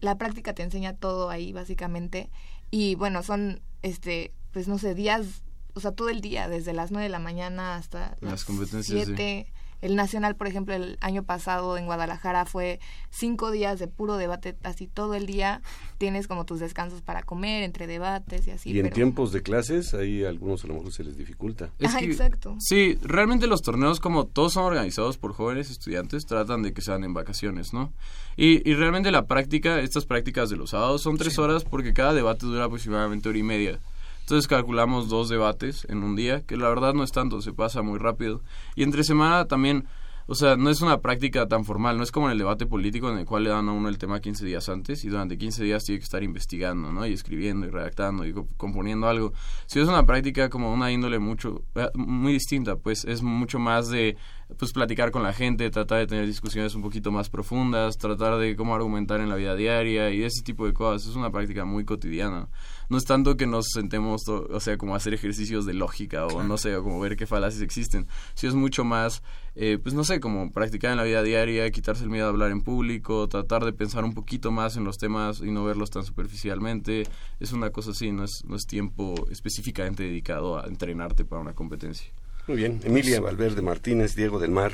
la 0.00 0.16
práctica 0.16 0.54
te 0.54 0.62
enseña 0.62 0.94
todo 0.94 1.28
ahí, 1.28 1.52
básicamente, 1.52 2.30
y 2.70 2.94
bueno, 2.94 3.22
son, 3.22 3.60
este, 3.84 4.32
pues 4.50 4.66
no 4.66 4.78
sé, 4.78 4.94
días, 4.94 5.42
o 5.74 5.80
sea, 5.80 5.92
todo 5.92 6.08
el 6.08 6.22
día, 6.22 6.48
desde 6.48 6.72
las 6.72 6.90
9 6.90 7.04
de 7.04 7.10
la 7.10 7.18
mañana 7.18 7.76
hasta 7.76 8.16
las, 8.20 8.32
las 8.32 8.44
7. 8.86 9.46
El 9.84 9.96
Nacional, 9.96 10.34
por 10.34 10.46
ejemplo, 10.46 10.74
el 10.74 10.96
año 11.02 11.24
pasado 11.24 11.76
en 11.76 11.84
Guadalajara 11.84 12.46
fue 12.46 12.80
cinco 13.10 13.50
días 13.50 13.78
de 13.78 13.86
puro 13.86 14.16
debate, 14.16 14.56
así 14.62 14.86
todo 14.86 15.14
el 15.14 15.26
día. 15.26 15.60
Tienes 15.98 16.26
como 16.26 16.46
tus 16.46 16.58
descansos 16.58 17.02
para 17.02 17.22
comer, 17.22 17.62
entre 17.62 17.86
debates 17.86 18.46
y 18.46 18.52
así. 18.52 18.70
Y 18.70 18.80
en 18.80 18.88
tiempos 18.88 19.30
de 19.30 19.42
clases, 19.42 19.92
ahí 19.92 20.24
a 20.24 20.30
algunos 20.30 20.64
a 20.64 20.68
lo 20.68 20.74
mejor 20.74 20.90
se 20.90 21.04
les 21.04 21.18
dificulta. 21.18 21.68
ah, 21.86 21.98
exacto. 22.00 22.56
Sí, 22.60 22.96
realmente 23.02 23.46
los 23.46 23.60
torneos, 23.60 24.00
como 24.00 24.24
todos 24.24 24.54
son 24.54 24.64
organizados 24.64 25.18
por 25.18 25.34
jóvenes 25.34 25.70
estudiantes, 25.70 26.24
tratan 26.24 26.62
de 26.62 26.72
que 26.72 26.80
sean 26.80 27.04
en 27.04 27.12
vacaciones, 27.12 27.74
¿no? 27.74 27.92
Y, 28.38 28.66
y 28.66 28.74
realmente 28.76 29.10
la 29.10 29.26
práctica, 29.26 29.80
estas 29.80 30.06
prácticas 30.06 30.48
de 30.48 30.56
los 30.56 30.70
sábados, 30.70 31.02
son 31.02 31.18
tres 31.18 31.38
horas 31.38 31.62
porque 31.62 31.92
cada 31.92 32.14
debate 32.14 32.46
dura 32.46 32.64
aproximadamente 32.64 33.28
hora 33.28 33.36
y 33.36 33.42
media. 33.42 33.80
Entonces 34.24 34.48
calculamos 34.48 35.10
dos 35.10 35.28
debates 35.28 35.86
en 35.90 36.02
un 36.02 36.16
día, 36.16 36.40
que 36.46 36.56
la 36.56 36.70
verdad 36.70 36.94
no 36.94 37.04
es 37.04 37.12
tanto, 37.12 37.42
se 37.42 37.52
pasa 37.52 37.82
muy 37.82 37.98
rápido. 37.98 38.40
Y 38.74 38.82
entre 38.82 39.04
semana 39.04 39.44
también, 39.44 39.86
o 40.26 40.34
sea, 40.34 40.56
no 40.56 40.70
es 40.70 40.80
una 40.80 41.02
práctica 41.02 41.46
tan 41.46 41.66
formal, 41.66 41.98
no 41.98 42.02
es 42.02 42.10
como 42.10 42.28
en 42.28 42.32
el 42.32 42.38
debate 42.38 42.64
político 42.64 43.10
en 43.10 43.18
el 43.18 43.26
cual 43.26 43.44
le 43.44 43.50
dan 43.50 43.68
a 43.68 43.72
uno 43.72 43.90
el 43.90 43.98
tema 43.98 44.20
15 44.20 44.46
días 44.46 44.70
antes 44.70 45.04
y 45.04 45.10
durante 45.10 45.36
15 45.36 45.62
días 45.62 45.84
tiene 45.84 45.98
que 45.98 46.04
estar 46.04 46.22
investigando, 46.22 46.90
¿no? 46.90 47.06
Y 47.06 47.12
escribiendo 47.12 47.66
y 47.66 47.70
redactando 47.70 48.24
y 48.24 48.32
componiendo 48.56 49.08
algo. 49.08 49.34
Si 49.66 49.78
es 49.78 49.88
una 49.88 50.06
práctica 50.06 50.48
como 50.48 50.72
una 50.72 50.90
índole 50.90 51.18
mucho, 51.18 51.62
eh, 51.74 51.90
muy 51.94 52.32
distinta, 52.32 52.76
pues 52.76 53.04
es 53.04 53.22
mucho 53.22 53.58
más 53.58 53.90
de 53.90 54.16
pues 54.58 54.72
platicar 54.72 55.10
con 55.10 55.22
la 55.22 55.34
gente, 55.34 55.68
tratar 55.68 55.98
de 55.98 56.06
tener 56.06 56.26
discusiones 56.26 56.74
un 56.74 56.80
poquito 56.80 57.12
más 57.12 57.28
profundas, 57.28 57.98
tratar 57.98 58.38
de 58.38 58.56
cómo 58.56 58.74
argumentar 58.74 59.20
en 59.20 59.28
la 59.28 59.36
vida 59.36 59.54
diaria 59.54 60.10
y 60.10 60.22
ese 60.22 60.42
tipo 60.42 60.64
de 60.64 60.72
cosas. 60.72 61.10
Es 61.10 61.16
una 61.16 61.30
práctica 61.30 61.66
muy 61.66 61.84
cotidiana 61.84 62.48
no 62.88 62.98
es 62.98 63.04
tanto 63.04 63.36
que 63.36 63.46
nos 63.46 63.66
sentemos, 63.72 64.28
o 64.28 64.60
sea, 64.60 64.76
como 64.76 64.94
hacer 64.94 65.14
ejercicios 65.14 65.66
de 65.66 65.74
lógica 65.74 66.26
o 66.26 66.42
no 66.42 66.58
sé, 66.58 66.76
o 66.76 66.82
como 66.82 67.00
ver 67.00 67.16
qué 67.16 67.26
falacias 67.26 67.62
existen, 67.62 68.06
si 68.34 68.46
es 68.46 68.54
mucho 68.54 68.84
más, 68.84 69.22
eh, 69.54 69.78
pues 69.82 69.94
no 69.94 70.04
sé, 70.04 70.20
como 70.20 70.50
practicar 70.52 70.90
en 70.90 70.98
la 70.98 71.04
vida 71.04 71.22
diaria, 71.22 71.70
quitarse 71.70 72.04
el 72.04 72.10
miedo 72.10 72.26
a 72.26 72.30
hablar 72.30 72.50
en 72.50 72.62
público, 72.62 73.28
tratar 73.28 73.64
de 73.64 73.72
pensar 73.72 74.04
un 74.04 74.14
poquito 74.14 74.50
más 74.50 74.76
en 74.76 74.84
los 74.84 74.98
temas 74.98 75.40
y 75.40 75.50
no 75.50 75.64
verlos 75.64 75.90
tan 75.90 76.04
superficialmente, 76.04 77.04
es 77.40 77.52
una 77.52 77.70
cosa 77.70 77.92
así, 77.92 78.12
no 78.12 78.24
es, 78.24 78.42
no 78.46 78.56
es 78.56 78.66
tiempo 78.66 79.14
específicamente 79.30 80.02
dedicado 80.02 80.58
a 80.58 80.66
entrenarte 80.66 81.24
para 81.24 81.40
una 81.40 81.52
competencia. 81.52 82.10
Muy 82.46 82.58
bien, 82.58 82.80
Emilia 82.84 83.20
Valverde 83.20 83.62
Martínez, 83.62 84.14
Diego 84.14 84.38
del 84.38 84.50
Mar, 84.50 84.72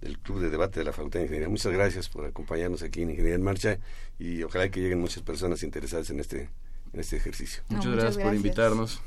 del 0.00 0.18
Club 0.18 0.40
de 0.40 0.50
Debate 0.50 0.80
de 0.80 0.84
la 0.84 0.92
Facultad 0.92 1.20
de 1.20 1.26
Ingeniería. 1.26 1.48
Muchas 1.48 1.72
gracias 1.72 2.08
por 2.08 2.24
acompañarnos 2.24 2.82
aquí 2.82 3.02
en 3.02 3.10
Ingeniería 3.10 3.36
en 3.36 3.42
Marcha 3.42 3.78
y 4.18 4.42
ojalá 4.42 4.68
que 4.70 4.80
lleguen 4.80 5.00
muchas 5.00 5.22
personas 5.22 5.62
interesadas 5.62 6.10
en 6.10 6.20
este 6.20 6.48
en 6.96 7.00
este 7.00 7.16
ejercicio. 7.16 7.62
muchas, 7.68 7.92
gracias, 7.92 8.24
por 8.24 8.34
invitarnos. 8.34 9.00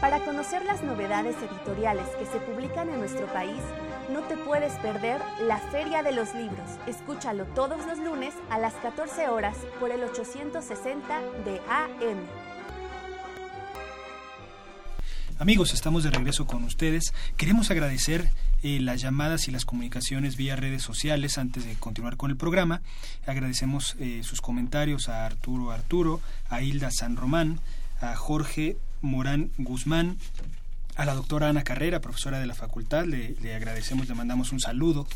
Para 0.00 0.24
conocer 0.24 0.64
las 0.64 0.84
novedades 0.84 1.34
editoriales 1.38 2.06
que 2.20 2.26
se 2.26 2.38
publican 2.38 2.88
en 2.88 3.00
nuestro 3.00 3.26
país, 3.32 3.60
no 4.12 4.20
te 4.20 4.36
puedes 4.36 4.72
perder 4.74 5.20
la 5.42 5.58
Feria 5.58 6.04
de 6.04 6.12
los 6.12 6.34
Libros. 6.36 6.70
Escúchalo 6.86 7.46
todos 7.46 7.84
los 7.84 7.98
lunes 7.98 8.32
a 8.48 8.60
las 8.60 8.74
14 8.74 9.28
horas 9.28 9.56
por 9.80 9.90
el 9.90 10.04
860 10.04 11.20
de 11.44 11.60
AM. 11.68 12.18
Amigos, 15.40 15.74
estamos 15.74 16.04
de 16.04 16.12
regreso 16.12 16.46
con 16.46 16.62
ustedes. 16.62 17.12
Queremos 17.36 17.72
agradecer 17.72 18.30
eh, 18.62 18.78
las 18.80 19.00
llamadas 19.00 19.48
y 19.48 19.50
las 19.50 19.64
comunicaciones 19.64 20.36
vía 20.36 20.54
redes 20.54 20.82
sociales 20.82 21.38
antes 21.38 21.64
de 21.64 21.74
continuar 21.74 22.16
con 22.16 22.30
el 22.30 22.36
programa. 22.36 22.82
Agradecemos 23.26 23.96
eh, 23.98 24.20
sus 24.22 24.40
comentarios 24.40 25.08
a 25.08 25.26
Arturo 25.26 25.72
Arturo, 25.72 26.20
a 26.48 26.62
Hilda 26.62 26.92
San 26.92 27.16
Román, 27.16 27.58
a 28.00 28.14
Jorge 28.14 28.76
Morán 29.00 29.50
Guzmán, 29.58 30.16
a 30.96 31.04
la 31.04 31.14
doctora 31.14 31.48
Ana 31.48 31.62
Carrera, 31.62 32.00
profesora 32.00 32.40
de 32.40 32.46
la 32.46 32.54
facultad, 32.54 33.04
le, 33.04 33.36
le 33.40 33.54
agradecemos, 33.54 34.08
le 34.08 34.14
mandamos 34.14 34.52
un 34.52 34.60
saludo. 34.60 35.06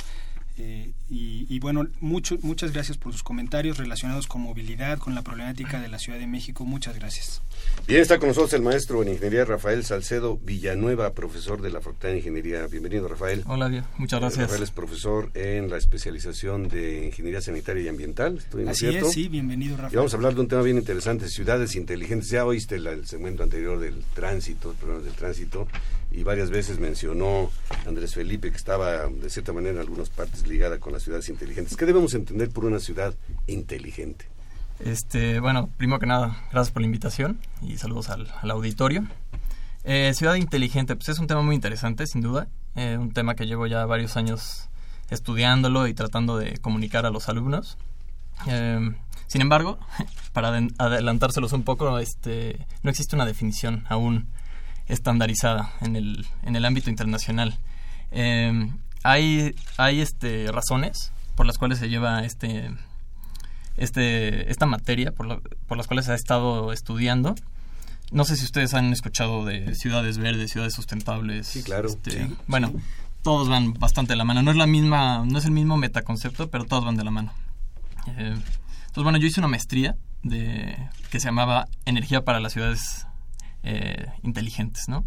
Eh, 0.58 0.92
y, 1.08 1.58
bueno, 1.60 1.86
mucho, 2.00 2.38
muchas 2.42 2.72
gracias 2.72 2.96
por 2.96 3.12
sus 3.12 3.22
comentarios 3.22 3.76
relacionados 3.76 4.26
con 4.26 4.40
movilidad, 4.40 4.98
con 4.98 5.14
la 5.14 5.22
problemática 5.22 5.80
de 5.80 5.88
la 5.88 5.98
Ciudad 5.98 6.18
de 6.18 6.26
México. 6.26 6.64
Muchas 6.64 6.94
gracias. 6.94 7.42
Bien, 7.86 8.00
está 8.00 8.18
con 8.18 8.28
nosotros 8.28 8.52
el 8.54 8.62
maestro 8.62 9.02
en 9.02 9.08
Ingeniería 9.08 9.44
Rafael 9.44 9.84
Salcedo 9.84 10.38
Villanueva, 10.38 11.12
profesor 11.12 11.60
de 11.60 11.70
la 11.70 11.80
Facultad 11.80 12.08
de 12.08 12.18
Ingeniería. 12.18 12.66
Bienvenido, 12.66 13.08
Rafael. 13.08 13.44
Hola, 13.46 13.68
Dios. 13.68 13.84
Muchas 13.98 14.20
gracias. 14.20 14.42
Rafael 14.42 14.62
es 14.62 14.70
profesor 14.70 15.30
en 15.34 15.68
la 15.68 15.76
especialización 15.76 16.68
de 16.68 17.06
Ingeniería 17.06 17.40
Sanitaria 17.40 17.82
y 17.84 17.88
Ambiental. 17.88 18.38
¿Estoy 18.38 18.66
Así 18.68 18.86
es, 18.86 19.12
sí, 19.12 19.28
bienvenido, 19.28 19.76
Rafael. 19.76 19.92
Y 19.92 19.96
vamos 19.96 20.14
a 20.14 20.16
hablar 20.16 20.34
de 20.34 20.40
un 20.40 20.48
tema 20.48 20.62
bien 20.62 20.78
interesante, 20.78 21.28
ciudades 21.28 21.76
inteligentes. 21.76 22.30
Ya 22.30 22.46
oíste 22.46 22.76
el 22.76 23.06
segmento 23.06 23.42
anterior 23.42 23.78
del 23.78 24.02
tránsito, 24.14 24.70
el 24.70 24.76
problema 24.76 25.02
del 25.02 25.14
tránsito 25.14 25.68
y 26.12 26.22
varias 26.22 26.50
veces 26.50 26.78
mencionó 26.78 27.50
Andrés 27.86 28.14
Felipe 28.14 28.50
que 28.50 28.56
estaba 28.56 29.06
de 29.08 29.30
cierta 29.30 29.52
manera 29.52 29.74
en 29.76 29.80
algunas 29.80 30.10
partes 30.10 30.46
ligada 30.46 30.78
con 30.78 30.92
las 30.92 31.02
ciudades 31.02 31.28
inteligentes. 31.28 31.76
¿Qué 31.76 31.86
debemos 31.86 32.14
entender 32.14 32.50
por 32.50 32.64
una 32.64 32.80
ciudad 32.80 33.14
inteligente? 33.46 34.26
Este, 34.80 35.40
bueno, 35.40 35.70
primero 35.76 36.00
que 36.00 36.06
nada, 36.06 36.44
gracias 36.50 36.72
por 36.72 36.82
la 36.82 36.86
invitación 36.86 37.38
y 37.60 37.76
saludos 37.78 38.10
al, 38.10 38.28
auditorio. 38.50 39.06
Eh, 39.84 40.12
ciudad 40.14 40.34
inteligente, 40.34 40.96
pues 40.96 41.08
es 41.08 41.18
un 41.18 41.26
tema 41.26 41.42
muy 41.42 41.54
interesante, 41.54 42.06
sin 42.06 42.20
duda. 42.20 42.48
Eh, 42.74 42.96
un 42.98 43.12
tema 43.12 43.34
que 43.34 43.46
llevo 43.46 43.66
ya 43.66 43.84
varios 43.86 44.16
años 44.16 44.68
estudiándolo 45.10 45.86
y 45.86 45.94
tratando 45.94 46.36
de 46.36 46.58
comunicar 46.58 47.06
a 47.06 47.10
los 47.10 47.28
alumnos. 47.28 47.78
Eh, 48.48 48.92
sin 49.26 49.40
embargo, 49.40 49.78
para 50.32 50.48
adelantárselos 50.78 51.52
un 51.52 51.62
poco, 51.62 51.98
este, 51.98 52.66
no 52.82 52.90
existe 52.90 53.16
una 53.16 53.26
definición 53.26 53.84
aún 53.88 54.28
estandarizada 54.88 55.72
en 55.80 55.96
el, 55.96 56.26
en 56.42 56.56
el 56.56 56.64
ámbito 56.64 56.90
internacional. 56.90 57.58
hay 59.02 59.54
hay 59.76 60.00
este, 60.00 60.50
razones 60.52 61.12
por 61.34 61.46
las 61.46 61.58
cuales 61.58 61.78
se 61.78 61.88
lleva 61.88 62.24
este, 62.24 62.70
este, 63.76 64.50
esta 64.50 64.66
materia 64.66 65.12
por, 65.12 65.42
por 65.66 65.76
las 65.76 65.86
cuales 65.86 66.08
ha 66.08 66.14
estado 66.14 66.72
estudiando. 66.72 67.34
No 68.10 68.24
sé 68.24 68.36
si 68.36 68.44
ustedes 68.44 68.74
han 68.74 68.92
escuchado 68.92 69.44
de 69.44 69.74
ciudades 69.74 70.18
verdes, 70.18 70.52
ciudades 70.52 70.74
sustentables. 70.74 71.46
Sí, 71.46 71.62
claro. 71.62 71.88
Este, 71.88 72.30
bueno, 72.46 72.72
todos 73.22 73.48
van 73.48 73.72
bastante 73.74 74.12
de 74.12 74.16
la 74.16 74.24
mano. 74.24 74.42
No 74.42 74.50
es 74.50 74.56
la 74.56 74.66
misma, 74.66 75.24
no 75.24 75.38
es 75.38 75.46
el 75.46 75.52
mismo 75.52 75.78
metaconcepto, 75.78 76.50
pero 76.50 76.66
todos 76.66 76.84
van 76.84 76.96
de 76.96 77.04
la 77.04 77.10
mano. 77.10 77.32
Eh, 78.08 78.34
entonces, 78.34 79.02
bueno, 79.02 79.16
yo 79.18 79.26
hice 79.26 79.40
una 79.40 79.48
maestría 79.48 79.96
de 80.22 80.76
que 81.10 81.20
se 81.20 81.28
llamaba 81.28 81.66
Energía 81.86 82.22
para 82.22 82.40
las 82.40 82.52
ciudades 82.52 83.06
eh, 83.62 84.06
inteligentes, 84.22 84.88
¿no? 84.88 85.04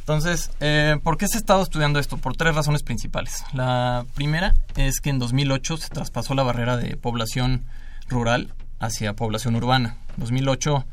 Entonces, 0.00 0.50
eh, 0.60 0.98
¿por 1.04 1.18
qué 1.18 1.28
se 1.28 1.36
ha 1.36 1.40
estado 1.40 1.62
estudiando 1.62 2.00
esto? 2.00 2.16
Por 2.16 2.36
tres 2.36 2.54
razones 2.54 2.82
principales. 2.82 3.44
La 3.52 4.04
primera 4.14 4.54
es 4.76 5.00
que 5.00 5.10
en 5.10 5.18
2008 5.18 5.76
se 5.76 5.88
traspasó 5.88 6.34
la 6.34 6.42
barrera 6.42 6.76
de 6.76 6.96
población 6.96 7.64
rural 8.08 8.52
hacia 8.80 9.14
población 9.14 9.54
urbana. 9.54 9.98
2008 10.16 10.84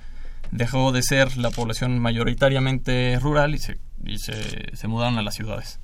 dejó 0.52 0.92
de 0.92 1.02
ser 1.02 1.38
la 1.38 1.50
población 1.50 2.00
mayoritariamente 2.00 3.18
rural 3.20 3.56
y 3.56 3.60
se, 3.60 3.80
y 4.06 4.18
se, 4.20 4.88
mudaron 4.88 5.18
a 5.18 5.24
las 5.24 5.36
ciudades. 5.36 5.80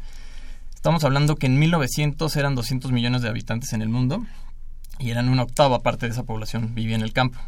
Estamos 0.76 1.04
hablando 1.04 1.36
que 1.36 1.47
en 1.47 1.58
1900 1.60 2.36
eran 2.36 2.56
200 2.56 2.91
millones 2.91 3.22
de 3.22 3.30
habitantes 3.30 3.74
en 3.74 3.82
el 3.82 3.89
mundo 3.89 4.24
y 4.99 5.10
eran 5.10 5.30
una 5.30 5.43
octava 5.43 5.80
parte 5.80 6.06
de 6.06 6.12
esa 6.12 6.24
población 6.24 6.76
vivía 6.76 6.95
en 6.95 7.01
el 7.01 7.14
campo. 7.14 7.39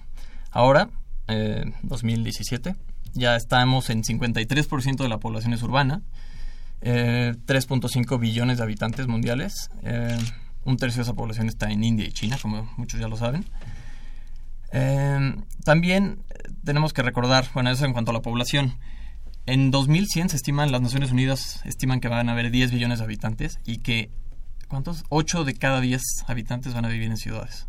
Ahora, 0.52 0.90
eh, 1.28 1.66
2017, 1.84 2.76
ya 3.16 3.36
estamos 3.36 3.90
en 3.90 4.04
53% 4.04 4.98
de 4.98 5.10
la 5.10 5.20
población 5.20 5.54
es 5.54 5.64
urbana, 5.64 6.02
3.5 6.82 8.16
eh, 8.16 8.18
billones 8.20 8.58
de 8.58 8.64
habitantes 8.64 9.08
mundiales, 9.08 9.72
eh, 9.84 10.18
un 10.66 10.78
tercio 10.78 11.00
de 11.00 11.04
esa 11.04 11.14
población 11.14 11.48
está 11.48 11.72
en 11.72 11.84
India 11.84 12.06
y 12.06 12.12
China, 12.12 12.38
como 12.42 12.70
muchos 12.78 13.00
ya 13.00 13.08
lo 13.08 13.18
saben. 13.18 13.46
Eh, 14.72 15.36
también 15.64 16.24
tenemos 16.64 16.94
que 16.94 17.02
recordar, 17.02 17.48
bueno, 17.54 17.72
eso 17.72 17.86
en 17.86 17.94
cuanto 17.94 18.12
a 18.12 18.14
la 18.14 18.22
población. 18.22 18.78
En 19.46 19.72
2100 19.72 20.30
se 20.30 20.36
estiman, 20.36 20.72
las 20.72 20.82
Naciones 20.82 21.12
Unidas 21.12 21.62
estiman 21.66 22.02
que 22.02 22.08
van 22.08 22.30
a 22.30 22.34
haber 22.34 22.52
10 22.52 22.72
billones 22.72 23.00
de 23.00 23.06
habitantes 23.06 23.60
y 23.64 23.78
que, 23.78 24.10
¿cuántos? 24.68 25.04
8 25.10 25.44
de 25.46 25.54
cada 25.54 25.82
10 25.82 26.02
habitantes 26.28 26.74
van 26.74 26.86
a 26.86 26.90
vivir 26.90 27.10
en 27.10 27.18
ciudades. 27.18 27.68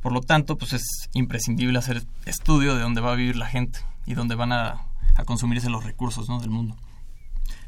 Por 0.00 0.12
lo 0.12 0.20
tanto, 0.22 0.56
pues 0.56 0.72
es 0.72 0.82
imprescindible 1.12 1.78
hacer 1.78 2.04
estudio 2.24 2.74
de 2.74 2.82
dónde 2.82 3.00
va 3.00 3.12
a 3.12 3.16
vivir 3.16 3.36
la 3.36 3.46
gente 3.46 3.80
y 4.10 4.14
dónde 4.14 4.34
van 4.34 4.52
a, 4.52 4.86
consumirse 5.26 5.68
los 5.68 5.84
recursos 5.84 6.26
del 6.40 6.48
mundo. 6.48 6.76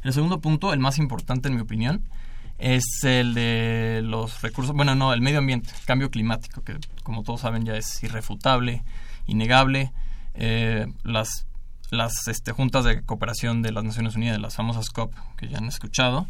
El 0.01 0.11
segundo 0.11 0.41
punto, 0.41 0.73
el 0.73 0.79
más 0.79 0.97
importante 0.97 1.49
en 1.49 1.55
mi 1.55 1.61
opinión, 1.61 2.03
es 2.57 2.83
el 3.03 3.35
de 3.35 4.01
los 4.03 4.41
recursos, 4.41 4.75
bueno, 4.75 4.95
no, 4.95 5.13
el 5.13 5.21
medio 5.21 5.37
ambiente, 5.37 5.69
cambio 5.85 6.09
climático, 6.09 6.63
que 6.63 6.77
como 7.03 7.21
todos 7.21 7.41
saben 7.41 7.63
ya 7.63 7.75
es 7.75 8.03
irrefutable, 8.03 8.83
innegable. 9.27 9.93
Eh, 10.33 10.87
las 11.03 11.45
las 11.93 12.27
este, 12.27 12.51
juntas 12.51 12.85
de 12.85 13.03
cooperación 13.03 13.61
de 13.61 13.71
las 13.71 13.83
Naciones 13.83 14.15
Unidas, 14.15 14.39
las 14.39 14.55
famosas 14.55 14.89
COP, 14.89 15.13
que 15.37 15.47
ya 15.47 15.59
han 15.59 15.67
escuchado, 15.67 16.27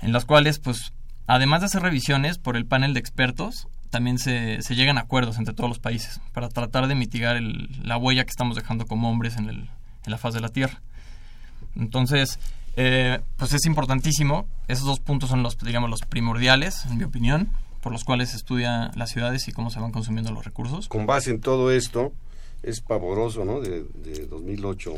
en 0.00 0.12
las 0.12 0.24
cuales, 0.24 0.58
pues, 0.58 0.92
además 1.26 1.60
de 1.60 1.66
hacer 1.66 1.82
revisiones 1.82 2.38
por 2.38 2.56
el 2.56 2.66
panel 2.66 2.94
de 2.94 3.00
expertos, 3.00 3.68
también 3.90 4.18
se, 4.18 4.62
se 4.62 4.74
llegan 4.74 4.98
a 4.98 5.02
acuerdos 5.02 5.38
entre 5.38 5.54
todos 5.54 5.68
los 5.68 5.78
países 5.78 6.20
para 6.32 6.48
tratar 6.48 6.86
de 6.88 6.94
mitigar 6.94 7.40
la 7.40 7.96
huella 7.96 8.24
que 8.24 8.30
estamos 8.30 8.56
dejando 8.56 8.86
como 8.86 9.10
hombres 9.10 9.36
en, 9.36 9.48
el, 9.48 9.56
en 9.58 10.10
la 10.10 10.18
faz 10.18 10.34
de 10.34 10.40
la 10.40 10.48
Tierra. 10.48 10.80
Entonces, 11.76 12.38
eh, 12.76 13.20
pues 13.36 13.52
es 13.52 13.66
importantísimo. 13.66 14.46
Esos 14.68 14.86
dos 14.86 15.00
puntos 15.00 15.30
son 15.30 15.42
los, 15.42 15.58
digamos, 15.58 15.90
los 15.90 16.02
primordiales, 16.02 16.84
en 16.86 16.98
mi 16.98 17.04
opinión, 17.04 17.50
por 17.82 17.92
los 17.92 18.04
cuales 18.04 18.30
se 18.30 18.36
estudia 18.36 18.90
las 18.94 19.10
ciudades 19.10 19.48
y 19.48 19.52
cómo 19.52 19.70
se 19.70 19.80
van 19.80 19.92
consumiendo 19.92 20.32
los 20.32 20.44
recursos. 20.44 20.88
Con 20.88 21.06
base 21.06 21.30
en 21.30 21.40
todo 21.40 21.70
esto, 21.70 22.12
es 22.62 22.80
pavoroso, 22.80 23.44
¿no? 23.44 23.60
De, 23.60 23.84
de 23.94 24.26
2008, 24.26 24.94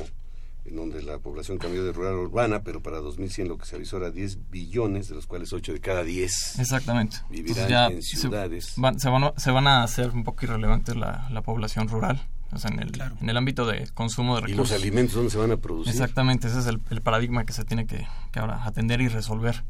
en 0.69 0.77
donde 0.77 1.03
la 1.03 1.19
población 1.19 1.59
cambió 1.59 1.85
de 1.85 1.93
rural 1.93 2.15
a 2.15 2.19
urbana, 2.19 2.63
pero 2.63 2.83
para 2.83 2.99
2100 2.99 3.49
lo 3.49 3.59
que 3.59 3.67
se 3.67 3.77
avisó 3.77 3.97
era 3.97 4.11
10 4.11 4.51
billones, 4.51 5.09
de 5.09 5.15
los 5.15 5.27
cuales 5.27 5.53
8 5.53 5.73
de 5.73 5.81
cada 5.81 6.05
10 6.05 6.59
Exactamente. 6.59 7.19
vivirán 7.31 7.93
en 7.93 8.03
ciudades. 8.03 8.67
Se 8.67 8.81
van, 8.81 8.99
se, 8.99 9.09
van 9.09 9.25
a, 9.25 9.35
se 9.37 9.51
van 9.51 9.67
a 9.67 9.83
hacer 9.83 10.11
un 10.11 10.25
poco 10.25 10.45
irrelevantes 10.45 10.97
la, 10.97 11.29
la 11.31 11.43
población 11.43 11.89
rural 11.89 12.27
o 12.53 12.59
sea, 12.59 12.71
en 12.71 12.81
el, 12.81 13.03
en 13.21 13.29
el 13.29 13.37
ámbito 13.37 13.67
de 13.67 13.89
consumo 13.93 14.37
de 14.37 14.43
recursos. 14.43 14.71
¿Y 14.71 14.75
los 14.75 14.83
alimentos 14.83 15.15
dónde 15.15 15.31
se 15.31 15.39
van 15.39 15.53
a 15.53 15.57
producir? 15.59 15.93
Exactamente, 15.93 16.49
ese 16.49 16.61
es 16.61 16.67
el, 16.67 16.81
paradigma 17.03 17.45
que 17.45 17.53
se 17.53 17.65
tiene 17.65 17.87
que, 17.87 18.07
ahora 18.35 18.65
atender 18.65 19.01
y 19.01 19.09
resolver. 19.09 19.65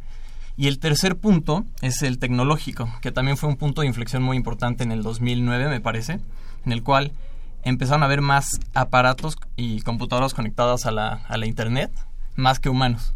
Y 0.57 0.68
el 0.68 0.78
tercer 0.78 1.16
punto 1.16 1.64
es 1.82 2.03
el 2.03 2.18
tecnológico, 2.18 2.88
que 3.01 3.12
también 3.12 3.36
fue 3.36 3.49
un 3.49 3.57
punto 3.57 3.80
de 3.80 3.86
inflexión 3.86 4.22
muy 4.22 4.36
importante 4.36 4.84
en 4.84 4.92
el 4.92 5.03
2009, 5.03 5.68
me 5.68 5.80
parece, 5.80 6.20
en 6.64 6.72
el 6.72 6.82
cual 6.82 7.12
empezaron 7.63 8.03
a 8.03 8.07
haber 8.07 8.21
más 8.21 8.61
aparatos 8.75 9.37
y 9.57 9.81
computadoras 9.83 10.35
conectadas 10.35 10.87
a 10.87 10.91
la, 10.91 11.25
a 11.29 11.37
la 11.37 11.47
Internet, 11.47 11.91
más 12.37 12.61
que 12.61 12.69
humanos. 12.69 13.15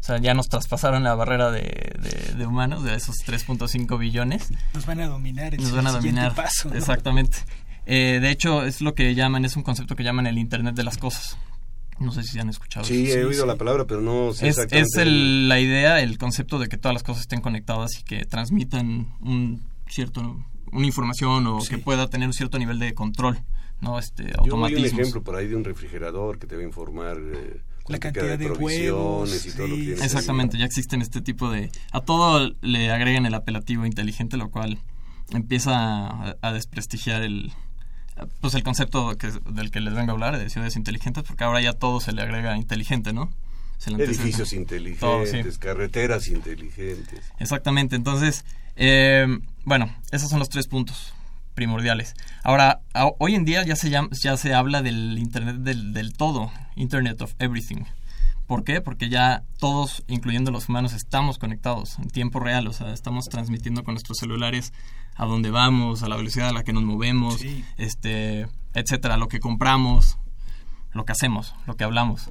O 0.00 0.04
sea, 0.04 0.18
ya 0.18 0.34
nos 0.34 0.48
traspasaron 0.48 1.04
la 1.04 1.14
barrera 1.14 1.52
de, 1.52 2.34
de, 2.36 2.46
humanos, 2.46 2.82
de 2.82 2.96
esos 2.96 3.16
3.5 3.24 3.98
billones. 3.98 4.50
Nos 4.74 4.84
van 4.84 5.00
a 5.00 5.06
dominar. 5.06 5.56
Nos 5.60 5.70
van 5.70 5.86
a 5.86 5.92
dominar. 5.92 6.34
Paso, 6.34 6.74
Exactamente. 6.74 7.38
Eh, 7.86 8.18
de 8.20 8.30
hecho, 8.30 8.64
es 8.64 8.80
lo 8.80 8.94
que 8.94 9.14
llaman, 9.14 9.44
es 9.44 9.56
un 9.56 9.62
concepto 9.62 9.94
que 9.94 10.02
llaman 10.02 10.26
el 10.26 10.38
Internet 10.38 10.74
de 10.74 10.82
las 10.82 10.98
cosas. 10.98 11.38
No 12.00 12.10
sé 12.10 12.24
si 12.24 12.38
han 12.40 12.48
escuchado. 12.48 12.84
Sí, 12.84 13.12
he 13.12 13.24
oído 13.24 13.46
la 13.46 13.56
palabra, 13.56 13.86
pero 13.86 14.00
no 14.00 14.32
sé 14.32 14.48
es, 14.48 14.58
Es 14.58 14.96
la 14.96 15.60
idea, 15.60 16.00
el 16.00 16.18
concepto 16.18 16.58
de 16.58 16.68
que 16.68 16.76
todas 16.76 16.94
las 16.94 17.04
cosas 17.04 17.22
estén 17.22 17.40
conectadas 17.40 17.90
y 18.00 18.02
que 18.02 18.24
transmitan 18.24 19.14
un 19.20 19.62
cierto 19.88 20.44
una 20.72 20.86
información 20.86 21.46
o 21.46 21.58
que 21.60 21.78
pueda 21.78 22.08
tener 22.08 22.26
un 22.26 22.32
cierto 22.32 22.58
nivel 22.58 22.78
de 22.78 22.94
control, 22.94 23.38
no 23.82 23.98
este 23.98 24.32
Yo 24.46 24.54
un 24.54 24.64
ejemplo 24.64 25.22
por 25.22 25.36
ahí 25.36 25.48
de 25.48 25.56
un 25.56 25.64
refrigerador 25.64 26.38
que 26.38 26.46
te 26.46 26.54
va 26.54 26.62
a 26.62 26.64
informar 26.64 27.18
eh, 27.18 27.60
la 27.88 27.98
cantidad 27.98 28.38
de, 28.38 28.50
huevos. 28.50 29.44
y 29.44 29.50
todo 29.50 29.66
lo 29.66 29.74
que 29.74 29.92
Exactamente, 29.92 30.56
ya 30.56 30.64
existen 30.64 31.02
este 31.02 31.20
tipo 31.20 31.50
de 31.50 31.70
a 31.90 32.00
todo 32.00 32.54
le 32.62 32.90
agregan 32.90 33.26
el 33.26 33.34
apelativo 33.34 33.84
inteligente, 33.84 34.36
lo 34.36 34.50
cual 34.50 34.78
empieza 35.30 36.36
a 36.40 36.52
desprestigiar 36.52 37.22
el 37.22 37.52
pues 38.40 38.54
el 38.54 38.62
concepto 38.62 39.16
que, 39.18 39.32
del 39.50 39.70
que 39.70 39.80
les 39.80 39.94
vengo 39.94 40.10
a 40.10 40.14
hablar 40.14 40.38
de 40.38 40.48
ciudades 40.48 40.76
inteligentes, 40.76 41.24
porque 41.24 41.42
ahora 41.42 41.60
ya 41.60 41.72
todo 41.72 41.98
se 42.00 42.12
le 42.12 42.22
agrega 42.22 42.56
inteligente, 42.56 43.12
¿no? 43.12 43.32
Edificios 43.84 44.52
inteligentes, 44.52 45.58
carreteras 45.58 46.28
inteligentes. 46.28 47.20
Exactamente, 47.40 47.96
entonces, 47.96 48.44
eh, 48.76 49.26
bueno, 49.64 49.92
esos 50.12 50.30
son 50.30 50.38
los 50.38 50.48
tres 50.48 50.68
puntos 50.68 51.12
primordiales. 51.54 52.14
Ahora, 52.42 52.80
hoy 53.18 53.34
en 53.34 53.44
día 53.44 53.64
ya 53.64 53.76
se, 53.76 53.90
llama, 53.90 54.08
ya 54.12 54.36
se 54.36 54.54
habla 54.54 54.82
del 54.82 55.18
Internet 55.18 55.56
del, 55.56 55.92
del 55.92 56.12
todo, 56.14 56.50
Internet 56.76 57.20
of 57.22 57.34
Everything. 57.38 57.84
¿Por 58.46 58.64
qué? 58.64 58.80
Porque 58.80 59.08
ya 59.08 59.44
todos, 59.58 60.02
incluyendo 60.08 60.50
los 60.50 60.68
humanos, 60.68 60.92
estamos 60.92 61.38
conectados 61.38 61.98
en 61.98 62.10
tiempo 62.10 62.40
real, 62.40 62.66
o 62.66 62.72
sea, 62.72 62.92
estamos 62.92 63.26
transmitiendo 63.30 63.84
con 63.84 63.94
nuestros 63.94 64.18
celulares 64.18 64.72
a 65.14 65.24
dónde 65.24 65.50
vamos, 65.50 66.02
a 66.02 66.08
la 66.08 66.16
velocidad 66.16 66.48
a 66.48 66.52
la 66.52 66.64
que 66.64 66.72
nos 66.72 66.82
movemos, 66.82 67.40
este, 67.78 68.48
etcétera, 68.74 69.16
lo 69.16 69.28
que 69.28 69.40
compramos, 69.40 70.18
lo 70.92 71.04
que 71.04 71.12
hacemos, 71.12 71.54
lo 71.66 71.76
que 71.76 71.84
hablamos. 71.84 72.30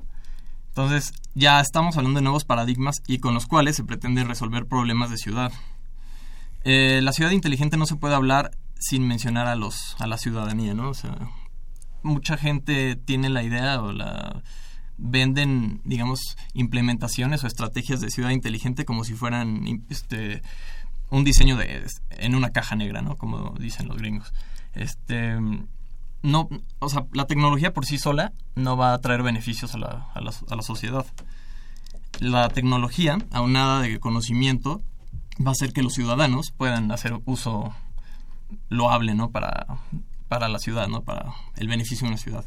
Entonces, 0.67 1.13
ya 1.33 1.59
estamos 1.59 1.97
hablando 1.97 2.19
de 2.19 2.23
nuevos 2.23 2.45
paradigmas 2.45 3.01
y 3.07 3.19
con 3.19 3.33
los 3.33 3.47
cuales 3.47 3.75
se 3.75 3.83
pretende 3.83 4.23
resolver 4.23 4.67
problemas 4.67 5.09
de 5.09 5.17
ciudad. 5.17 5.51
Eh, 6.63 6.99
la 7.01 7.13
ciudad 7.13 7.31
inteligente 7.31 7.77
no 7.77 7.85
se 7.85 7.95
puede 7.95 8.15
hablar 8.15 8.51
sin 8.81 9.07
mencionar 9.07 9.47
a 9.47 9.55
los 9.55 9.95
a 9.99 10.07
la 10.07 10.17
ciudadanía, 10.17 10.73
¿no? 10.73 10.89
O 10.89 10.93
sea, 10.93 11.15
mucha 12.03 12.35
gente 12.35 12.95
tiene 12.95 13.29
la 13.29 13.43
idea 13.43 13.81
o 13.81 13.93
la 13.93 14.43
venden, 14.97 15.81
digamos, 15.85 16.37
implementaciones 16.53 17.43
o 17.43 17.47
estrategias 17.47 18.01
de 18.01 18.11
ciudad 18.11 18.31
inteligente 18.31 18.83
como 18.85 19.03
si 19.03 19.13
fueran 19.13 19.85
este 19.89 20.41
un 21.09 21.23
diseño 21.23 21.57
de 21.57 21.85
en 22.09 22.35
una 22.35 22.49
caja 22.49 22.75
negra, 22.75 23.01
¿no? 23.01 23.15
Como 23.15 23.55
dicen 23.59 23.87
los 23.87 23.97
gringos. 23.97 24.33
Este 24.73 25.37
no, 26.23 26.49
o 26.79 26.89
sea, 26.89 27.05
la 27.13 27.25
tecnología 27.25 27.73
por 27.73 27.85
sí 27.85 27.97
sola 27.97 28.33
no 28.55 28.77
va 28.77 28.93
a 28.93 28.99
traer 28.99 29.23
beneficios 29.23 29.73
a 29.75 29.79
la, 29.79 30.11
a 30.13 30.21
la, 30.21 30.31
a 30.49 30.55
la 30.55 30.61
sociedad. 30.61 31.05
la 32.19 32.49
tecnología, 32.49 33.17
aunada 33.31 33.81
de 33.81 33.99
conocimiento, 33.99 34.81
va 35.45 35.49
a 35.49 35.51
hacer 35.51 35.73
que 35.73 35.81
los 35.81 35.93
ciudadanos 35.93 36.51
puedan 36.51 36.91
hacer 36.91 37.19
uso 37.25 37.73
loable, 38.69 39.15
¿no? 39.15 39.31
Para, 39.31 39.65
para 40.27 40.47
la 40.47 40.59
ciudad, 40.59 40.87
¿no? 40.87 41.03
Para 41.03 41.33
el 41.57 41.67
beneficio 41.67 42.05
de 42.05 42.13
una 42.13 42.17
ciudad. 42.17 42.45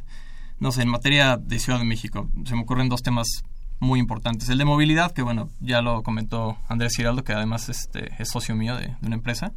No 0.58 0.72
sé, 0.72 0.82
en 0.82 0.88
materia 0.88 1.36
de 1.36 1.58
Ciudad 1.58 1.78
de 1.78 1.84
México, 1.84 2.28
se 2.44 2.54
me 2.54 2.62
ocurren 2.62 2.88
dos 2.88 3.02
temas 3.02 3.42
muy 3.80 4.00
importantes. 4.00 4.48
El 4.48 4.58
de 4.58 4.64
movilidad, 4.64 5.12
que 5.12 5.22
bueno, 5.22 5.50
ya 5.60 5.82
lo 5.82 6.02
comentó 6.02 6.56
Andrés 6.68 6.96
Giraldo, 6.96 7.24
que 7.24 7.32
además 7.32 7.68
este, 7.68 8.10
es 8.18 8.30
socio 8.30 8.54
mío 8.54 8.76
de, 8.76 8.96
una 9.02 9.14
empresa. 9.14 9.52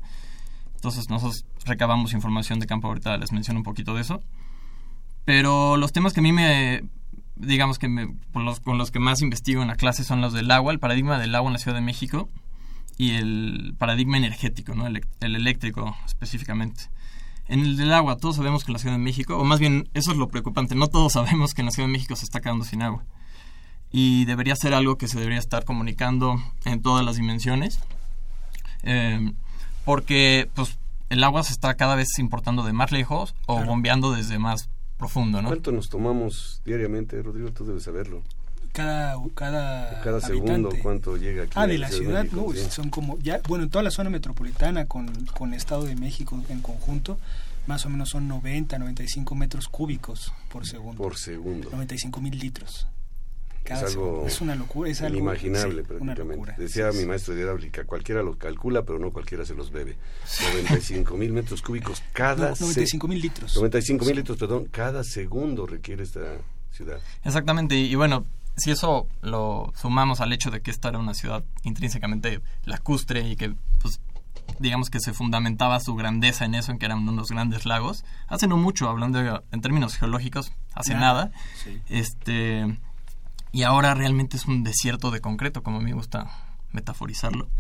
Entonces 0.76 1.10
nosotros 1.10 1.46
recabamos 1.66 2.14
información 2.14 2.60
de 2.60 2.68
campo, 2.68 2.88
ahorita 2.88 3.18
les 3.18 3.32
menciono 3.32 3.60
un 3.60 3.64
poquito 3.64 3.94
de 3.96 4.02
eso. 4.02 4.22
Pero 5.26 5.78
los 5.78 5.92
temas 5.92 6.14
que 6.14 6.20
a 6.20 6.24
mí 6.24 6.32
me, 6.32 6.84
digamos 7.36 7.80
que 7.80 7.88
con 8.34 8.78
los 8.78 8.92
que 8.92 9.00
más 9.00 9.22
investigo 9.22 9.62
en 9.62 9.68
la 9.68 9.76
clase 9.76 10.04
son 10.04 10.22
los 10.22 10.34
del 10.34 10.50
agua, 10.52 10.72
el 10.72 10.80
paradigma 10.80 11.20
del 11.20 11.36
agua 11.36 11.50
en 11.50 11.54
la 11.54 11.60
Ciudad 11.60 11.78
de 11.78 11.84
México 11.84 12.30
y 12.98 13.12
el 13.12 13.76
paradigma 13.78 14.18
energético, 14.18 14.74
¿no? 14.76 14.88
el, 14.88 15.06
el 15.22 15.36
eléctrico 15.36 15.96
específicamente. 16.06 16.90
En 17.48 17.62
el 17.62 17.78
del 17.78 17.94
agua, 17.94 18.18
todos 18.18 18.36
sabemos 18.36 18.64
que 18.64 18.72
en 18.72 18.74
la 18.74 18.80
Ciudad 18.80 18.96
de 18.96 19.02
México, 19.02 19.38
o 19.38 19.44
más 19.46 19.60
bien 19.60 19.90
eso 19.94 20.12
es 20.12 20.18
lo 20.18 20.28
preocupante, 20.28 20.76
no 20.76 20.88
todos 20.88 21.14
sabemos 21.14 21.54
que 21.54 21.62
en 21.62 21.68
la 21.68 21.72
Ciudad 21.72 21.88
de 21.88 21.94
México 21.94 22.16
se 22.16 22.26
está 22.26 22.42
quedando 22.42 22.66
sin 22.66 22.82
agua 22.82 23.06
y 23.90 24.26
debería 24.26 24.56
ser 24.56 24.74
algo 24.74 24.98
que 24.98 25.08
se 25.08 25.18
debería 25.18 25.40
estar 25.40 25.64
comunicando 25.64 26.36
en 26.66 26.82
todas 26.82 27.06
las 27.06 27.16
dimensiones 27.16 27.80
eh, 28.84 29.32
porque 29.86 30.50
pues 30.54 30.78
el 31.10 31.24
agua 31.24 31.44
se 31.44 31.54
está 31.54 31.76
cada 31.76 31.96
vez 31.96 32.20
importando 32.20 32.64
de 32.64 32.74
más 32.74 32.92
lejos 32.92 33.36
o 33.46 33.64
bombeando 33.64 34.12
desde 34.12 34.40
más 34.40 34.70
profundo, 34.98 35.42
¿no? 35.42 35.48
¿Cuánto 35.48 35.72
nos 35.72 35.90
tomamos 35.90 36.62
diariamente, 36.66 37.22
Rodrigo? 37.22 37.52
Tú 37.52 37.66
debes 37.66 37.84
saberlo. 37.84 38.24
Cada, 38.78 39.18
cada, 39.34 40.02
cada 40.02 40.22
segundo 40.22 40.70
cuánto 40.84 41.18
llega 41.18 41.44
aquí 41.44 41.54
ah 41.56 41.66
de 41.66 41.80
la 41.80 41.90
ciudad, 41.90 42.26
no, 42.32 42.54
son 42.70 42.92
como 42.92 43.18
ya 43.18 43.42
bueno 43.48 43.64
en 43.64 43.72
toda 43.72 43.82
la 43.82 43.90
zona 43.90 44.12
metropolitana 44.12 44.86
con, 44.86 45.08
con 45.38 45.56
Estado 45.56 45.86
de 45.86 45.96
México 45.96 46.40
en 46.48 46.62
conjunto 46.62 47.18
más 47.66 47.88
o 47.88 47.90
menos 47.90 48.10
son 48.10 48.28
90 48.28 48.78
95 48.78 49.34
metros 49.34 49.68
cúbicos 49.68 50.32
por 50.50 50.68
segundo. 50.68 51.02
Por 51.02 51.18
segundo. 51.18 51.72
95 51.72 52.22
mil 52.22 52.38
litros. 52.38 52.88
Es 53.66 53.84
algo 53.84 54.26
es 54.28 54.42
una 54.42 54.56
locura, 54.56 54.90
es 54.90 55.02
algo 55.02 55.18
inimaginable 55.18 55.84
prácticamente. 55.84 56.54
Decía 56.58 56.92
mi 56.92 57.06
maestro 57.06 57.34
de 57.34 57.42
hidráulica, 57.42 57.84
cualquiera 57.84 58.22
lo 58.22 58.38
calcula, 58.38 58.84
pero 58.84 59.00
no 59.00 59.12
cualquiera 59.12 59.44
se 59.44 59.56
los 59.56 59.72
bebe. 59.72 59.98
95 60.54 61.18
mil 61.18 61.34
metros 61.34 61.62
cúbicos 61.62 62.02
cada... 62.14 62.52
95 62.52 63.08
mil 63.08 63.20
litros. 63.20 63.56
95 63.56 64.06
mil 64.06 64.16
litros, 64.16 64.38
perdón, 64.38 64.66
cada 64.72 65.04
segundo 65.04 65.66
requiere 65.66 66.04
esta 66.04 66.38
ciudad. 66.72 67.00
Exactamente, 67.26 67.76
y, 67.76 67.94
bueno, 67.96 68.26
si 68.58 68.72
eso 68.72 69.08
lo 69.22 69.72
sumamos 69.76 70.20
al 70.20 70.34
hecho 70.34 70.52
de 70.52 70.62
que 70.62 70.72
esta 70.72 70.90
era 70.90 70.98
una 70.98 71.14
ciudad 71.14 71.44
intrínsecamente 71.64 72.42
lacustre 72.66 73.22
y 73.30 73.36
que 73.36 73.56
pues 73.82 74.02
digamos 74.60 74.90
que 74.90 75.00
se 75.00 75.14
fundamentaba 75.14 75.80
su 75.80 75.96
grandeza 75.96 76.46
en 76.46 76.56
eso, 76.56 76.72
en 76.72 76.80
que 76.80 76.86
eran 76.86 77.08
unos 77.08 77.30
grandes 77.30 77.66
lagos. 77.66 78.04
Hace 78.28 78.48
no 78.48 78.58
mucho, 78.58 78.90
hablando 78.90 79.44
en 79.52 79.62
términos 79.62 79.96
geológicos, 79.96 80.52
hace 80.74 80.96
nada. 80.96 81.32
Este, 81.90 82.80
y 83.52 83.64
ahora 83.64 83.94
realmente 83.94 84.38
es 84.38 84.46
un 84.46 84.64
desierto 84.64 85.12
de 85.12 85.22
concreto, 85.22 85.62
como 85.62 85.80
me 85.80 85.94
gusta 85.94 86.28
metaforizarlo. 86.72 87.50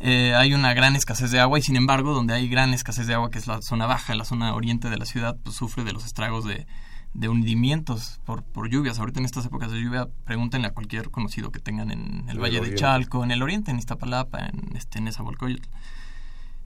Eh, 0.00 0.32
hay 0.36 0.54
una 0.54 0.74
gran 0.74 0.94
escasez 0.94 1.32
de 1.32 1.40
agua 1.40 1.58
y 1.58 1.62
sin 1.62 1.74
embargo 1.74 2.14
donde 2.14 2.32
hay 2.32 2.48
gran 2.48 2.72
escasez 2.72 3.08
de 3.08 3.14
agua, 3.14 3.32
que 3.32 3.38
es 3.40 3.48
la 3.48 3.60
zona 3.62 3.86
baja, 3.86 4.14
la 4.14 4.24
zona 4.24 4.54
oriente 4.54 4.90
de 4.90 4.96
la 4.96 5.04
ciudad, 5.06 5.36
pues 5.42 5.56
sufre 5.56 5.82
de 5.82 5.92
los 5.92 6.06
estragos 6.06 6.44
de, 6.44 6.68
de 7.18 7.28
hundimientos 7.28 8.20
por, 8.24 8.44
por 8.44 8.70
lluvias. 8.70 9.00
Ahorita 9.00 9.18
en 9.18 9.26
estas 9.26 9.44
épocas 9.44 9.72
de 9.72 9.80
lluvia, 9.80 10.06
pregúntenle 10.24 10.68
a 10.68 10.72
cualquier 10.72 11.10
conocido 11.10 11.50
que 11.50 11.58
tengan 11.58 11.90
en 11.90 12.28
el 12.28 12.38
Valle 12.38 12.60
de 12.60 12.74
Chalco, 12.76 13.24
en 13.24 13.32
el 13.32 13.42
oriente, 13.42 13.72
en 13.72 13.78
Iztapalapa, 13.78 14.38
en, 14.46 14.76
este, 14.76 15.00
en. 15.00 15.08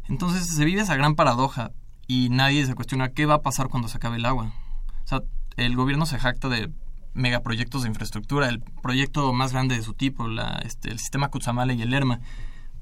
Entonces 0.08 0.46
se 0.46 0.64
vive 0.66 0.82
esa 0.82 0.94
gran 0.94 1.14
paradoja 1.14 1.70
y 2.06 2.28
nadie 2.28 2.66
se 2.66 2.74
cuestiona 2.74 3.10
qué 3.10 3.24
va 3.24 3.34
a 3.34 3.42
pasar 3.42 3.68
cuando 3.68 3.88
se 3.88 3.96
acabe 3.96 4.16
el 4.16 4.26
agua. 4.26 4.52
O 5.04 5.08
sea, 5.08 5.22
el 5.56 5.74
gobierno 5.74 6.04
se 6.04 6.18
jacta 6.18 6.50
de 6.50 6.70
megaproyectos 7.14 7.82
de 7.82 7.88
infraestructura, 7.88 8.48
el 8.48 8.60
proyecto 8.60 9.32
más 9.32 9.52
grande 9.52 9.76
de 9.76 9.82
su 9.82 9.94
tipo, 9.94 10.28
la, 10.28 10.60
este, 10.64 10.90
el 10.90 10.98
sistema 10.98 11.28
Kutsamale 11.28 11.74
y 11.74 11.82
el 11.82 11.94
ERMA, 11.94 12.20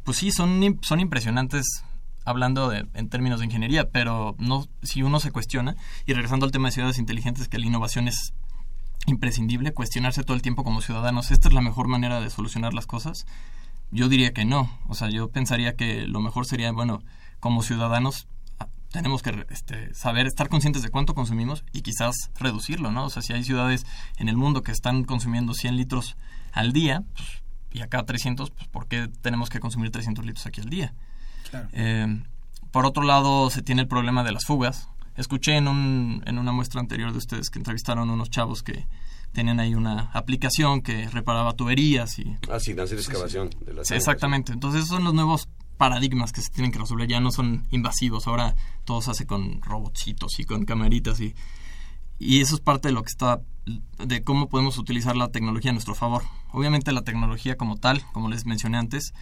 pues 0.03 0.17
sí, 0.17 0.33
son, 0.33 0.79
son 0.83 0.99
impresionantes 0.99 1.85
hablando 2.25 2.69
de, 2.69 2.87
en 2.95 3.09
términos 3.09 3.41
de 3.41 3.47
ingeniería, 3.47 3.91
pero 3.91 4.35
no 4.39 4.67
si 4.83 5.03
uno 5.03 5.21
se 5.21 5.31
cuestiona, 5.31 5.77
y 6.07 6.13
regresando 6.13 6.47
al 6.47 6.53
tema 6.53 6.69
de 6.69 6.73
ciudades 6.73 6.99
inteligentes, 6.99 7.49
que 7.49 7.59
la 7.59 7.67
innovación 7.67 8.09
es 8.09 8.33
imprescindible, 9.07 9.73
cuestionarse 9.73 10.23
todo 10.23 10.35
el 10.35 10.43
tiempo 10.43 10.65
como 10.65 10.81
ciudadanos, 10.81 11.31
¿esta 11.31 11.49
es 11.49 11.55
la 11.55 11.63
mejor 11.63 11.89
manera 11.89 12.21
de 12.21 12.31
solucionar 12.31 12.75
las 12.75 12.87
cosas? 12.87 13.27
Yo 13.91 14.09
diría 14.09 14.33
que 14.33 14.45
no, 14.45 14.71
o 14.89 14.95
sea, 14.95 15.11
yo 15.11 15.31
pensaría 15.31 15.75
que 15.75 16.07
lo 16.07 16.21
mejor 16.21 16.47
sería, 16.47 16.71
bueno, 16.73 17.03
como 17.41 17.63
ciudadanos 17.63 18.29
tenemos 18.91 19.23
que 19.23 19.47
este, 19.51 19.95
saber, 19.95 20.27
estar 20.27 20.49
conscientes 20.49 20.83
de 20.83 20.91
cuánto 20.91 21.15
consumimos 21.15 21.65
y 21.73 21.83
quizás 21.83 22.31
reducirlo, 22.39 22.91
¿no? 22.91 23.05
O 23.05 23.11
sea, 23.11 23.23
si 23.23 23.33
hay 23.33 23.45
ciudades 23.45 23.87
en 24.19 24.29
el 24.29 24.37
mundo 24.37 24.63
que 24.63 24.73
están 24.73 25.05
consumiendo 25.05 25.55
100 25.55 25.77
litros 25.77 26.17
al 26.53 26.73
día 26.73 27.05
pues, 27.15 27.43
y 27.73 27.83
acá 27.83 28.05
300, 28.05 28.51
pues 28.51 28.67
¿por 28.69 28.89
qué 28.89 29.09
tenemos 29.23 29.49
que 29.49 29.61
consumir 29.61 29.91
300 29.91 30.25
litros 30.25 30.47
aquí 30.47 30.61
al 30.61 30.71
día? 30.71 30.93
Eh, 31.73 32.23
por 32.71 32.87
otro 32.87 33.03
lado, 33.03 33.51
se 33.51 33.63
tiene 33.63 33.83
el 33.83 33.89
problema 33.89 34.25
de 34.25 34.33
las 34.33 34.45
fugas. 34.45 34.89
Escuché 35.17 35.57
en, 35.57 35.69
un, 35.69 36.23
en 36.27 36.39
una 36.39 36.53
muestra 36.53 36.81
anterior 36.81 37.13
de 37.13 37.19
ustedes 37.19 37.51
que 37.51 37.59
entrevistaron 37.59 38.11
unos 38.11 38.31
chavos 38.31 38.63
que 38.63 38.87
tenían 39.33 39.61
ahí 39.61 39.75
una 39.75 40.11
aplicación 40.13 40.81
que 40.83 41.09
reparaba 41.09 41.53
tuberías 41.53 42.19
y... 42.19 42.37
Ah, 42.51 42.59
sí, 42.59 42.73
hacer 42.79 42.99
excavación. 42.99 43.51
De 43.65 43.75
las 43.75 43.91
exactamente. 43.91 44.53
Entonces, 44.53 44.83
esos 44.83 44.97
son 44.97 45.05
los 45.05 45.15
nuevos 45.15 45.49
paradigmas 45.77 46.33
que 46.33 46.43
se 46.43 46.51
tienen 46.51 46.73
que 46.73 46.79
resolver 46.79 47.09
ya 47.09 47.21
no 47.21 47.31
son 47.31 47.67
invasivos, 47.71 48.27
ahora 48.27 48.55
todo 48.85 49.01
se 49.01 49.13
hace 49.13 49.27
con 49.27 49.63
robotcitos 49.63 50.39
y 50.39 50.45
con 50.45 50.67
camaritas 50.67 51.21
y, 51.21 51.35
y 52.19 52.43
eso 52.43 52.57
es 52.57 52.61
parte 52.61 52.89
de 52.89 52.93
lo 52.93 53.03
que 53.03 53.09
está 53.09 53.41
de 53.99 54.23
cómo 54.23 54.51
podemos 54.51 54.77
utilizar 54.77 55.17
la 55.17 55.29
tecnología 55.29 55.71
a 55.71 55.73
nuestro 55.73 55.95
favor. 55.95 56.23
Obviamente 56.53 56.93
la 56.93 57.01
tecnología 57.01 57.57
como 57.57 57.79
tal, 57.79 58.03
como 58.13 58.29
les 58.29 58.45
mencioné 58.45 58.77
antes, 58.77 59.15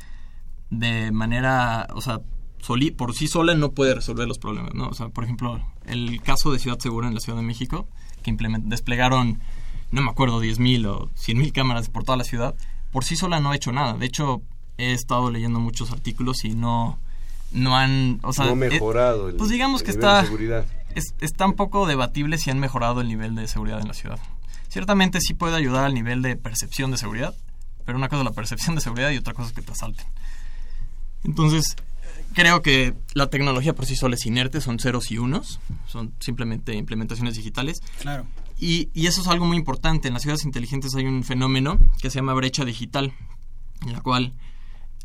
de 0.71 1.11
manera, 1.13 1.87
o 1.95 2.01
sea, 2.01 2.21
por 2.97 3.15
sí 3.15 3.29
sola 3.29 3.55
no 3.55 3.73
puede 3.73 3.95
resolver 3.95 4.29
los 4.29 4.39
problemas, 4.39 4.75
¿no? 4.75 4.89
O 4.89 4.95
sea, 4.95 5.09
por 5.09 5.25
ejemplo, 5.25 5.61
el 5.87 6.21
caso 6.23 6.53
de 6.53 6.59
Ciudad 6.59 6.79
Segura 6.79 7.09
en 7.09 7.15
la 7.15 7.21
Ciudad 7.21 7.39
de 7.39 7.45
México, 7.45 7.87
que 8.23 8.37
desplegaron, 8.65 9.41
no 9.91 10.03
me 10.03 10.11
acuerdo, 10.11 10.43
10.000 10.43 10.87
o 10.87 11.09
100.000 11.11 11.53
cámaras 11.53 11.89
por 11.89 12.05
toda 12.05 12.19
la 12.19 12.25
ciudad, 12.25 12.55
por 12.93 13.05
sí 13.05 13.17
sola 13.17 13.41
no 13.41 13.51
ha 13.51 13.57
hecho 13.57 13.73
nada. 13.73 13.95
De 13.95 14.07
hecho, 14.07 14.43
he 14.77 14.93
estado 14.93 15.31
leyendo 15.31 15.61
muchos 15.61 15.91
artículos 15.93 16.45
y 16.45 16.51
no 16.51 16.99
no 17.51 17.77
han 17.77 18.21
o 18.23 18.33
sea 18.33 18.47
no 18.47 18.57
mejorado 18.57 19.31
el, 19.31 19.37
pues 19.37 19.49
digamos 19.49 19.83
que 19.83 19.91
está 19.91 20.25
Es, 20.95 21.15
está 21.21 21.47
un 21.47 21.55
poco 21.55 21.87
debatible 21.87 22.37
si 22.37 22.51
han 22.51 22.59
mejorado 22.59 23.01
el 23.01 23.09
nivel 23.09 23.35
de 23.35 23.49
seguridad 23.49 23.81
en 23.81 23.89
la 23.89 23.95
ciudad 23.95 24.19
ciertamente 24.69 25.21
sí 25.23 25.33
puede 25.33 25.57
ayudar 25.57 25.85
al 25.85 25.95
nivel 25.95 26.21
de 26.21 26.37
percepción 26.37 26.91
de 26.91 26.99
seguridad 26.99 27.35
pero 27.87 27.97
una 27.97 28.11
cosa 28.11 28.21
es 28.21 28.25
la 28.27 28.33
percepción 28.33 28.75
de 28.75 28.83
seguridad 28.83 29.11
y 29.11 29.17
otra 29.17 29.33
cosa 29.33 29.49
es 29.49 29.55
que 29.55 29.63
te 29.63 29.73
asalten 29.73 30.07
entonces 31.25 31.77
creo 32.35 32.63
que 32.63 32.95
la 33.15 33.29
tecnología 33.29 33.75
por 33.75 33.87
sí 33.87 33.97
sola 33.97 34.15
es 34.15 34.27
inerte 34.27 34.61
son 34.61 34.79
ceros 34.79 35.11
y 35.11 35.19
unos 35.19 35.61
son 35.87 36.15
simplemente 36.21 36.75
implementaciones 36.75 37.35
digitales. 37.37 37.81
Claro. 38.01 38.27
Y, 38.61 38.91
y 38.93 39.07
eso 39.07 39.21
es 39.21 39.29
algo 39.29 39.47
muy 39.47 39.57
importante. 39.57 40.09
En 40.09 40.15
las 40.15 40.23
ciudades 40.23 40.45
inteligentes 40.45 40.95
hay 40.95 41.07
un 41.07 41.23
fenómeno 41.23 41.79
que 42.01 42.11
se 42.11 42.17
llama 42.17 42.35
brecha 42.35 42.65
digital 42.65 43.13
en 43.83 43.93
la 43.93 44.01
cual 44.01 44.35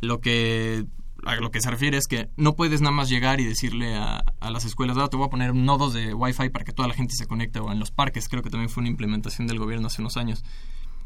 lo 0.01 0.19
que 0.19 0.85
a 1.25 1.35
lo 1.37 1.51
que 1.51 1.61
se 1.61 1.71
refiere 1.71 1.97
es 1.97 2.07
que 2.07 2.29
no 2.35 2.55
puedes 2.55 2.81
nada 2.81 2.91
más 2.91 3.09
llegar 3.09 3.39
y 3.39 3.45
decirle 3.45 3.95
a, 3.95 4.23
las 4.41 4.65
escuelas, 4.65 4.97
ah, 4.97 5.07
te 5.07 5.15
voy 5.15 5.27
a 5.27 5.29
poner 5.29 5.55
nodos 5.55 5.93
de 5.93 6.13
Wi-Fi 6.13 6.49
para 6.49 6.65
que 6.65 6.73
toda 6.73 6.87
la 6.87 6.93
gente 6.93 7.15
se 7.15 7.27
conecte 7.27 7.59
o 7.59 7.71
en 7.71 7.79
los 7.79 7.91
parques, 7.91 8.27
creo 8.27 8.43
que 8.43 8.49
también 8.49 8.69
fue 8.69 8.81
una 8.81 8.89
implementación 8.89 9.47
del 9.47 9.59
gobierno 9.59 9.87
hace 9.87 10.01
unos 10.01 10.17
años, 10.17 10.43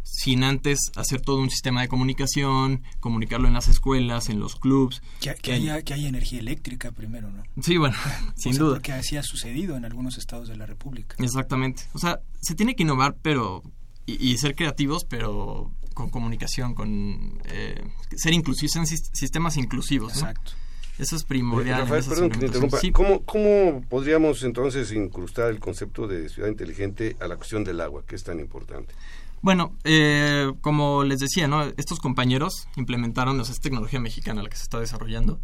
sin 0.09 0.43
antes 0.43 0.91
hacer 0.95 1.21
todo 1.21 1.39
un 1.39 1.49
sistema 1.49 1.81
de 1.81 1.87
comunicación, 1.87 2.83
comunicarlo 2.99 3.47
en 3.47 3.53
las 3.53 3.67
escuelas, 3.67 4.29
en 4.29 4.39
los 4.39 4.55
clubs. 4.55 5.01
Que, 5.19 5.35
que, 5.35 5.53
haya, 5.53 5.81
que 5.81 5.93
haya 5.93 6.07
energía 6.07 6.39
eléctrica 6.39 6.91
primero, 6.91 7.31
¿no? 7.31 7.43
Sí, 7.61 7.77
bueno, 7.77 7.95
sin 8.35 8.57
duda. 8.57 8.75
Porque 8.75 8.93
así 8.93 9.17
ha 9.17 9.23
sucedido 9.23 9.75
en 9.75 9.85
algunos 9.85 10.17
estados 10.17 10.47
de 10.47 10.55
la 10.55 10.65
República. 10.65 11.15
Exactamente. 11.19 11.83
O 11.93 11.99
sea, 11.99 12.19
se 12.41 12.55
tiene 12.55 12.75
que 12.75 12.83
innovar, 12.83 13.17
pero... 13.21 13.63
y 14.05 14.37
ser 14.37 14.55
creativos, 14.55 15.03
pero 15.03 15.71
con 15.97 16.11
comunicación, 16.11 16.75
con 16.75 17.41
eh, 17.45 17.83
ser 18.15 18.31
inclusivos, 18.33 18.71
sean 18.71 18.85
sistemas 18.85 19.57
inclusivos. 19.57 20.13
Exacto. 20.13 20.51
Eso 20.99 21.15
es 21.15 21.23
primordial. 21.23 21.81
Rafael, 21.81 22.03
perdón 22.07 22.29
que 22.29 22.37
te 22.37 22.45
interrumpa. 22.45 22.79
¿Cómo, 22.93 23.23
¿Cómo 23.23 23.83
podríamos 23.89 24.43
entonces 24.43 24.91
incrustar 24.91 25.49
el 25.49 25.59
concepto 25.59 26.07
de 26.07 26.29
ciudad 26.29 26.49
inteligente 26.49 27.15
a 27.19 27.27
la 27.27 27.35
cuestión 27.35 27.63
del 27.63 27.81
agua, 27.81 28.03
que 28.05 28.15
es 28.15 28.23
tan 28.23 28.39
importante? 28.39 28.93
Bueno, 29.41 29.75
eh, 29.83 30.51
como 30.61 31.03
les 31.03 31.19
decía, 31.19 31.47
¿no? 31.47 31.63
estos 31.77 31.99
compañeros 31.99 32.67
implementaron, 32.75 33.39
o 33.39 33.45
sea, 33.45 33.53
es 33.53 33.61
tecnología 33.61 33.99
mexicana 33.99 34.41
la 34.41 34.49
que 34.49 34.57
se 34.57 34.63
está 34.63 34.79
desarrollando, 34.79 35.39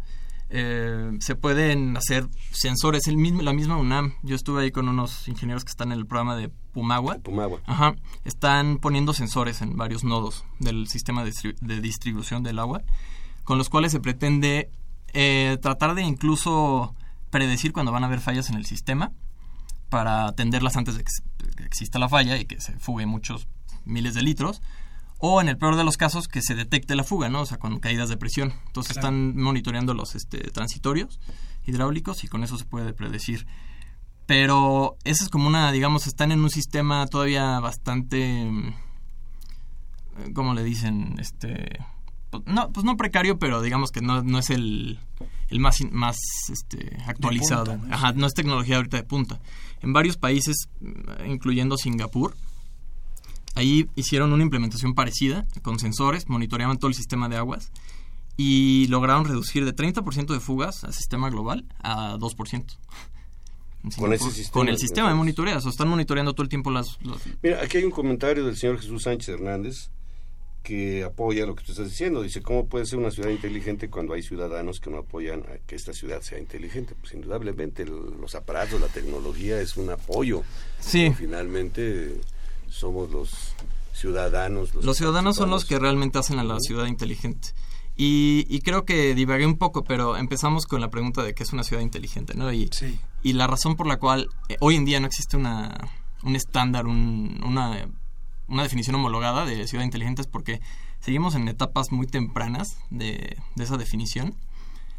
eh, 0.50 1.10
se 1.20 1.34
pueden 1.34 1.96
hacer 1.96 2.28
sensores. 2.52 3.08
El 3.08 3.16
mismo, 3.16 3.42
la 3.42 3.52
misma 3.52 3.76
UNAM, 3.76 4.14
yo 4.22 4.36
estuve 4.36 4.62
ahí 4.62 4.70
con 4.70 4.88
unos 4.88 5.26
ingenieros 5.26 5.64
que 5.64 5.70
están 5.70 5.90
en 5.92 5.98
el 5.98 6.06
programa 6.06 6.36
de 6.36 6.48
Pumagua. 6.48 7.18
Pumagua. 7.18 7.60
Ajá. 7.66 7.96
Están 8.24 8.78
poniendo 8.78 9.12
sensores 9.14 9.62
en 9.62 9.76
varios 9.76 10.04
nodos 10.04 10.44
del 10.60 10.88
sistema 10.88 11.24
de, 11.24 11.80
distribución 11.80 12.42
del 12.42 12.58
agua, 12.58 12.82
con 13.44 13.58
los 13.58 13.68
cuales 13.68 13.92
se 13.92 14.00
pretende 14.00 14.70
eh, 15.12 15.58
tratar 15.62 15.94
de 15.94 16.02
incluso 16.02 16.94
predecir 17.30 17.72
cuando 17.72 17.90
van 17.90 18.04
a 18.04 18.06
haber 18.06 18.20
fallas 18.20 18.48
en 18.50 18.56
el 18.56 18.66
sistema 18.66 19.12
para 19.88 20.26
atenderlas 20.26 20.76
antes 20.76 20.96
de 20.96 21.04
que 21.04 21.64
exista 21.64 21.98
la 21.98 22.08
falla 22.08 22.36
y 22.36 22.46
que 22.46 22.60
se 22.60 22.78
fugue 22.78 23.06
muchos 23.06 23.48
miles 23.84 24.14
de 24.14 24.22
litros 24.22 24.60
o 25.18 25.40
en 25.40 25.48
el 25.48 25.56
peor 25.56 25.76
de 25.76 25.84
los 25.84 25.96
casos 25.96 26.28
que 26.28 26.42
se 26.42 26.54
detecte 26.54 26.96
la 26.96 27.04
fuga, 27.04 27.28
¿no? 27.28 27.42
O 27.42 27.46
sea, 27.46 27.58
con 27.58 27.78
caídas 27.80 28.08
de 28.08 28.16
presión. 28.16 28.52
Entonces 28.66 28.96
están 28.96 29.36
monitoreando 29.36 29.94
los 29.94 30.14
este, 30.14 30.38
transitorios 30.50 31.18
hidráulicos 31.66 32.24
y 32.24 32.28
con 32.28 32.44
eso 32.44 32.58
se 32.58 32.64
puede 32.64 32.92
predecir. 32.92 33.46
Pero 34.26 34.96
eso 35.04 35.24
es 35.24 35.30
como 35.30 35.46
una, 35.46 35.70
digamos, 35.72 36.06
están 36.06 36.32
en 36.32 36.40
un 36.40 36.50
sistema 36.50 37.06
todavía 37.06 37.60
bastante, 37.60 38.44
mm, 38.44 40.32
¿cómo 40.34 40.54
le 40.54 40.64
dicen? 40.64 41.16
Este, 41.18 41.78
pues 42.30 42.42
no, 42.46 42.70
pues 42.72 42.84
no 42.84 42.96
precario, 42.96 43.38
pero 43.38 43.62
digamos 43.62 43.90
que 43.92 44.00
no, 44.00 44.22
no 44.22 44.38
es 44.38 44.50
el, 44.50 44.98
el 45.48 45.60
más, 45.60 45.78
más 45.90 46.16
este, 46.50 46.98
actualizado. 47.06 47.78
Ajá, 47.90 48.12
no 48.12 48.26
es 48.26 48.34
tecnología 48.34 48.76
ahorita 48.76 48.96
de 48.96 49.04
punta. 49.04 49.40
En 49.80 49.92
varios 49.92 50.16
países, 50.16 50.68
mm, 50.80 51.30
incluyendo 51.30 51.76
Singapur, 51.76 52.34
Ahí 53.54 53.88
hicieron 53.94 54.32
una 54.32 54.42
implementación 54.42 54.94
parecida 54.94 55.46
con 55.62 55.78
sensores, 55.78 56.28
monitoreaban 56.28 56.78
todo 56.78 56.88
el 56.88 56.94
sistema 56.94 57.28
de 57.28 57.36
aguas 57.36 57.70
y 58.36 58.86
lograron 58.88 59.24
reducir 59.24 59.64
de 59.64 59.74
30% 59.74 60.32
de 60.32 60.40
fugas 60.40 60.84
al 60.84 60.92
sistema 60.92 61.30
global 61.30 61.64
a 61.80 62.16
2%. 62.16 62.78
Con, 63.98 64.14
ese 64.14 64.30
sistema, 64.30 64.52
con 64.52 64.68
el 64.68 64.78
sistema 64.78 65.08
de 65.10 65.14
monitoreo, 65.14 65.58
o 65.58 65.68
están 65.68 65.88
monitoreando 65.88 66.32
todo 66.32 66.42
el 66.42 66.48
tiempo 66.48 66.70
las, 66.70 66.98
Mira, 67.42 67.62
aquí 67.62 67.76
hay 67.76 67.84
un 67.84 67.90
comentario 67.90 68.46
del 68.46 68.56
señor 68.56 68.78
Jesús 68.80 69.02
Sánchez 69.02 69.28
Hernández 69.28 69.90
que 70.62 71.04
apoya 71.04 71.44
lo 71.44 71.54
que 71.54 71.62
tú 71.62 71.72
estás 71.72 71.90
diciendo. 71.90 72.22
Dice, 72.22 72.40
¿cómo 72.40 72.66
puede 72.66 72.86
ser 72.86 72.98
una 72.98 73.10
ciudad 73.10 73.28
inteligente 73.28 73.90
cuando 73.90 74.14
hay 74.14 74.22
ciudadanos 74.22 74.80
que 74.80 74.88
no 74.88 74.96
apoyan 74.96 75.40
a 75.40 75.58
que 75.66 75.76
esta 75.76 75.92
ciudad 75.92 76.22
sea 76.22 76.38
inteligente? 76.38 76.94
Pues 76.98 77.12
indudablemente 77.12 77.84
los 77.84 78.34
aparatos, 78.34 78.80
la 78.80 78.88
tecnología 78.88 79.60
es 79.60 79.76
un 79.76 79.90
apoyo. 79.90 80.42
Sí. 80.80 81.12
Finalmente 81.16 82.18
somos 82.74 83.10
los 83.10 83.30
ciudadanos. 83.92 84.74
Los, 84.74 84.96
ciudadanos 84.96 85.36
son 85.36 85.50
los 85.50 85.64
que 85.64 85.78
realmente 85.78 86.18
hacen 86.18 86.38
a 86.38 86.44
la 86.44 86.58
ciudad 86.60 86.86
inteligente. 86.86 87.50
Y, 87.96 88.58
creo 88.62 88.84
que 88.84 89.14
divagué 89.14 89.46
un 89.46 89.56
poco, 89.56 89.84
pero 89.84 90.16
empezamos 90.16 90.66
con 90.66 90.80
la 90.80 90.90
pregunta 90.90 91.22
de 91.22 91.32
qué 91.32 91.44
es 91.44 91.52
una 91.52 91.62
ciudad 91.62 91.80
inteligente, 91.80 92.34
¿no? 92.34 92.52
Y, 92.52 92.68
y 93.22 93.34
la 93.34 93.46
razón 93.46 93.76
por 93.76 93.86
la 93.86 93.98
cual 93.98 94.28
eh, 94.48 94.56
hoy 94.58 94.74
en 94.74 94.84
día 94.84 94.98
no 94.98 95.06
existe 95.06 95.36
una, 95.36 95.88
un 96.24 96.34
estándar, 96.34 96.86
una, 96.86 97.88
una 98.48 98.62
definición 98.64 98.96
homologada 98.96 99.46
de 99.46 99.68
ciudad 99.68 99.84
inteligente 99.84 100.22
es 100.22 100.26
porque 100.26 100.60
seguimos 100.98 101.36
en 101.36 101.46
etapas 101.46 101.92
muy 101.92 102.08
tempranas 102.08 102.78
de, 102.90 103.36
de 103.54 103.64
esa 103.64 103.76
definición. 103.76 104.34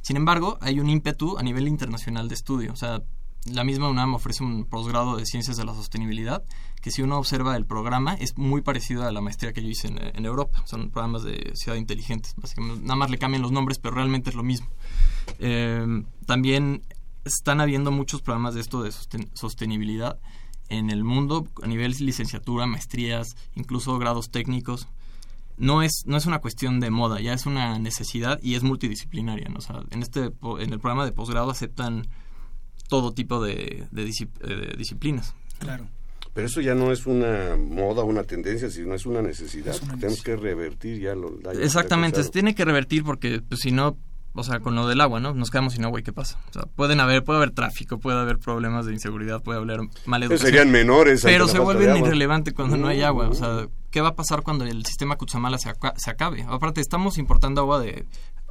Sin 0.01 0.15
embargo, 0.15 0.57
hay 0.61 0.79
un 0.79 0.89
ímpetu 0.89 1.37
a 1.37 1.43
nivel 1.43 1.67
internacional 1.67 2.29
de 2.29 2.35
estudio. 2.35 2.71
O 2.71 2.77
sea, 2.77 3.01
la 3.45 3.63
misma 3.63 3.89
UNAM 3.89 4.15
ofrece 4.15 4.43
un 4.43 4.65
posgrado 4.65 5.17
de 5.17 5.25
Ciencias 5.25 5.57
de 5.57 5.65
la 5.65 5.73
Sostenibilidad, 5.73 6.43
que 6.81 6.91
si 6.91 7.01
uno 7.01 7.17
observa 7.17 7.55
el 7.55 7.65
programa 7.65 8.15
es 8.15 8.37
muy 8.37 8.61
parecido 8.61 9.03
a 9.03 9.11
la 9.11 9.21
maestría 9.21 9.53
que 9.53 9.61
yo 9.61 9.69
hice 9.69 9.87
en, 9.87 10.25
Europa. 10.25 10.63
Son 10.65 10.89
programas 10.89 11.23
de 11.23 11.51
ciudad 11.55 11.77
inteligente. 11.77 12.29
Básicamente, 12.37 12.81
nada 12.81 12.95
más 12.95 13.09
le 13.09 13.17
cambian 13.17 13.41
los 13.41 13.51
nombres, 13.51 13.79
pero 13.79 13.95
realmente 13.95 14.31
es 14.31 14.35
lo 14.35 14.43
mismo. 14.43 14.67
Eh, 15.39 16.03
también 16.25 16.81
están 17.23 17.61
habiendo 17.61 17.91
muchos 17.91 18.21
programas 18.21 18.55
de 18.55 18.61
esto 18.61 18.83
de 18.83 18.91
sostenibilidad 19.33 20.19
en 20.69 20.89
el 20.89 21.03
mundo 21.03 21.47
a 21.61 21.67
nivel 21.67 21.95
licenciatura, 21.99 22.65
maestrías, 22.65 23.35
incluso 23.55 23.97
grados 23.99 24.31
técnicos. 24.31 24.87
No 25.57 25.83
es, 25.83 26.03
no 26.05 26.17
es 26.17 26.25
una 26.25 26.39
cuestión 26.39 26.79
de 26.79 26.89
moda, 26.89 27.21
ya 27.21 27.33
es 27.33 27.45
una 27.45 27.79
necesidad 27.79 28.39
y 28.41 28.55
es 28.55 28.63
multidisciplinaria. 28.63 29.47
¿no? 29.49 29.61
Sea, 29.61 29.81
en, 29.91 30.01
este, 30.01 30.31
en 30.59 30.73
el 30.73 30.79
programa 30.79 31.05
de 31.05 31.11
posgrado 31.11 31.49
aceptan 31.49 32.07
todo 32.87 33.13
tipo 33.13 33.43
de, 33.43 33.87
de, 33.91 34.05
disciplinas. 34.77 35.33
Claro. 35.59 35.87
Pero 36.33 36.47
eso 36.47 36.59
ya 36.59 36.75
no 36.75 36.91
es 36.91 37.05
una 37.05 37.55
moda, 37.55 38.03
una 38.03 38.23
tendencia, 38.23 38.69
sino 38.69 38.93
es 38.93 39.05
una 39.05 39.21
necesidad. 39.21 39.73
Tenemos 39.99 40.21
que 40.21 40.35
revertir 40.35 40.99
ya 40.99 41.15
lo... 41.15 41.39
Exactamente, 41.53 42.21
se 42.23 42.29
tiene 42.29 42.53
que 42.53 42.65
revertir 42.65 43.05
porque 43.05 43.41
pues, 43.47 43.61
si 43.61 43.71
no, 43.71 43.97
o 44.33 44.43
sea, 44.43 44.59
con 44.59 44.75
lo 44.75 44.85
del 44.85 44.99
agua, 44.99 45.21
¿no? 45.21 45.33
Nos 45.33 45.49
quedamos 45.49 45.73
sin 45.73 45.85
agua 45.85 46.01
y 46.01 46.03
¿qué 46.03 46.11
pasa? 46.11 46.37
O 46.49 46.53
sea, 46.53 46.63
pueden 46.63 46.99
haber, 46.99 47.23
puede 47.23 47.37
haber 47.37 47.51
tráfico, 47.51 47.99
puede 47.99 48.19
haber 48.19 48.37
problemas 48.37 48.85
de 48.85 48.91
inseguridad, 48.91 49.41
puede 49.41 49.59
haber 49.59 49.79
mal 50.05 50.23
educación. 50.23 50.47
serían 50.47 50.71
menores. 50.71 51.21
Pero 51.23 51.47
se 51.47 51.57
vuelven 51.57 51.95
irrelevantes 51.95 52.53
cuando 52.53 52.75
no 52.75 52.89
hay 52.89 53.01
agua. 53.01 53.29
O 53.29 53.33
sea, 53.33 53.69
¿qué 53.89 54.01
va 54.01 54.09
a 54.09 54.15
pasar 54.15 54.41
cuando 54.41 54.65
el 54.65 54.85
sistema 54.85 55.15
Cuchamala 55.15 55.57
se, 55.57 55.71
se 55.95 56.11
acabe? 56.11 56.45
Aparte, 56.49 56.81
estamos 56.81 57.17
importando 57.17 57.61
agua 57.61 57.79
de 57.79 58.05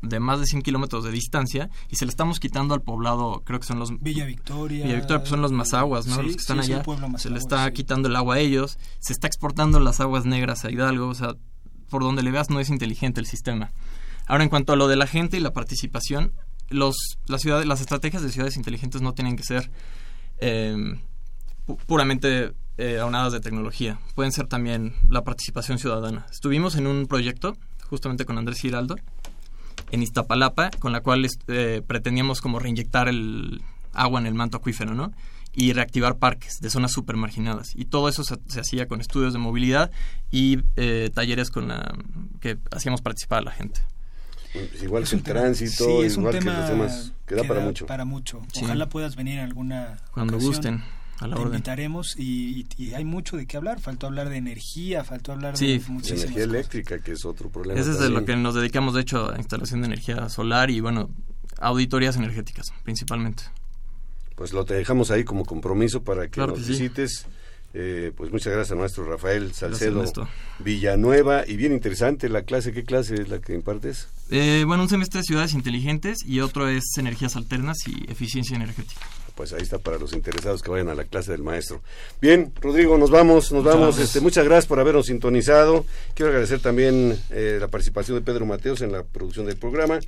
de 0.05 0.21
más 0.21 0.41
de 0.41 0.47
100 0.47 0.63
kilómetros 0.63 1.05
de 1.05 1.11
distancia 1.11 1.71
y 1.89 1.97
se 1.97 2.05
le 2.05 2.11
estamos 2.11 2.41
quitando 2.41 2.75
al 2.75 2.83
poblado, 2.83 3.43
creo 3.45 3.61
que 3.61 3.67
son 3.67 3.79
los... 3.79 3.99
Villa 4.01 4.25
Victoria. 4.25 4.85
Villa 4.85 4.97
Victoria 4.97 5.21
pues 5.21 5.31
son 5.31 5.43
los 5.43 5.53
Mazaguas, 5.53 6.07
¿no? 6.07 6.23
los 6.23 6.35
que 6.35 6.41
están 6.41 6.61
allá. 6.61 6.83
se 7.17 7.31
le 7.31 7.39
está 7.39 7.71
quitando 7.73 8.09
el 8.09 8.17
agua 8.17 8.37
a 8.37 8.39
ellos, 8.39 8.79
se 9.01 9.13
está 9.13 9.27
exportando 9.27 9.81
las 9.81 10.01
aguas 10.01 10.27
negras 10.27 10.65
a 10.65 10.71
Hidalgo, 10.71 11.09
o 11.09 11.15
sea, 11.15 11.35
por 11.89 12.03
donde 12.03 12.23
le 12.23 12.31
veas 12.31 12.51
no 12.51 12.61
es 12.61 12.71
inteligente 12.71 13.21
el 13.21 13.27
sistema. 13.27 13.73
Ahora, 14.27 14.45
en 14.45 14.51
cuanto 14.51 14.73
a 14.73 14.77
lo 14.77 14.89
de 14.89 14.97
la 14.97 15.07
gente 15.07 15.37
y 15.37 15.41
la 15.41 15.53
participación, 15.53 16.33
los, 16.69 16.97
las, 17.27 17.43
ciudades, 17.43 17.67
las 17.67 17.81
estrategias 17.81 18.23
de 18.23 18.31
ciudades 18.31 18.57
inteligentes 18.57 19.03
no 19.03 19.13
tienen 19.13 19.37
que 19.37 19.43
ser 19.43 19.71
em, 20.39 21.01
puramente 21.87 22.53
eh, 22.79 22.99
aunadas 22.99 23.33
de 23.33 23.41
tecnología. 23.41 23.99
Pueden 24.15 24.33
ser 24.33 24.47
también 24.47 24.95
la 25.09 25.23
participación 25.23 25.79
ciudadana. 25.79 26.27
Estuvimos 26.31 26.75
en 26.77 26.87
un 26.87 27.07
proyecto 27.07 27.57
justamente 27.89 28.25
con 28.25 28.39
Andrés 28.39 28.59
Giraldo 28.61 28.97
en 29.95 30.03
Iztapalapa, 30.03 30.71
con 30.79 30.93
la 30.93 31.01
cual 31.01 31.25
este, 31.25 31.83
pretendíamos 31.83 32.41
como 32.41 32.59
reinyectar 32.59 33.09
el 33.09 33.63
agua 33.93 34.21
en 34.21 34.27
el 34.27 34.35
manto 34.35 34.59
acuífero, 34.59 34.95
¿no? 34.95 35.13
Y 35.55 35.73
reactivar 35.73 36.19
parques 36.19 36.59
de 36.61 36.69
zonas 36.69 36.93
súper 36.93 37.17
marginadas. 37.17 37.73
Y 37.77 37.85
todo 37.85 38.09
eso 38.09 38.25
se, 38.25 38.61
hacía 38.61 38.89
con 38.89 39.01
estudios 39.01 39.33
de 39.33 39.39
movilidad 39.39 39.93
y 40.31 40.59
eh, 40.77 41.11
talleres 41.15 41.51
con 41.51 41.69
la, 41.69 41.97
que 42.41 42.59
hacíamos 42.73 43.03
participar 43.03 43.39
a 43.39 43.43
la 43.43 43.51
gente. 43.53 43.81
Pues 44.53 44.83
igual 44.83 45.05
que 45.05 45.17
el 45.17 45.23
tránsito, 45.23 46.05
es 46.05 46.17
igual 46.17 46.39
que 46.39 46.45
los 46.45 46.69
demás, 46.69 47.13
que, 47.27 47.35
da 47.37 47.45
para 47.45 47.61
mucho. 47.61 47.87
Para 47.87 48.05
mucho. 48.05 48.43
Ojalá 48.63 48.89
puedas 48.89 49.17
venir 49.17 49.39
en 49.39 49.45
alguna 49.45 49.97
Cuando 50.13 50.39
gusten. 50.39 50.83
A 51.21 51.29
la 51.29 51.37
te 51.37 51.43
orden. 51.43 51.55
invitaremos 51.55 52.17
y, 52.19 52.67
hay 52.95 53.05
mucho 53.05 53.37
de 53.37 53.47
qué 53.47 53.57
hablar. 53.57 53.81
Faltó 53.81 54.07
hablar 54.07 54.29
de 54.29 54.37
energía, 54.37 55.05
faltó 55.05 55.33
hablar 55.33 55.57
de 55.57 55.75
energía 55.75 56.45
eléctrica, 56.45 56.99
que 56.99 57.13
es 57.13 57.25
otro 57.25 57.51
problema. 57.51 57.81
Ese 57.81 57.93
es 57.93 57.99
de 58.01 58.11
lo 58.11 58.25
que 58.25 58.37
nos 58.37 58.55
dedicamos, 58.55 58.95
de 58.95 59.03
hecho, 59.03 59.33
a 59.33 59.39
instalación 59.39 59.81
de 59.81 59.87
energía 59.87 60.29
solar 60.29 60.71
y, 60.71 60.81
bueno, 60.81 61.11
auditorías 61.61 62.17
energéticas, 62.17 62.73
principalmente. 62.83 63.45
Pues 64.35 64.53
lo 64.53 64.65
te 64.65 64.75
dejamos 64.75 65.11
ahí 65.11 65.25
como 65.25 65.45
compromiso 65.45 66.03
para 66.03 66.29
que 66.29 66.41
nos 66.41 66.67
visites. 66.67 67.27
Eh, 67.77 68.13
pues 68.17 68.31
muchas 68.31 68.53
gracias 68.53 68.71
a 68.71 68.77
nuestro 68.77 69.05
Rafael 69.05 69.53
Salcedo 69.53 70.05
Villanueva. 70.61 71.45
Y 71.47 71.57
bien 71.57 71.73
interesante 71.73 72.29
la 72.29 72.43
clase. 72.43 72.73
¿Qué 72.73 72.85
clase 72.85 73.15
es 73.15 73.29
la 73.29 73.41
que 73.41 73.55
impartes? 73.55 74.09
Eh, 74.31 74.65
bueno, 74.67 74.85
un 74.85 74.89
semestre 74.89 75.21
de 75.21 75.25
ciudades 75.25 75.55
inteligentes 75.55 76.19
y 76.25 76.41
otro 76.41 76.69
es 76.69 76.85
energías 76.99 77.35
alternas 77.35 77.79
y 77.89 78.11
eficiencia 78.11 78.55
energética 78.55 79.01
pues 79.35 79.53
ahí 79.53 79.63
está 79.63 79.79
para 79.79 79.99
los 79.99 80.13
interesados 80.13 80.63
que 80.63 80.71
vayan 80.71 80.89
a 80.89 80.95
la 80.95 81.05
clase 81.05 81.33
del 81.33 81.43
maestro. 81.43 81.81
Bien, 82.21 82.53
Rodrigo, 82.61 82.97
nos 82.99 83.11
vamos, 83.11 83.53
nos 83.53 83.65
vamos. 83.65 83.99
Este, 83.99 84.21
muchas 84.21 84.45
gracias 84.45 84.67
por 84.67 84.81
habernos 84.81 85.07
sintonizado. 85.07 85.85
Quiero 86.15 86.31
agradecer 86.31 86.61
también 86.61 87.19
eh, 87.31 87.59
la 87.61 87.69
participación 87.69 88.19
de 88.19 88.23
Pedro 88.23 88.47
Mateos 88.47 88.81
en 88.81 88.93
la 88.93 89.03
producción 89.03 89.47
del 89.47 89.57
programa, 89.57 89.99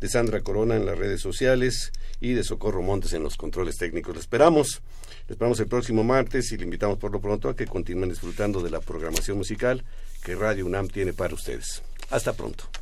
de 0.00 0.08
Sandra 0.08 0.40
Corona 0.40 0.76
en 0.76 0.86
las 0.86 0.98
redes 0.98 1.20
sociales 1.20 1.92
y 2.20 2.32
de 2.32 2.44
Socorro 2.44 2.82
Montes 2.82 3.12
en 3.12 3.22
los 3.22 3.36
controles 3.36 3.76
técnicos. 3.76 4.14
Le 4.14 4.20
esperamos, 4.20 4.82
le 5.28 5.32
esperamos 5.32 5.60
el 5.60 5.66
próximo 5.66 6.02
martes 6.04 6.50
y 6.52 6.56
le 6.56 6.64
invitamos 6.64 6.98
por 6.98 7.12
lo 7.12 7.20
pronto 7.20 7.48
a 7.48 7.56
que 7.56 7.66
continúen 7.66 8.08
disfrutando 8.08 8.60
de 8.60 8.70
la 8.70 8.80
programación 8.80 9.38
musical 9.38 9.84
que 10.24 10.34
Radio 10.34 10.66
UNAM 10.66 10.88
tiene 10.88 11.12
para 11.12 11.34
ustedes. 11.34 11.82
Hasta 12.10 12.32
pronto. 12.32 12.81